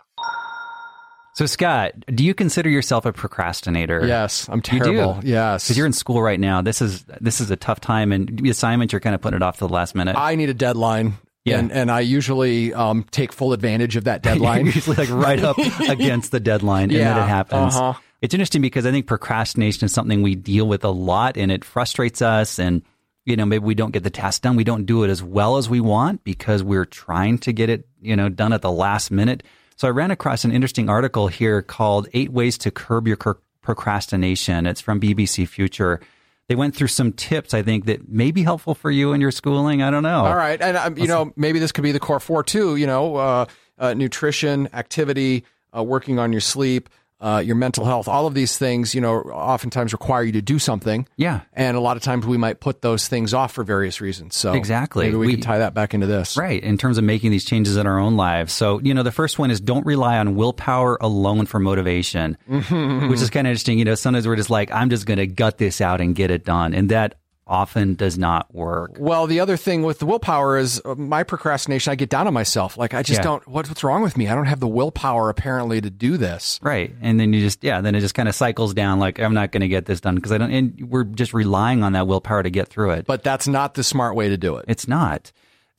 So, 1.38 1.45
Scot, 1.45 1.93
do 2.08 2.23
you 2.26 2.34
consider 2.34 2.67
yourself 2.67 3.06
a 3.06 3.13
procrastinator? 3.13 4.04
Yes, 4.08 4.50
I'm 4.50 4.58
You 4.58 4.62
do? 4.63 4.80
terrible. 4.80 5.19
Yes. 5.23 5.65
Because 5.65 5.78
you're 5.78 5.86
in 5.86 5.93
school 5.93 6.19
right 6.19 6.39
now. 6.39 6.63
This 6.63 6.82
is 6.82 7.04
this 7.21 7.39
is 7.39 7.52
a 7.52 7.56
tough 7.56 7.80
time, 7.80 8.12
and 8.12 8.39
the 8.39 8.50
assignments 8.50 8.91
you're 8.91 9.00
kind 9.00 9.13
of 9.13 9.21
putting 9.21 9.38
it 9.38 9.43
off 9.43 9.60
to 9.60 9.67
the 9.67 9.71
last 9.71 9.93
minute. 9.93 10.15
I 10.17 10.34
need 10.34 10.50
a 10.50 10.56
deadline. 10.56 11.19
Yeah. 11.45 11.60
And, 11.60 11.71
and 11.71 11.91
I 11.91 12.00
usually 12.00 12.73
um, 12.73 13.06
take 13.12 13.32
full 13.32 13.54
advantage 13.54 13.95
of 13.97 14.06
that 14.06 14.23
deadline. 14.23 14.65
Usually 14.65 14.95
like 14.95 15.12
right 15.12 15.39
up 15.39 15.60
against 15.88 16.32
the 16.32 16.39
deadline, 16.39 16.89
and 16.89 17.02
then 17.02 17.17
it 17.19 17.28
happens. 17.28 17.76
uh-huh. 17.76 18.00
It's 18.23 18.34
interesting 18.34 18.63
because 18.63 18.88
I 18.88 18.91
think 18.91 19.06
procrastination 19.06 19.86
is 19.86 19.93
something 19.93 20.23
we 20.23 20.34
deal 20.34 20.67
with 20.67 20.84
a 20.84 20.89
lot, 20.89 21.38
and 21.38 21.52
it 21.52 21.63
frustrates 21.63 22.23
us. 22.23 22.58
And 22.58 22.82
you 23.26 23.36
know, 23.36 23.45
maybe 23.45 23.63
we 23.63 23.76
don't 23.76 23.91
get 23.91 24.02
the 24.02 24.10
task 24.10 24.41
done. 24.41 24.56
We 24.56 24.63
don't 24.63 24.88
do 24.88 25.04
it 25.04 25.12
as 25.12 25.21
well 25.21 25.58
as 25.58 25.69
we 25.69 25.82
want 25.82 26.23
because 26.23 26.63
we're 26.63 26.86
trying 26.86 27.38
to 27.39 27.54
get 27.54 27.69
it, 27.69 27.88
you 28.02 28.15
know, 28.15 28.28
done 28.28 28.54
at 28.54 28.63
the 28.63 28.71
last 28.71 29.12
minute. 29.12 29.43
So 29.78 29.88
I 29.88 29.92
ran 29.92 30.10
across 30.10 30.44
an 30.44 30.52
interesting 30.52 30.90
article 30.90 31.28
here 31.28 31.62
called 31.62 32.10
Eight 32.13 32.32
Ways 32.32 32.58
to 32.60 32.72
Curb 32.72 33.08
Your 33.08 33.16
Cur- 33.16 33.38
Procrastination. 33.62 34.66
It's 34.66 34.82
from 34.82 35.00
BBC 35.00 35.48
Future. 35.48 36.02
They 36.50 36.56
went 36.56 36.76
through 36.76 36.88
some 36.88 37.12
tips 37.12 37.54
I 37.54 37.62
think 37.62 37.86
that 37.86 38.10
may 38.10 38.32
be 38.32 38.42
helpful 38.42 38.74
for 38.74 38.90
you 38.90 39.13
in 39.13 39.22
your 39.22 39.30
schooling. 39.30 39.84
I 39.84 39.92
don't 39.92 40.02
know. 40.02 40.26
All 40.26 40.36
right, 40.36 40.60
and 40.60 40.78
um, 40.78 40.98
you 40.98 41.08
know 41.08 41.32
maybe 41.36 41.60
this 41.60 41.72
could 41.72 41.84
be 41.84 41.92
the 41.92 42.00
core 42.00 42.20
four 42.20 42.44
too. 42.44 42.76
You 42.76 42.88
know, 42.88 43.18
uh, 43.18 43.46
uh, 43.78 43.94
nutrition, 43.94 44.68
activity, 44.74 45.44
uh, 45.76 45.84
working 45.84 46.18
on 46.18 46.32
your 46.32 46.42
sleep, 46.42 46.90
uh, 47.20 47.42
your 47.44 47.56
mental 47.56 47.84
health. 47.86 48.08
All 48.08 48.28
of 48.28 48.34
these 48.36 48.58
things, 48.58 48.94
you 48.94 49.02
know, 49.02 49.16
oftentimes 49.22 49.92
require 49.94 50.24
you 50.24 50.34
to 50.34 50.42
do 50.42 50.60
something. 50.60 51.08
Yeah. 51.18 51.42
and 51.54 51.76
a 51.76 51.80
lot 51.80 51.98
of 51.98 52.04
times 52.04 52.26
we 52.28 52.38
might 52.38 52.60
put 52.60 52.82
those 52.82 53.08
things 53.08 53.34
off 53.34 53.52
for 53.54 53.64
various 53.64 54.00
reasons. 54.02 54.36
So 54.36 54.54
Exactly. 54.54 55.06
maybe 55.06 55.18
we, 55.18 55.28
We- 55.28 55.34
could 55.36 55.44
tie 55.44 55.58
that 55.60 55.74
back 55.74 55.94
into 55.94 56.06
this. 56.08 56.38
Right, 56.38 56.62
in 56.64 56.78
terms 56.78 56.98
of 56.98 57.04
making 57.04 57.32
these 57.32 57.44
changes 57.46 57.76
in 57.78 57.88
our 57.88 57.98
own 58.00 58.18
lives. 58.18 58.54
So, 58.54 58.80
you 58.82 58.94
know, 58.94 59.04
the 59.04 59.12
first 59.12 59.40
one 59.40 59.50
is 59.52 59.60
don't 59.60 59.86
rely 59.86 60.18
on 60.20 60.36
willpower 60.36 60.98
alone 61.02 61.46
for 61.48 61.60
motivation, 61.60 62.38
which 62.48 63.22
is 63.22 63.30
kind 63.30 63.48
of 63.48 63.52
interesting. 63.52 63.80
You 63.80 63.86
know, 63.86 63.96
sometimes 63.96 64.28
we're 64.28 64.36
just 64.36 64.50
like, 64.50 64.72
I'm 64.72 64.90
just 64.90 65.06
going 65.06 65.18
to 65.20 65.28
gut 65.28 65.58
this 65.58 65.82
out 65.82 66.02
and 66.02 66.16
get 66.16 66.30
it 66.32 66.46
done. 66.46 66.74
And 66.74 66.90
that 66.90 67.16
often 67.48 67.96
does 67.96 68.18
not 68.18 68.54
work. 68.54 68.96
Well, 69.00 69.26
the 69.28 69.40
other 69.40 69.58
thing 69.58 69.84
with 69.84 70.00
the 70.00 70.06
willpower 70.06 70.58
is 70.58 70.82
uh, 70.86 70.96
my 70.96 71.24
procrastination. 71.24 71.92
I 71.92 71.96
get 71.96 72.10
down 72.10 72.28
on 72.28 72.34
myself. 72.34 72.78
Like 72.78 72.94
I 72.94 73.04
just 73.04 73.20
Yeah. 73.20 73.24
don't. 73.24 73.48
What, 73.48 73.68
what's 73.70 73.84
wrong 73.84 74.02
with 74.02 74.18
me? 74.18 74.28
I 74.28 74.36
don't 74.36 74.46
have 74.46 74.60
the 74.60 74.68
willpower 74.68 75.30
apparently 75.30 75.80
to 75.82 75.90
do 75.90 76.18
this. 76.18 76.60
Right. 76.62 76.94
And 77.02 77.20
then 77.20 77.34
you 77.34 77.40
just, 77.42 77.64
yeah, 77.64 77.82
then 77.82 77.96
it 77.96 78.02
just 78.02 78.16
kind 78.16 78.28
of 78.30 78.36
cycles 78.36 78.74
down 78.74 79.00
like, 79.00 79.20
I'm 79.20 79.34
not 79.34 79.52
going 79.52 79.62
to 79.62 79.68
get 79.68 79.86
this 79.86 80.02
done 80.02 80.16
because 80.16 80.32
I 80.32 80.38
don't, 80.38 80.52
and 80.52 80.90
we're 80.90 81.04
just 81.06 81.34
relying 81.34 81.84
on 81.84 81.94
that 81.94 82.08
willpower 82.08 82.44
to 82.44 82.50
get 82.50 82.68
through 82.68 82.92
it. 82.92 83.06
But 83.06 83.24
that's 83.24 83.48
not 83.48 83.74
the 83.76 83.84
smart 83.84 84.16
way 84.16 84.30
to 84.30 84.38
do 84.38 84.58
it. 84.58 84.66
it's 84.68 84.88
not. 84.88 85.32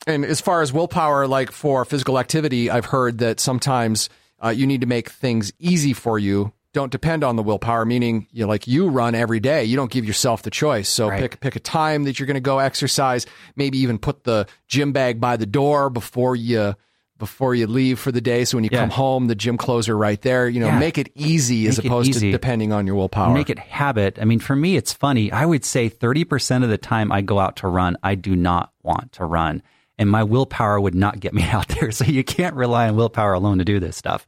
And 0.07 0.23
as 0.25 0.39
far 0.41 0.61
as 0.61 0.71
willpower, 0.71 1.27
like 1.27 1.51
for 1.51 1.83
physical 1.85 2.17
activity, 2.19 2.69
I've 2.69 2.85
heard 2.85 3.17
that 3.19 3.39
sometimes 3.39 4.09
uh, 4.43 4.49
you 4.49 4.65
need 4.65 4.81
to 4.81 4.87
make 4.87 5.09
things 5.09 5.51
easy 5.59 5.91
for 5.93 6.17
you. 6.17 6.53
Don't 6.73 6.91
depend 6.91 7.23
on 7.23 7.35
the 7.35 7.41
willpower, 7.43 7.83
meaning 7.83 8.27
you 8.31 8.43
know, 8.43 8.47
like 8.47 8.67
you 8.67 8.89
run 8.89 9.15
every 9.15 9.39
day. 9.39 9.63
You 9.63 9.75
don't 9.75 9.89
give 9.91 10.05
yourself 10.05 10.43
the 10.43 10.51
choice. 10.51 10.87
So 10.87 11.09
Right. 11.09 11.21
pick 11.21 11.39
pick 11.39 11.55
a 11.55 11.59
time 11.59 12.03
that 12.03 12.19
you're 12.19 12.27
going 12.27 12.35
to 12.35 12.39
go 12.41 12.59
exercise. 12.59 13.25
Maybe 13.55 13.79
even 13.79 13.97
put 13.97 14.23
the 14.23 14.45
gym 14.67 14.91
bag 14.91 15.19
by 15.19 15.35
the 15.37 15.47
door 15.47 15.89
before 15.89 16.35
you 16.35 16.75
before 17.17 17.53
you 17.53 17.67
leave 17.67 17.99
for 17.99 18.11
the 18.13 18.21
day. 18.21 18.45
So 18.45 18.55
when 18.55 18.63
you 18.63 18.69
Yeah. 18.71 18.79
come 18.79 18.91
home, 18.91 19.27
the 19.27 19.35
gym 19.35 19.57
clothes 19.57 19.89
are 19.89 19.97
right 19.97 20.21
there. 20.21 20.47
You 20.47 20.61
know, 20.61 20.67
Yeah. 20.67 20.79
make 20.79 20.97
it 20.97 21.09
easy 21.15 21.67
as 21.67 21.77
Make 21.77 21.85
it 21.85 21.87
opposed 21.89 22.09
easy. 22.11 22.27
to 22.27 22.31
depending 22.31 22.71
on 22.71 22.85
your 22.87 22.95
willpower. 22.95 23.33
Make 23.33 23.49
it 23.49 23.59
habit. 23.59 24.17
I 24.21 24.25
mean, 24.25 24.39
for 24.39 24.55
me, 24.55 24.77
it's 24.77 24.93
funny. 24.93 25.29
I 25.31 25.45
would 25.45 25.65
say 25.65 25.89
30% 25.89 26.63
of 26.63 26.69
the 26.69 26.77
time 26.77 27.11
I 27.11 27.19
go 27.21 27.39
out 27.39 27.57
to 27.57 27.67
run, 27.67 27.97
I 28.03 28.15
do 28.15 28.35
not 28.37 28.71
want 28.83 29.11
to 29.13 29.25
run. 29.25 29.61
And 29.97 30.09
my 30.09 30.23
willpower 30.23 30.79
would 30.79 30.95
not 30.95 31.19
get 31.19 31.33
me 31.33 31.43
out 31.51 31.67
there. 31.67 31.91
So 31.91 32.05
you 32.05 32.23
can't 32.23 32.55
rely 32.55 32.87
on 32.87 32.95
willpower 32.95 33.33
alone 33.33 33.57
to 33.57 33.65
do 33.65 33.81
this 33.81 33.97
stuff. 33.97 34.25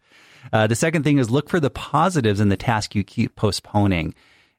Uh, 0.53 0.67
the 0.67 0.75
second 0.75 1.03
thing 1.03 1.17
is 1.17 1.29
look 1.29 1.49
for 1.49 1.59
the 1.59 1.69
positives 1.69 2.39
in 2.39 2.49
the 2.49 2.57
task 2.57 2.95
you 2.95 3.03
keep 3.03 3.35
postponing. 3.35 4.13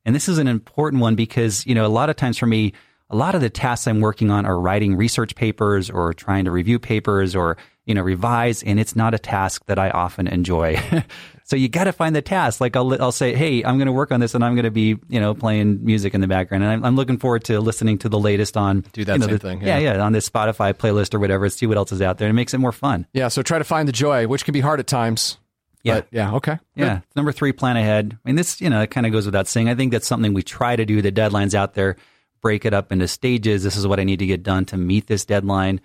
And 0.05 0.14
this 0.14 0.29
is 0.29 0.38
an 0.38 0.49
important 0.49 1.01
one 1.01 1.14
because, 1.14 1.64
you 1.66 1.75
know, 1.75 1.87
a 1.87 1.88
lot 1.88 2.11
of 2.11 2.16
times 2.16 2.37
for 2.38 2.47
me, 2.47 2.73
a 3.11 3.16
lot 3.16 3.35
of 3.35 3.40
the 3.40 3.51
tasks 3.51 3.87
I'm 3.87 4.01
working 4.01 4.31
on 4.31 4.47
are 4.47 4.59
writing 4.59 4.97
research 4.97 5.35
papers 5.35 5.90
or 5.90 6.12
trying 6.14 6.47
to 6.47 6.51
review 6.51 6.79
papers 6.79 7.37
or, 7.37 7.57
you 7.85 7.95
know, 7.95 8.01
revise. 8.03 8.62
And 8.62 8.81
it's 8.81 8.97
not 8.97 9.12
a 9.14 9.18
task 9.18 9.64
that 9.66 9.79
I 9.79 9.90
often 9.90 10.27
enjoy. 10.29 10.81
so 11.45 11.55
you 11.55 11.68
got 11.68 11.85
to 11.85 11.92
find 11.92 12.16
the 12.16 12.23
task. 12.23 12.61
Like 12.61 12.75
I'll, 12.75 13.01
I'll 13.03 13.12
say, 13.12 13.35
Hey, 13.35 13.62
I'm 13.62 13.77
going 13.77 13.87
to 13.87 13.92
work 13.92 14.12
on 14.12 14.18
this 14.21 14.35
and 14.35 14.42
I'm 14.42 14.55
going 14.55 14.64
to 14.64 14.71
be, 14.71 14.97
you 15.09 15.21
know, 15.21 15.35
playing 15.35 15.85
music 15.85 16.14
in 16.14 16.21
the 16.23 16.27
background. 16.27 16.64
And 16.64 16.73
I'm, 16.73 16.85
I'm 16.85 16.97
looking 16.97 17.18
forward 17.18 17.45
to 17.45 17.61
listening 17.61 17.99
to 17.99 18.09
the 18.09 18.18
latest 18.18 18.57
on 18.57 18.81
Do 18.95 19.05
that 19.05 19.12
you 19.12 19.18
know, 19.18 19.27
same 19.27 19.35
the- 19.35 19.38
thing, 19.38 19.61
Yeah. 19.61 19.79
yeah. 19.79 19.95
Yeah. 19.97 20.03
On 20.05 20.12
this 20.12 20.29
Spotify 20.29 20.73
playlist 20.73 21.12
or 21.14 21.18
whatever, 21.21 21.49
see 21.51 21.66
what 21.66 21.77
else 21.77 21.92
is 21.92 22.01
out 22.01 22.16
there. 22.18 22.29
It 22.31 22.33
makes 22.33 22.55
it 22.55 22.59
more 22.59 22.73
fun. 22.73 23.07
yeah. 23.12 23.29
So 23.29 23.42
try 23.42 23.59
to 23.59 23.64
find 23.64 23.87
the 23.87 23.92
joy, 23.92 24.27
which 24.27 24.45
can 24.47 24.53
be 24.53 24.61
hard 24.61 24.81
at 24.81 24.87
times. 24.87 25.37
Yeah. 25.83 25.95
But 25.95 26.09
yeah. 26.11 26.35
Okay. 26.35 26.59
Yeah. 26.75 27.01
Number 27.16 27.33
three, 27.33 27.53
plan 27.53 27.77
ahead. 27.77 28.16
I 28.25 28.29
mean, 28.29 28.37
this, 28.37 28.61
you 28.61 28.71
know, 28.71 28.81
it 28.83 28.90
kind 28.90 29.07
of 29.07 29.12
goes 29.12 29.27
without 29.27 29.49
saying. 29.49 29.68
I 29.68 29.75
think 29.75 29.92
that's 29.92 30.07
something 30.07 30.33
we 30.33 30.42
try 30.42 30.77
to 30.77 30.85
do. 30.85 31.03
The 31.03 31.11
deadline's 31.11 31.55
out 31.55 31.75
there, 31.75 31.97
break 32.40 32.64
it 32.64 32.75
up 32.75 32.92
into 32.92 33.09
stages. 33.09 33.62
This 33.62 33.77
is 33.77 33.87
what 33.87 33.99
I 34.01 34.05
need 34.05 34.21
to 34.21 34.27
get 34.27 34.42
done 34.42 34.64
to 34.66 34.77
meet 34.77 35.07
this 35.07 35.25
deadline. 35.25 35.81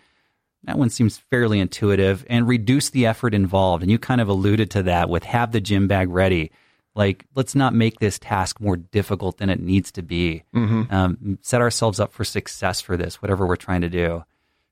That 0.64 0.78
one 0.78 0.90
seems 0.90 1.18
fairly 1.18 1.60
intuitive 1.60 2.26
and 2.30 2.48
reduce 2.48 2.90
the 2.90 3.06
effort 3.06 3.34
involved. 3.34 3.84
And 3.84 3.92
you 3.92 3.98
kind 3.98 4.22
of 4.22 4.28
alluded 4.28 4.72
to 4.72 4.84
that 4.84 5.10
with 5.10 5.24
have 5.24 5.52
the 5.52 5.62
gym 5.62 5.88
bag 5.88 6.10
ready. 6.10 6.52
Like, 6.94 7.26
let's 7.36 7.54
not 7.54 7.76
make 7.76 8.00
this 8.00 8.18
task 8.18 8.60
more 8.60 8.76
difficult 8.76 9.38
than 9.38 9.52
it 9.52 9.60
needs 9.60 9.92
to 9.94 10.02
be. 10.02 10.44
Um, 10.92 11.40
set 11.42 11.62
ourselves 11.62 12.00
up 12.00 12.12
for 12.12 12.24
success 12.24 12.82
for 12.82 12.98
this, 12.98 13.22
whatever 13.22 13.46
we're 13.46 13.56
trying 13.56 13.82
to 13.82 13.90
do. 13.90 14.24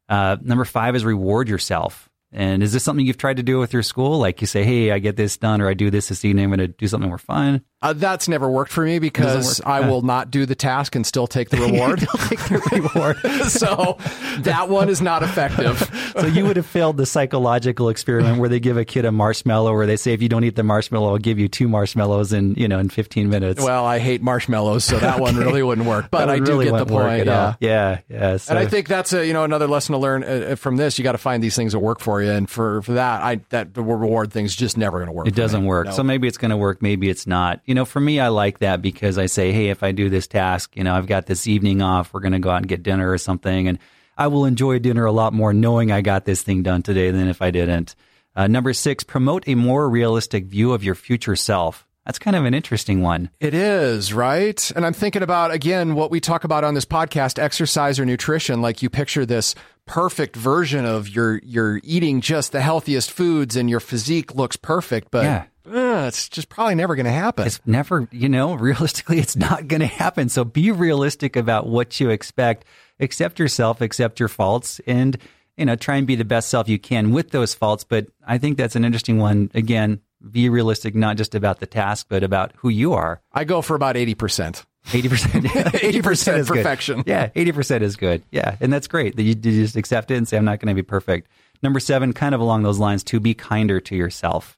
Uh, 0.10 0.38
number 0.42 0.66
five 0.66 0.96
is 0.96 1.06
reward 1.06 1.48
yourself. 1.48 2.10
And 2.36 2.62
is 2.62 2.74
this 2.74 2.84
something 2.84 3.06
you've 3.06 3.17
tried 3.17 3.38
to 3.38 3.43
do 3.43 3.60
with 3.60 3.71
your 3.71 3.82
school? 3.82 4.19
Like 4.19 4.41
you 4.41 4.48
say, 4.48 4.63
hey, 4.63 4.91
I 4.91 5.00
get 5.00 5.15
this 5.15 5.38
done, 5.38 5.62
or 5.62 5.69
I 5.69 5.74
do 5.74 5.89
this 5.89 6.10
this 6.10 6.26
evening. 6.26 6.43
I'm 6.43 6.50
going 6.50 6.60
to 6.60 6.67
do 6.67 6.88
something 6.88 7.08
more 7.08 7.17
fun. 7.17 7.63
Uh, 7.82 7.93
that's 7.93 8.28
never 8.28 8.50
worked 8.50 8.71
for 8.71 8.84
me 8.84 9.00
because? 9.00 9.62
I 9.62 9.82
will 9.82 10.02
not 10.02 10.32
do 10.32 10.45
the 10.45 10.56
task 10.56 10.95
and 10.95 11.06
still 11.06 11.28
take 11.28 11.50
the 11.50 11.58
reward. 11.71 12.00
take 12.00 12.39
the 12.39 12.60
reward. 12.95 13.50
so 13.50 13.98
that 14.39 14.69
one 14.69 14.89
is 14.89 15.02
not 15.02 15.21
effective. 15.21 15.89
so 16.19 16.26
you 16.26 16.45
would 16.45 16.58
have 16.58 16.65
failed 16.65 16.98
the 16.98 17.06
psychological 17.06 17.89
experiment 17.89 18.39
where 18.39 18.50
they 18.50 18.60
give 18.60 18.78
a 18.78 18.86
kid 18.86 19.06
a 19.06 19.12
marshmallow, 19.12 19.71
where 19.74 19.86
they 19.86 19.98
say, 19.98 20.13
if 20.13 20.21
you 20.21 20.30
don't 20.30 20.43
eat 20.43 20.56
the 20.56 20.63
marshmallow, 20.63 21.10
I'll 21.10 21.17
give 21.19 21.38
you 21.38 21.48
two 21.48 21.67
marshmallows 21.67 22.34
in 22.34 22.56
you 22.56 22.67
know 22.67 22.80
in 22.80 22.89
15 22.89 23.30
minutes. 23.30 23.62
Well, 23.62 23.86
I 23.86 24.00
hate 24.00 24.21
marshmallows, 24.21 24.84
so 24.84 24.98
that 24.98 25.19
one 25.19 25.36
really 25.36 25.62
wouldn't 25.62 25.88
work. 25.88 26.10
But 26.10 26.30
I 26.30 26.39
do 26.39 26.54
really 26.54 26.65
get 26.65 26.78
the 26.80 26.86
point. 26.88 27.28
at 27.28 27.28
Yeah. 27.28 27.56
Yeah, 27.60 28.00
yeah. 28.10 28.38
So, 28.38 28.50
And 28.52 28.60
I 28.60 28.65
think 28.65 28.88
that's 28.88 29.13
a 29.13 29.26
you 29.26 29.34
know 29.34 29.43
another 29.43 29.67
lesson 29.67 29.93
to 29.93 30.00
learn 30.00 30.24
uh, 30.24 30.56
from 30.56 30.78
this. 30.78 30.98
You 30.98 31.04
got 31.04 31.12
to 31.12 31.19
find 31.19 31.43
these 31.43 31.56
things 31.56 31.74
that 31.74 31.80
work 31.80 32.00
for 32.00 32.24
you, 32.24 32.25
and 32.30 32.50
for 32.50 32.82
for 32.82 32.94
that, 32.94 33.22
I 33.22 33.42
that 33.50 33.74
the 33.74 33.84
reward 33.84 34.32
thing's 34.32 34.56
just 34.56 34.78
never 34.78 34.98
going 34.98 35.08
to 35.08 35.14
work. 35.14 35.28
It 35.28 35.36
doesn't 35.36 35.62
me. 35.62 35.68
work. 35.68 35.88
No. 35.88 35.92
So 35.92 36.04
maybe 36.04 36.28
it's 36.28 36.38
going 36.38 36.52
to 36.52 36.58
work, 36.58 36.82
maybe 36.82 37.10
it's 37.10 37.28
not. 37.28 37.62
You 37.66 37.76
know, 37.76 37.86
for 37.86 38.00
me, 38.00 38.20
I 38.20 38.30
like 38.30 38.60
that 38.60 38.82
because 38.82 39.18
I 39.18 39.28
say, 39.28 39.52
hey, 39.52 39.70
if 39.70 39.84
I 39.84 39.92
do 39.92 40.10
this 40.10 40.28
task, 40.28 40.76
you 40.76 40.84
know, 40.84 40.94
I've 40.94 41.08
got 41.08 41.26
this 41.26 41.48
evening 41.48 41.82
off, 41.82 42.14
we're 42.14 42.20
going 42.22 42.34
to 42.34 42.40
go 42.40 42.50
out 42.50 42.58
and 42.58 42.68
get 42.68 42.84
dinner 42.84 43.12
or 43.12 43.18
something. 43.18 43.68
And 43.68 43.80
I 44.18 44.28
will 44.28 44.46
enjoy 44.46 44.80
dinner 44.80 45.06
a 45.06 45.12
lot 45.12 45.34
more 45.34 45.54
knowing 45.54 45.92
I 45.92 46.02
got 46.02 46.26
this 46.26 46.42
thing 46.42 46.64
done 46.64 46.82
today 46.82 47.12
than 47.12 47.28
if 47.28 47.42
I 47.42 47.52
didn't. 47.52 47.96
Uh, 48.36 48.48
number 48.48 48.74
six, 48.74 49.04
promote 49.04 49.48
a 49.48 49.56
more 49.56 49.90
realistic 49.90 50.46
view 50.46 50.74
of 50.74 50.84
your 50.84 50.96
future 50.96 51.36
self. 51.36 51.85
That's 52.06 52.20
kind 52.20 52.36
of 52.36 52.46
an 52.46 52.54
interesting 52.54 53.02
one. 53.02 53.32
It 53.39 53.54
is, 53.56 54.13
right? 54.13 54.72
And 54.76 54.86
I'm 54.86 54.94
thinking 54.94 55.24
about, 55.24 55.52
again, 55.52 55.96
what 55.96 56.12
we 56.12 56.20
talk 56.20 56.44
about 56.44 56.63
on 56.63 56.74
this 56.76 56.86
podcast, 56.86 57.39
exercise 57.39 58.00
or 58.00 58.06
nutrition. 58.06 58.62
Like 58.62 58.84
you 58.84 58.89
picture 58.91 59.26
this 59.26 59.56
perfect 59.88 60.36
version 60.36 60.86
of 60.86 61.10
your, 61.10 61.39
you're 61.44 61.80
eating 61.84 62.22
just 62.22 62.52
the 62.52 62.62
healthiest 62.62 63.12
foods 63.12 63.56
and 63.56 63.70
your 63.70 63.80
physique 63.80 64.36
looks 64.36 64.56
perfect, 64.56 65.10
but 65.12 65.24
Yeah. 65.24 65.44
uh, 65.68 66.06
it's 66.08 66.30
just 66.30 66.48
probably 66.50 66.76
never 66.76 66.96
going 66.96 67.06
to 67.06 67.12
happen. 67.12 67.48
It's 67.48 67.60
never, 67.65 68.08
you 68.12 68.30
know, 68.30 68.54
realistically, 68.56 69.20
it's 69.20 69.36
not 69.36 69.68
going 69.68 69.82
to 69.82 69.88
happen. 69.88 70.30
So 70.30 70.44
be 70.44 70.72
realistic 70.72 71.36
about 71.36 71.68
what 71.68 72.00
you 72.00 72.10
expect. 72.12 72.65
Accept 73.00 73.39
yourself, 73.39 73.82
accept 73.82 74.20
your 74.20 74.30
faults, 74.30 74.80
and, 74.88 75.18
you 75.58 75.65
know, 75.65 75.76
try 75.76 75.96
and 75.98 76.06
be 76.08 76.15
the 76.15 76.24
best 76.26 76.50
self 76.50 76.70
you 76.70 76.78
can 76.80 77.12
with 77.12 77.32
those 77.32 77.54
faults. 77.54 77.84
But 77.84 78.08
I 78.26 78.38
think 78.38 78.58
that's 78.58 78.76
an 78.76 78.86
interesting 78.86 79.18
one. 79.20 79.50
Again, 79.54 80.02
be 80.30 80.50
realistic, 80.50 80.96
not 80.96 81.18
just 81.18 81.36
about 81.36 81.60
the 81.60 81.66
task, 81.66 82.08
but 82.10 82.24
about 82.24 82.52
who 82.58 82.70
you 82.70 82.94
are. 82.94 83.22
I 83.32 83.44
go 83.44 83.62
for 83.62 83.76
about 83.76 83.96
80%. 83.96 84.66
80%. 84.88 85.42
80% 85.44 86.38
is 86.38 86.48
good. 86.48 86.58
perfection. 86.58 87.04
Yeah, 87.06 87.30
80% 87.30 87.82
is 87.82 87.96
good. 87.96 88.24
Yeah, 88.32 88.56
and 88.60 88.72
that's 88.72 88.88
great 88.88 89.16
that 89.16 89.24
you, 89.24 89.30
you 89.30 89.36
just 89.36 89.76
accept 89.76 90.12
it 90.12 90.16
and 90.16 90.28
say, 90.28 90.38
I'm 90.38 90.46
not 90.46 90.60
going 90.60 90.76
to 90.76 90.80
be 90.80 90.86
perfect. 90.86 91.28
Number 91.64 91.80
seven, 91.80 92.14
kind 92.14 92.36
of 92.36 92.42
along 92.42 92.64
those 92.64 92.80
lines, 92.80 93.04
to 93.06 93.20
be 93.20 93.34
kinder 93.34 93.80
to 93.80 93.96
yourself. 93.96 94.58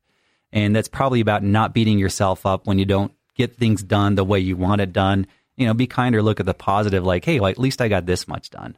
And 0.52 0.76
that's 0.76 0.88
probably 0.88 1.22
about 1.22 1.44
not 1.44 1.74
beating 1.74 2.00
yourself 2.00 2.46
up 2.46 2.68
when 2.68 2.80
you 2.80 2.86
don't 2.86 3.12
get 3.36 3.56
things 3.56 3.84
done 3.84 4.16
the 4.16 4.24
way 4.24 4.40
you 4.40 4.58
want 4.58 4.82
it 4.82 4.92
done. 4.92 5.28
You 5.56 5.68
know, 5.68 5.74
be 5.74 5.88
kinder, 5.88 6.22
look 6.22 6.40
at 6.40 6.46
the 6.46 6.54
positive, 6.54 7.04
like, 7.04 7.26
hey, 7.26 7.40
well, 7.40 7.50
at 7.50 7.58
least 7.58 7.82
I 7.82 7.88
got 7.88 8.06
this 8.06 8.28
much 8.28 8.50
done. 8.50 8.78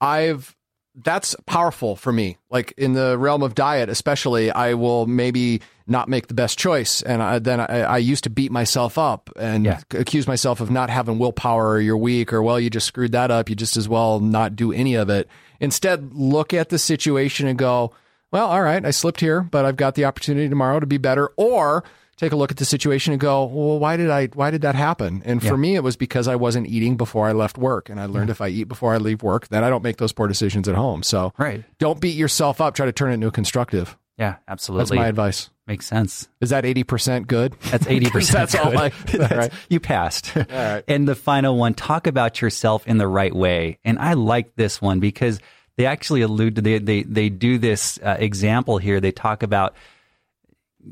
I've 0.00 0.56
that's 0.94 1.36
powerful 1.46 1.96
for 1.96 2.12
me. 2.12 2.38
Like 2.50 2.72
in 2.76 2.94
the 2.94 3.16
realm 3.16 3.42
of 3.42 3.54
diet, 3.54 3.88
especially, 3.88 4.50
I 4.50 4.74
will 4.74 5.06
maybe 5.06 5.60
not 5.86 6.08
make 6.08 6.28
the 6.28 6.34
best 6.34 6.58
choice, 6.58 7.02
and 7.02 7.22
I, 7.22 7.38
then 7.40 7.58
I, 7.60 7.80
I 7.80 7.98
used 7.98 8.24
to 8.24 8.30
beat 8.30 8.52
myself 8.52 8.96
up 8.96 9.28
and 9.36 9.64
Yeah. 9.64 9.80
accuse 9.92 10.26
myself 10.28 10.60
of 10.60 10.70
not 10.70 10.88
having 10.90 11.18
willpower, 11.18 11.70
or 11.70 11.80
you're 11.80 11.96
weak, 11.96 12.32
or 12.32 12.42
well, 12.42 12.60
you 12.60 12.70
just 12.70 12.86
screwed 12.86 13.12
that 13.12 13.30
up. 13.30 13.48
You 13.48 13.56
just 13.56 13.76
as 13.76 13.88
well 13.88 14.20
not 14.20 14.54
do 14.54 14.72
any 14.72 14.94
of 14.94 15.10
it. 15.10 15.28
Instead, 15.58 16.14
look 16.14 16.54
at 16.54 16.68
the 16.68 16.78
situation 16.78 17.46
and 17.48 17.58
go, 17.58 17.92
well, 18.30 18.46
all 18.46 18.62
right, 18.62 18.84
I 18.84 18.92
slipped 18.92 19.20
here, 19.20 19.40
but 19.42 19.64
I've 19.64 19.76
got 19.76 19.96
the 19.96 20.04
opportunity 20.04 20.48
tomorrow 20.48 20.78
to 20.78 20.86
be 20.86 20.98
better. 20.98 21.30
Or 21.36 21.82
take 22.20 22.32
a 22.32 22.36
look 22.36 22.50
at 22.52 22.58
the 22.58 22.64
situation 22.64 23.12
and 23.12 23.20
go, 23.20 23.44
well, 23.44 23.78
why 23.78 23.96
did 23.96 24.10
I, 24.10 24.26
why 24.26 24.50
did 24.50 24.62
that 24.62 24.74
happen? 24.76 25.22
And 25.24 25.40
for 25.40 25.48
Yeah. 25.48 25.56
me, 25.56 25.74
it 25.74 25.82
was 25.82 25.96
because 25.96 26.28
I 26.28 26.36
wasn't 26.36 26.68
eating 26.68 26.96
before 26.96 27.26
I 27.26 27.32
left 27.32 27.58
work. 27.58 27.88
And 27.88 27.98
I 27.98 28.04
learned 28.06 28.30
if 28.30 28.40
I 28.40 28.48
eat 28.48 28.64
before 28.64 28.94
I 28.94 28.98
leave 28.98 29.22
work, 29.22 29.48
then 29.48 29.64
I 29.64 29.70
don't 29.70 29.82
make 29.82 29.96
those 29.96 30.12
poor 30.12 30.28
decisions 30.28 30.68
at 30.68 30.74
home. 30.76 31.02
So 31.02 31.32
Right. 31.38 31.64
don't 31.78 32.00
beat 32.00 32.14
yourself 32.16 32.60
up. 32.60 32.74
Try 32.74 32.86
to 32.86 32.92
turn 32.92 33.10
it 33.10 33.14
into 33.14 33.26
a 33.26 33.30
constructive. 33.32 33.96
Yeah, 34.18 34.36
absolutely. 34.46 34.96
That's 34.96 35.02
my 35.04 35.06
advice. 35.08 35.48
Makes 35.66 35.86
sense. 35.86 36.28
Is 36.42 36.50
that 36.50 36.64
80% 36.64 37.26
good? 37.26 37.56
That's 37.70 37.86
80%. 37.86 38.30
That's 38.32 38.54
all 38.54 38.70
good. 38.70 38.78
I- 38.78 38.88
That's- 39.06 39.38
right. 39.38 39.52
You 39.70 39.80
passed. 39.80 40.36
All 40.36 40.44
right. 40.50 40.84
And 40.86 41.08
the 41.08 41.14
final 41.14 41.56
one, 41.56 41.72
talk 41.72 42.06
about 42.06 42.42
yourself 42.42 42.86
in 42.86 42.98
the 42.98 43.08
right 43.08 43.34
way. 43.34 43.78
And 43.82 43.98
I 43.98 44.12
like 44.12 44.54
this 44.56 44.82
one 44.82 45.00
because 45.00 45.40
they 45.78 45.86
actually 45.86 46.20
allude 46.20 46.56
to, 46.56 46.60
they, 46.60 46.78
they, 46.78 47.02
they 47.04 47.30
do 47.30 47.56
this 47.56 47.98
uh, 48.02 48.16
example 48.18 48.76
here. 48.76 49.00
They 49.00 49.12
talk 49.12 49.42
about, 49.42 49.74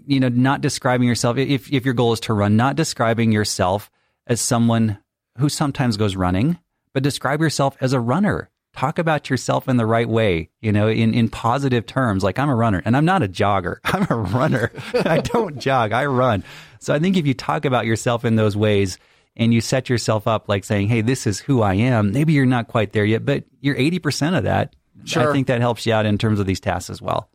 you 0.07 0.20
know, 0.20 0.29
not 0.29 0.61
describing 0.61 1.09
yourself, 1.09 1.38
if, 1.38 1.72
if 1.72 1.85
your 1.85 1.94
goal 1.94 2.12
is 2.12 2.20
to 2.20 2.35
run, 2.35 2.57
not 2.57 2.77
describing 2.77 3.33
yourself 3.33 3.90
as 4.27 4.40
someone 4.40 4.98
who 5.38 5.48
sometimes 5.48 5.96
goes 5.96 6.16
running, 6.16 6.59
but 6.92 7.03
describe 7.03 7.40
yourself 7.40 7.77
as 7.81 7.92
a 7.92 8.01
runner. 8.01 8.51
Talk 8.74 8.98
about 8.98 9.31
yourself 9.31 9.68
in 9.68 9.77
the 9.77 9.87
right 9.87 10.09
way, 10.09 10.51
you 10.61 10.72
know, 10.72 10.88
in, 10.88 11.14
in 11.14 11.29
positive 11.29 11.87
terms. 11.87 12.22
Like 12.22 12.38
I'm 12.38 12.51
a 12.51 12.55
runner 12.55 12.83
and 12.85 12.96
I'm 12.96 13.05
not 13.05 13.22
a 13.22 13.29
jogger. 13.29 13.79
I'm 13.85 14.07
a 14.11 14.16
runner. 14.16 14.70
I 14.94 15.18
don't 15.18 15.59
jog. 15.61 15.92
I 15.92 16.07
run. 16.07 16.44
So 16.79 16.94
I 16.94 16.98
think 16.98 17.16
if 17.16 17.27
you 17.27 17.35
talk 17.35 17.64
about 17.64 17.87
yourself 17.87 18.24
in 18.24 18.37
those 18.37 18.57
ways 18.57 18.98
and 19.37 19.53
you 19.53 19.61
set 19.61 19.88
yourself 19.88 20.27
up 20.29 20.48
like 20.48 20.64
saying, 20.64 20.88
Hey, 20.88 21.01
this 21.01 21.27
is 21.27 21.40
who 21.40 21.62
I 21.62 21.74
am. 21.74 22.12
Maybe 22.12 22.35
you're 22.35 22.46
not 22.46 22.68
quite 22.68 22.92
there 22.92 23.05
yet, 23.05 23.24
but 23.24 23.44
you're 23.61 23.77
80% 23.77 24.37
of 24.37 24.44
that. 24.44 24.77
Sure. 25.05 25.31
I 25.31 25.33
think 25.33 25.46
that 25.46 25.61
helps 25.61 25.87
you 25.87 25.92
out 25.92 26.07
in 26.07 26.18
terms 26.18 26.38
of 26.38 26.46
these 26.46 26.61
tasks 26.61 26.90
as 26.90 27.01
well. 27.01 27.29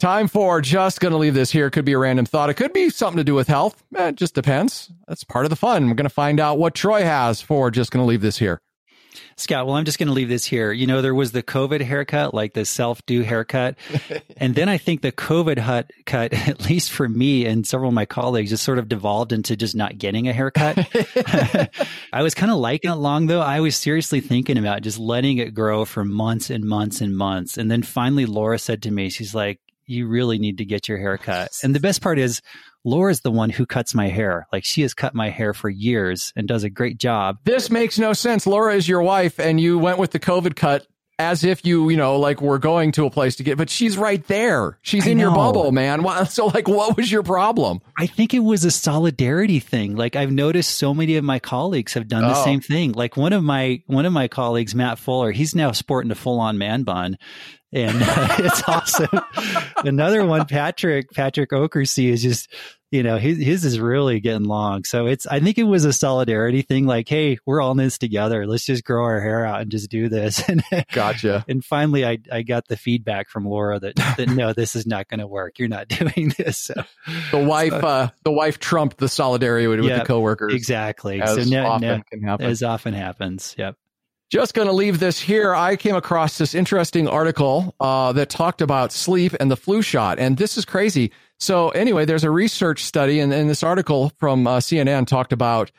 Time 0.00 0.28
for 0.28 0.62
just 0.62 0.98
going 0.98 1.12
to 1.12 1.18
leave 1.18 1.34
this 1.34 1.50
here. 1.50 1.68
Could 1.68 1.84
be 1.84 1.92
a 1.92 1.98
random 1.98 2.24
thought. 2.24 2.48
It 2.48 2.54
could 2.54 2.72
be 2.72 2.88
something 2.88 3.18
to 3.18 3.24
do 3.24 3.34
with 3.34 3.48
health. 3.48 3.84
Eh, 3.94 4.08
It 4.08 4.14
just 4.16 4.34
depends. 4.34 4.90
That's 5.06 5.24
part 5.24 5.44
of 5.44 5.50
the 5.50 5.56
fun. 5.56 5.88
We're 5.88 5.94
going 5.94 6.04
to 6.04 6.08
find 6.08 6.40
out 6.40 6.58
what 6.58 6.74
Troy 6.74 7.02
has 7.02 7.42
for 7.42 7.70
just 7.70 7.90
going 7.90 8.02
to 8.02 8.08
leave 8.08 8.22
this 8.22 8.38
here. 8.38 8.62
Scot, 9.36 9.66
well, 9.66 9.76
I'm 9.76 9.84
just 9.84 9.98
going 9.98 10.06
to 10.06 10.14
leave 10.14 10.30
this 10.30 10.46
here. 10.46 10.72
You 10.72 10.86
know, 10.86 11.02
there 11.02 11.14
was 11.14 11.32
the 11.32 11.42
COVID 11.42 11.82
haircut, 11.82 12.32
like 12.32 12.54
the 12.54 12.64
self 12.64 13.04
do 13.04 13.20
haircut. 13.22 13.76
and 14.38 14.54
then 14.54 14.70
I 14.70 14.78
think 14.78 15.02
the 15.02 15.12
COVID 15.12 15.58
hut 15.58 15.90
cut, 16.06 16.32
at 16.48 16.64
least 16.64 16.92
for 16.92 17.06
me 17.06 17.44
and 17.44 17.66
several 17.66 17.88
of 17.88 17.94
my 17.94 18.06
colleagues, 18.06 18.48
just 18.48 18.64
sort 18.64 18.78
of 18.78 18.88
devolved 18.88 19.32
into 19.32 19.54
just 19.54 19.74
not 19.76 19.98
getting 19.98 20.28
a 20.28 20.32
haircut. 20.32 20.78
I 22.12 22.22
was 22.22 22.34
kind 22.34 22.50
of 22.50 22.58
liking 22.58 22.90
it 22.90 22.94
long 22.94 23.26
though. 23.26 23.42
I 23.42 23.60
was 23.60 23.76
seriously 23.76 24.20
thinking 24.20 24.56
about 24.56 24.80
just 24.80 24.98
letting 24.98 25.36
it 25.36 25.52
grow 25.52 25.84
for 25.84 26.06
months 26.06 26.48
and 26.48 26.64
months 26.64 27.02
and 27.02 27.14
months. 27.14 27.58
And 27.58 27.70
then 27.70 27.82
finally, 27.82 28.24
Laura 28.24 28.58
said 28.58 28.82
to 28.84 28.90
me, 28.90 29.10
she's 29.10 29.34
like, 29.34 29.60
you 29.90 30.06
really 30.06 30.38
need 30.38 30.58
to 30.58 30.64
get 30.64 30.88
your 30.88 30.98
hair 30.98 31.18
cut. 31.18 31.50
And 31.62 31.74
the 31.74 31.80
best 31.80 32.00
part 32.00 32.18
is, 32.18 32.40
Laura's 32.84 33.20
the 33.20 33.30
one 33.30 33.50
who 33.50 33.66
cuts 33.66 33.94
my 33.94 34.08
hair. 34.08 34.46
Like 34.52 34.64
she 34.64 34.80
has 34.82 34.94
cut 34.94 35.14
my 35.14 35.28
hair 35.28 35.52
for 35.52 35.68
years 35.68 36.32
and 36.34 36.48
does 36.48 36.64
a 36.64 36.70
great 36.70 36.96
job. 36.98 37.36
This 37.44 37.70
makes 37.70 37.98
no 37.98 38.12
sense. 38.14 38.46
Laura 38.46 38.74
is 38.74 38.88
your 38.88 39.02
wife, 39.02 39.38
and 39.38 39.60
you 39.60 39.78
went 39.78 39.98
with 39.98 40.12
the 40.12 40.20
COVID 40.20 40.56
cut 40.56 40.86
as 41.18 41.44
if 41.44 41.66
you, 41.66 41.90
you 41.90 41.98
know, 41.98 42.18
like 42.18 42.40
were 42.40 42.58
going 42.58 42.92
to 42.92 43.04
a 43.04 43.10
place 43.10 43.36
to 43.36 43.42
get, 43.42 43.58
but 43.58 43.68
she's 43.68 43.98
right 43.98 44.26
there. 44.28 44.78
She's 44.80 45.06
I 45.06 45.10
in 45.10 45.18
your 45.18 45.30
bubble, 45.34 45.70
man. 45.70 46.02
So, 46.30 46.46
like, 46.46 46.66
what 46.66 46.96
was 46.96 47.12
your 47.12 47.22
problem? 47.22 47.82
I 47.98 48.06
think 48.06 48.32
it 48.32 48.38
was 48.38 48.64
a 48.64 48.70
solidarity 48.70 49.60
thing. 49.60 49.96
Like 49.96 50.16
I've 50.16 50.32
noticed 50.32 50.78
so 50.78 50.94
many 50.94 51.16
of 51.16 51.24
my 51.24 51.38
colleagues 51.38 51.92
have 51.92 52.08
done 52.08 52.22
the 52.22 52.34
Oh. 52.40 52.44
same 52.44 52.62
thing. 52.62 52.92
Like 52.92 53.18
one 53.18 53.34
of 53.34 53.44
my 53.44 53.82
one 53.86 54.06
of 54.06 54.14
my 54.14 54.28
colleagues, 54.28 54.74
Matt 54.74 54.98
Fuller, 54.98 55.30
he's 55.32 55.54
now 55.54 55.72
sporting 55.72 56.10
a 56.10 56.14
full 56.14 56.40
on 56.40 56.56
man 56.56 56.84
bun. 56.84 57.18
And 57.72 57.96
it's 58.00 58.62
awesome. 58.68 59.08
Another 59.84 60.24
one, 60.24 60.46
Patrick, 60.46 61.12
Patrick 61.12 61.50
Okersey 61.50 62.08
is 62.10 62.20
just, 62.22 62.52
you 62.90 63.04
know, 63.04 63.16
his, 63.16 63.38
his 63.38 63.64
is 63.64 63.78
really 63.78 64.18
getting 64.18 64.42
long. 64.48 64.82
So 64.82 65.06
it's, 65.06 65.24
I 65.24 65.38
think 65.38 65.56
it 65.56 65.62
was 65.62 65.84
a 65.84 65.92
solidarity 65.92 66.62
thing. 66.62 66.86
Like, 66.86 67.08
Hey, 67.08 67.38
we're 67.46 67.60
all 67.60 67.70
in 67.70 67.76
this 67.76 67.96
together. 67.98 68.44
Let's 68.44 68.64
just 68.64 68.82
grow 68.82 69.04
our 69.04 69.20
hair 69.20 69.46
out 69.46 69.60
and 69.60 69.70
just 69.70 69.88
do 69.90 70.08
this. 70.08 70.42
And, 70.48 70.64
Gotcha. 70.92 71.44
and 71.48 71.64
finally 71.64 72.04
I, 72.04 72.18
I 72.32 72.42
got 72.42 72.66
the 72.66 72.76
feedback 72.76 73.28
from 73.28 73.44
Laura 73.46 73.78
that, 73.78 73.94
that 74.16 74.28
no, 74.28 74.52
this 74.52 74.74
is 74.74 74.84
not 74.84 75.06
going 75.06 75.20
to 75.20 75.28
work. 75.28 75.60
You're 75.60 75.68
not 75.68 75.86
doing 75.88 76.32
this. 76.36 76.58
So 76.58 76.74
The 77.30 77.38
wife, 77.38 77.72
uh, 77.72 78.10
the 78.24 78.32
wife 78.32 78.58
trumped 78.58 78.98
the 78.98 79.08
solidarity 79.08 79.68
with, 79.68 79.84
Yeah, 79.84 80.00
the 80.00 80.04
coworkers. 80.06 80.54
Exactly. 80.54 81.22
As 81.22 81.36
so 81.36 81.48
no, 81.48 81.66
often 81.66 81.88
no, 81.88 82.02
can 82.10 82.22
happen. 82.22 82.46
as 82.46 82.64
often 82.64 82.94
happens. 82.94 83.54
Yep. 83.56 83.76
Just 84.30 84.54
going 84.54 84.68
to 84.68 84.72
leave 84.72 85.00
this 85.00 85.18
here. 85.18 85.56
I 85.56 85.74
came 85.74 85.96
across 85.96 86.38
this 86.38 86.54
interesting 86.54 87.08
article 87.08 87.74
uh, 87.80 88.12
that 88.12 88.30
talked 88.30 88.62
about 88.62 88.92
sleep 88.92 89.34
and 89.40 89.50
the 89.50 89.56
flu 89.56 89.82
shot, 89.82 90.20
and 90.20 90.36
this 90.36 90.56
is 90.56 90.64
crazy. 90.64 91.10
So, 91.40 91.70
anyway, 91.70 92.04
there's 92.04 92.22
a 92.22 92.30
research 92.30 92.84
study, 92.84 93.18
and, 93.18 93.32
this 93.32 93.64
article 93.64 94.12
from 94.18 94.46
uh, 94.46 94.58
CNN 94.58 95.08
talked 95.08 95.32
about 95.32 95.72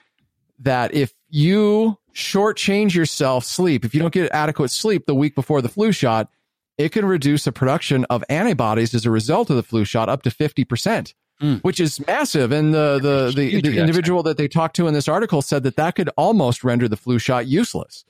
that 0.59 0.93
if 0.93 1.13
you 1.29 1.97
shortchange 2.13 2.93
yourself 2.93 3.45
sleep, 3.45 3.85
if 3.85 3.95
you 3.95 4.01
don't 4.01 4.13
get 4.13 4.29
adequate 4.33 4.69
sleep 4.69 5.05
the 5.05 5.15
week 5.15 5.33
before 5.33 5.61
the 5.61 5.69
flu 5.69 5.93
shot, 5.93 6.29
it 6.77 6.91
can 6.91 7.05
reduce 7.05 7.45
the 7.45 7.53
production 7.53 8.03
of 8.09 8.21
antibodies 8.27 8.93
as 8.93 9.05
a 9.05 9.11
result 9.11 9.49
of 9.49 9.55
the 9.55 9.63
flu 9.63 9.85
shot 9.85 10.09
up 10.09 10.23
to 10.23 10.29
50%. 10.29 11.13
Mm. 11.41 11.59
Which 11.63 11.79
is 11.79 12.05
massive, 12.05 12.51
and 12.51 12.71
the 12.71 12.99
the 13.01 13.33
the, 13.35 13.61
the 13.61 13.79
individual 13.79 14.21
that 14.23 14.37
they 14.37 14.47
talked 14.47 14.75
to 14.75 14.87
in 14.87 14.93
this 14.93 15.07
article 15.07 15.41
said 15.41 15.63
that 15.63 15.75
that 15.77 15.95
could 15.95 16.09
almost 16.15 16.63
render 16.63 16.87
the 16.87 16.95
flu 16.97 17.17
shot 17.17 17.47
useless. 17.47 18.05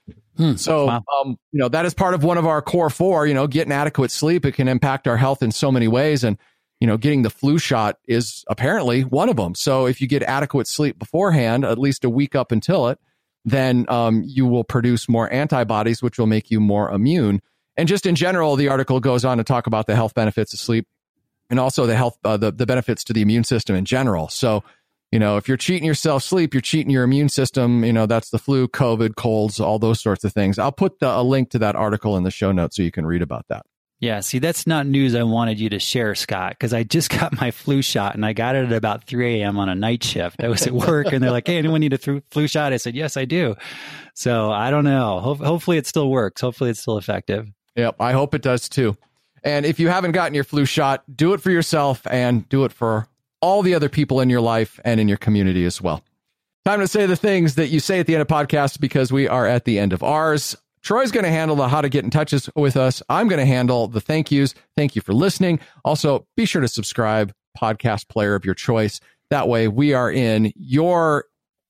So, 0.55 0.87
Wow. 0.87 1.03
um, 1.21 1.37
you 1.51 1.59
know, 1.59 1.69
that 1.69 1.85
is 1.85 1.93
part 1.93 2.13
of 2.13 2.23
one 2.23 2.37
of 2.37 2.47
our 2.47 2.61
core 2.61 2.89
four, 2.89 3.27
you 3.27 3.33
know, 3.33 3.47
getting 3.47 3.71
adequate 3.71 4.11
sleep. 4.11 4.45
It 4.45 4.53
can 4.53 4.67
impact 4.67 5.07
our 5.07 5.17
health 5.17 5.43
in 5.43 5.51
so 5.51 5.71
many 5.71 5.87
ways. 5.87 6.23
And, 6.23 6.37
you 6.79 6.87
know, 6.87 6.97
getting 6.97 7.21
the 7.21 7.29
flu 7.29 7.59
shot 7.59 7.99
is 8.07 8.43
apparently 8.47 9.03
one 9.03 9.29
of 9.29 9.35
them. 9.35 9.53
So 9.55 9.85
if 9.85 10.01
you 10.01 10.07
get 10.07 10.23
adequate 10.23 10.67
sleep 10.67 10.97
beforehand, 10.97 11.63
at 11.63 11.77
least 11.77 12.03
a 12.05 12.09
week 12.09 12.33
up 12.35 12.51
until 12.51 12.87
it, 12.87 12.97
then 13.45 13.85
um, 13.87 14.23
you 14.25 14.47
will 14.47 14.63
produce 14.63 15.07
more 15.07 15.31
antibodies, 15.31 16.01
which 16.01 16.17
will 16.17 16.27
make 16.27 16.49
you 16.49 16.59
more 16.59 16.89
immune. 16.89 17.41
And 17.77 17.87
just 17.87 18.05
in 18.07 18.15
general, 18.15 18.55
the 18.55 18.69
article 18.69 18.99
goes 18.99 19.23
on 19.23 19.37
to 19.37 19.43
talk 19.43 19.67
about 19.67 19.85
the 19.85 19.95
health 19.95 20.15
benefits 20.15 20.53
of 20.53 20.59
sleep 20.59 20.87
and 21.51 21.59
also 21.59 21.85
the 21.85 21.95
health, 21.95 22.17
uh, 22.23 22.37
the, 22.37 22.51
the 22.51 22.65
benefits 22.65 23.03
to 23.03 23.13
the 23.13 23.21
immune 23.21 23.43
system 23.43 23.75
in 23.75 23.85
general. 23.85 24.29
So, 24.29 24.63
you 25.11 25.19
know, 25.19 25.35
if 25.35 25.47
you're 25.47 25.57
cheating 25.57 25.85
yourself 25.85 26.23
sleep, 26.23 26.53
you're 26.53 26.61
cheating 26.61 26.89
your 26.89 27.03
immune 27.03 27.29
system. 27.29 27.83
You 27.83 27.91
know, 27.91 28.05
that's 28.05 28.29
the 28.29 28.39
flu, 28.39 28.69
COVID, 28.69 29.15
colds, 29.17 29.59
all 29.59 29.77
those 29.77 29.99
sorts 29.99 30.23
of 30.23 30.31
things. 30.31 30.57
I'll 30.57 30.71
put 30.71 30.99
the, 30.99 31.09
a 31.13 31.21
link 31.21 31.49
to 31.51 31.59
that 31.59 31.75
article 31.75 32.15
in 32.15 32.23
the 32.23 32.31
show 32.31 32.53
notes 32.53 32.77
so 32.77 32.83
you 32.83 32.91
can 32.91 33.05
read 33.05 33.21
about 33.21 33.45
that. 33.49 33.65
Yeah. 33.99 34.21
See, 34.21 34.39
that's 34.39 34.65
not 34.65 34.87
news 34.87 35.13
I 35.13 35.21
wanted 35.23 35.59
you 35.59 35.69
to 35.69 35.79
share, 35.79 36.15
Scot, 36.15 36.51
because 36.51 36.73
I 36.73 36.83
just 36.83 37.09
got 37.19 37.39
my 37.39 37.51
flu 37.51 37.81
shot 37.81 38.15
and 38.15 38.25
I 38.25 38.31
got 38.31 38.55
it 38.55 38.65
at 38.65 38.71
about 38.71 39.03
3 39.03 39.41
a.m. 39.41 39.59
on 39.59 39.67
a 39.67 39.75
night 39.75 40.03
shift. 40.03 40.41
I 40.41 40.47
was 40.47 40.65
at 40.65 40.73
work 40.73 41.07
and 41.11 41.21
they're 41.21 41.31
like, 41.31 41.47
Hey, 41.47 41.57
anyone 41.57 41.81
need 41.81 41.93
a 41.93 41.97
th- 41.97 42.23
flu 42.31 42.47
shot? 42.47 42.71
I 42.71 42.77
said, 42.77 42.95
Yes, 42.95 43.17
I 43.17 43.25
do. 43.25 43.55
So 44.15 44.51
I 44.51 44.71
don't 44.71 44.85
know. 44.85 45.19
Ho- 45.19 45.35
hopefully 45.35 45.77
it 45.77 45.85
still 45.85 46.09
works. 46.09 46.39
Hopefully 46.39 46.69
it's 46.69 46.79
still 46.79 46.97
effective. 46.97 47.51
Yep, 47.75 47.97
I 47.99 48.13
hope 48.13 48.33
it 48.33 48.41
does 48.41 48.69
too. 48.69 48.95
And 49.43 49.65
if 49.65 49.79
you 49.79 49.87
haven't 49.87 50.11
gotten 50.11 50.33
your 50.33 50.43
flu 50.43 50.65
shot, 50.65 51.03
do 51.13 51.33
it 51.33 51.41
for 51.41 51.51
yourself 51.51 52.05
and 52.07 52.47
do 52.49 52.63
it 52.63 52.71
for 52.71 53.07
all 53.41 53.61
the 53.63 53.73
other 53.73 53.89
people 53.89 54.21
in 54.21 54.29
your 54.29 54.41
life 54.41 54.79
and 54.85 54.99
in 54.99 55.07
your 55.07 55.17
community 55.17 55.65
as 55.65 55.81
well. 55.81 56.03
Time 56.63 56.79
to 56.79 56.87
say 56.87 57.07
the 57.07 57.15
things 57.15 57.55
that 57.55 57.69
you 57.69 57.79
say 57.79 57.99
at 57.99 58.05
the 58.05 58.13
end 58.13 58.21
of 58.21 58.27
podcasts 58.27 58.79
because 58.79 59.11
we 59.11 59.27
are 59.27 59.47
at 59.47 59.65
the 59.65 59.79
end 59.79 59.93
of 59.93 60.03
ours. 60.03 60.55
Troy's 60.83 61.11
going 61.11 61.23
to 61.23 61.31
handle 61.31 61.55
the 61.55 61.67
how 61.67 61.81
to 61.81 61.89
get 61.89 62.03
in 62.03 62.11
touch 62.11 62.33
with 62.55 62.77
us. 62.77 63.01
I'm 63.09 63.27
going 63.27 63.39
to 63.39 63.45
handle 63.45 63.87
the 63.87 64.01
thank 64.01 64.31
yous. 64.31 64.53
Thank 64.75 64.95
you 64.95 65.01
for 65.01 65.13
listening. 65.13 65.59
Also, 65.83 66.27
be 66.37 66.45
sure 66.45 66.61
to 66.61 66.67
subscribe, 66.67 67.33
podcast 67.59 68.09
player 68.09 68.35
of 68.35 68.45
your 68.45 68.53
choice. 68.53 68.99
That 69.31 69.47
way, 69.47 69.67
we 69.67 69.93
are 69.93 70.11
in 70.11 70.53
your 70.55 71.25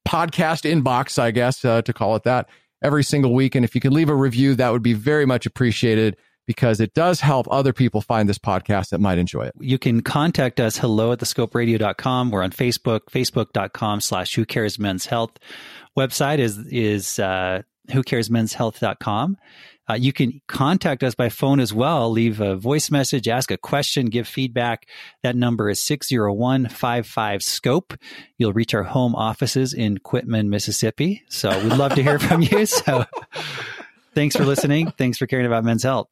podcast 0.08 0.70
inbox, 0.70 1.20
I 1.20 1.32
guess, 1.32 1.64
uh, 1.64 1.82
to 1.84 1.94
call 1.94 2.16
it 2.16 2.24
that, 2.24 2.50
every 2.82 3.04
single 3.04 3.34
week. 3.34 3.56
And 3.56 3.64
if 3.64 3.76
you 3.76 3.82
can 3.82 3.94
leave 3.94 4.10
a 4.10 4.16
review, 4.16 4.56
that 4.56 4.72
would 4.72 4.84
be 4.84 4.94
very 4.94 5.26
much 5.26 5.46
appreciated 5.46 6.18
because 6.46 6.80
it 6.80 6.94
does 6.94 7.22
help 7.22 7.48
other 7.52 7.74
people 7.74 8.02
find 8.02 8.28
this 8.28 8.38
podcast 8.38 8.90
that 8.90 9.00
might 9.00 9.18
enjoy 9.18 9.44
it. 9.44 9.54
You 9.60 9.78
can 9.78 10.02
contact 10.02 10.60
us 10.60 10.78
hello 10.78 11.12
at 11.12 11.20
thescoperadio.com. 11.20 12.32
We're 12.32 12.44
on 12.44 12.52
Facebook, 12.52 13.02
facebook.com 13.12 14.02
slash 14.02 14.36
who 14.36 14.46
cares 14.46 14.80
men's 14.80 15.06
health. 15.06 15.32
Website 15.98 16.40
is, 16.40 16.58
is, 16.68 17.20
uh, 17.20 17.62
who 17.92 18.04
cares 18.04 18.30
men's 18.30 18.54
health.com. 18.54 19.38
Uh, 19.90 19.96
you 19.96 20.14
can 20.14 20.40
contact 20.48 21.04
us 21.04 21.16
by 21.16 21.28
phone 21.28 21.60
as 21.60 21.74
well. 21.74 22.10
Leave 22.10 22.40
a 22.40 22.56
voice 22.56 22.90
message, 22.92 23.28
ask 23.28 23.52
a 23.52 23.58
question, 23.58 24.06
give 24.06 24.28
feedback. 24.28 24.88
That 25.24 25.36
number 25.36 25.70
is 25.70 25.80
601-55 25.82 27.42
scope. 27.42 27.94
You'll 28.38 28.54
reach 28.54 28.74
our 28.74 28.84
home 28.84 29.16
offices 29.16 29.74
in 29.74 29.98
Quitman, 29.98 30.50
Mississippi. 30.50 31.24
So 31.30 31.50
we'd 31.64 31.74
love 31.74 31.96
to 31.96 32.04
hear 32.04 32.20
from 32.20 32.42
you. 32.42 32.66
So 32.66 33.06
thanks 34.14 34.36
for 34.36 34.46
listening. 34.46 34.92
Thanks 34.98 35.18
for 35.18 35.28
caring 35.28 35.46
about 35.46 35.64
men's 35.64 35.84
health. 35.84 36.08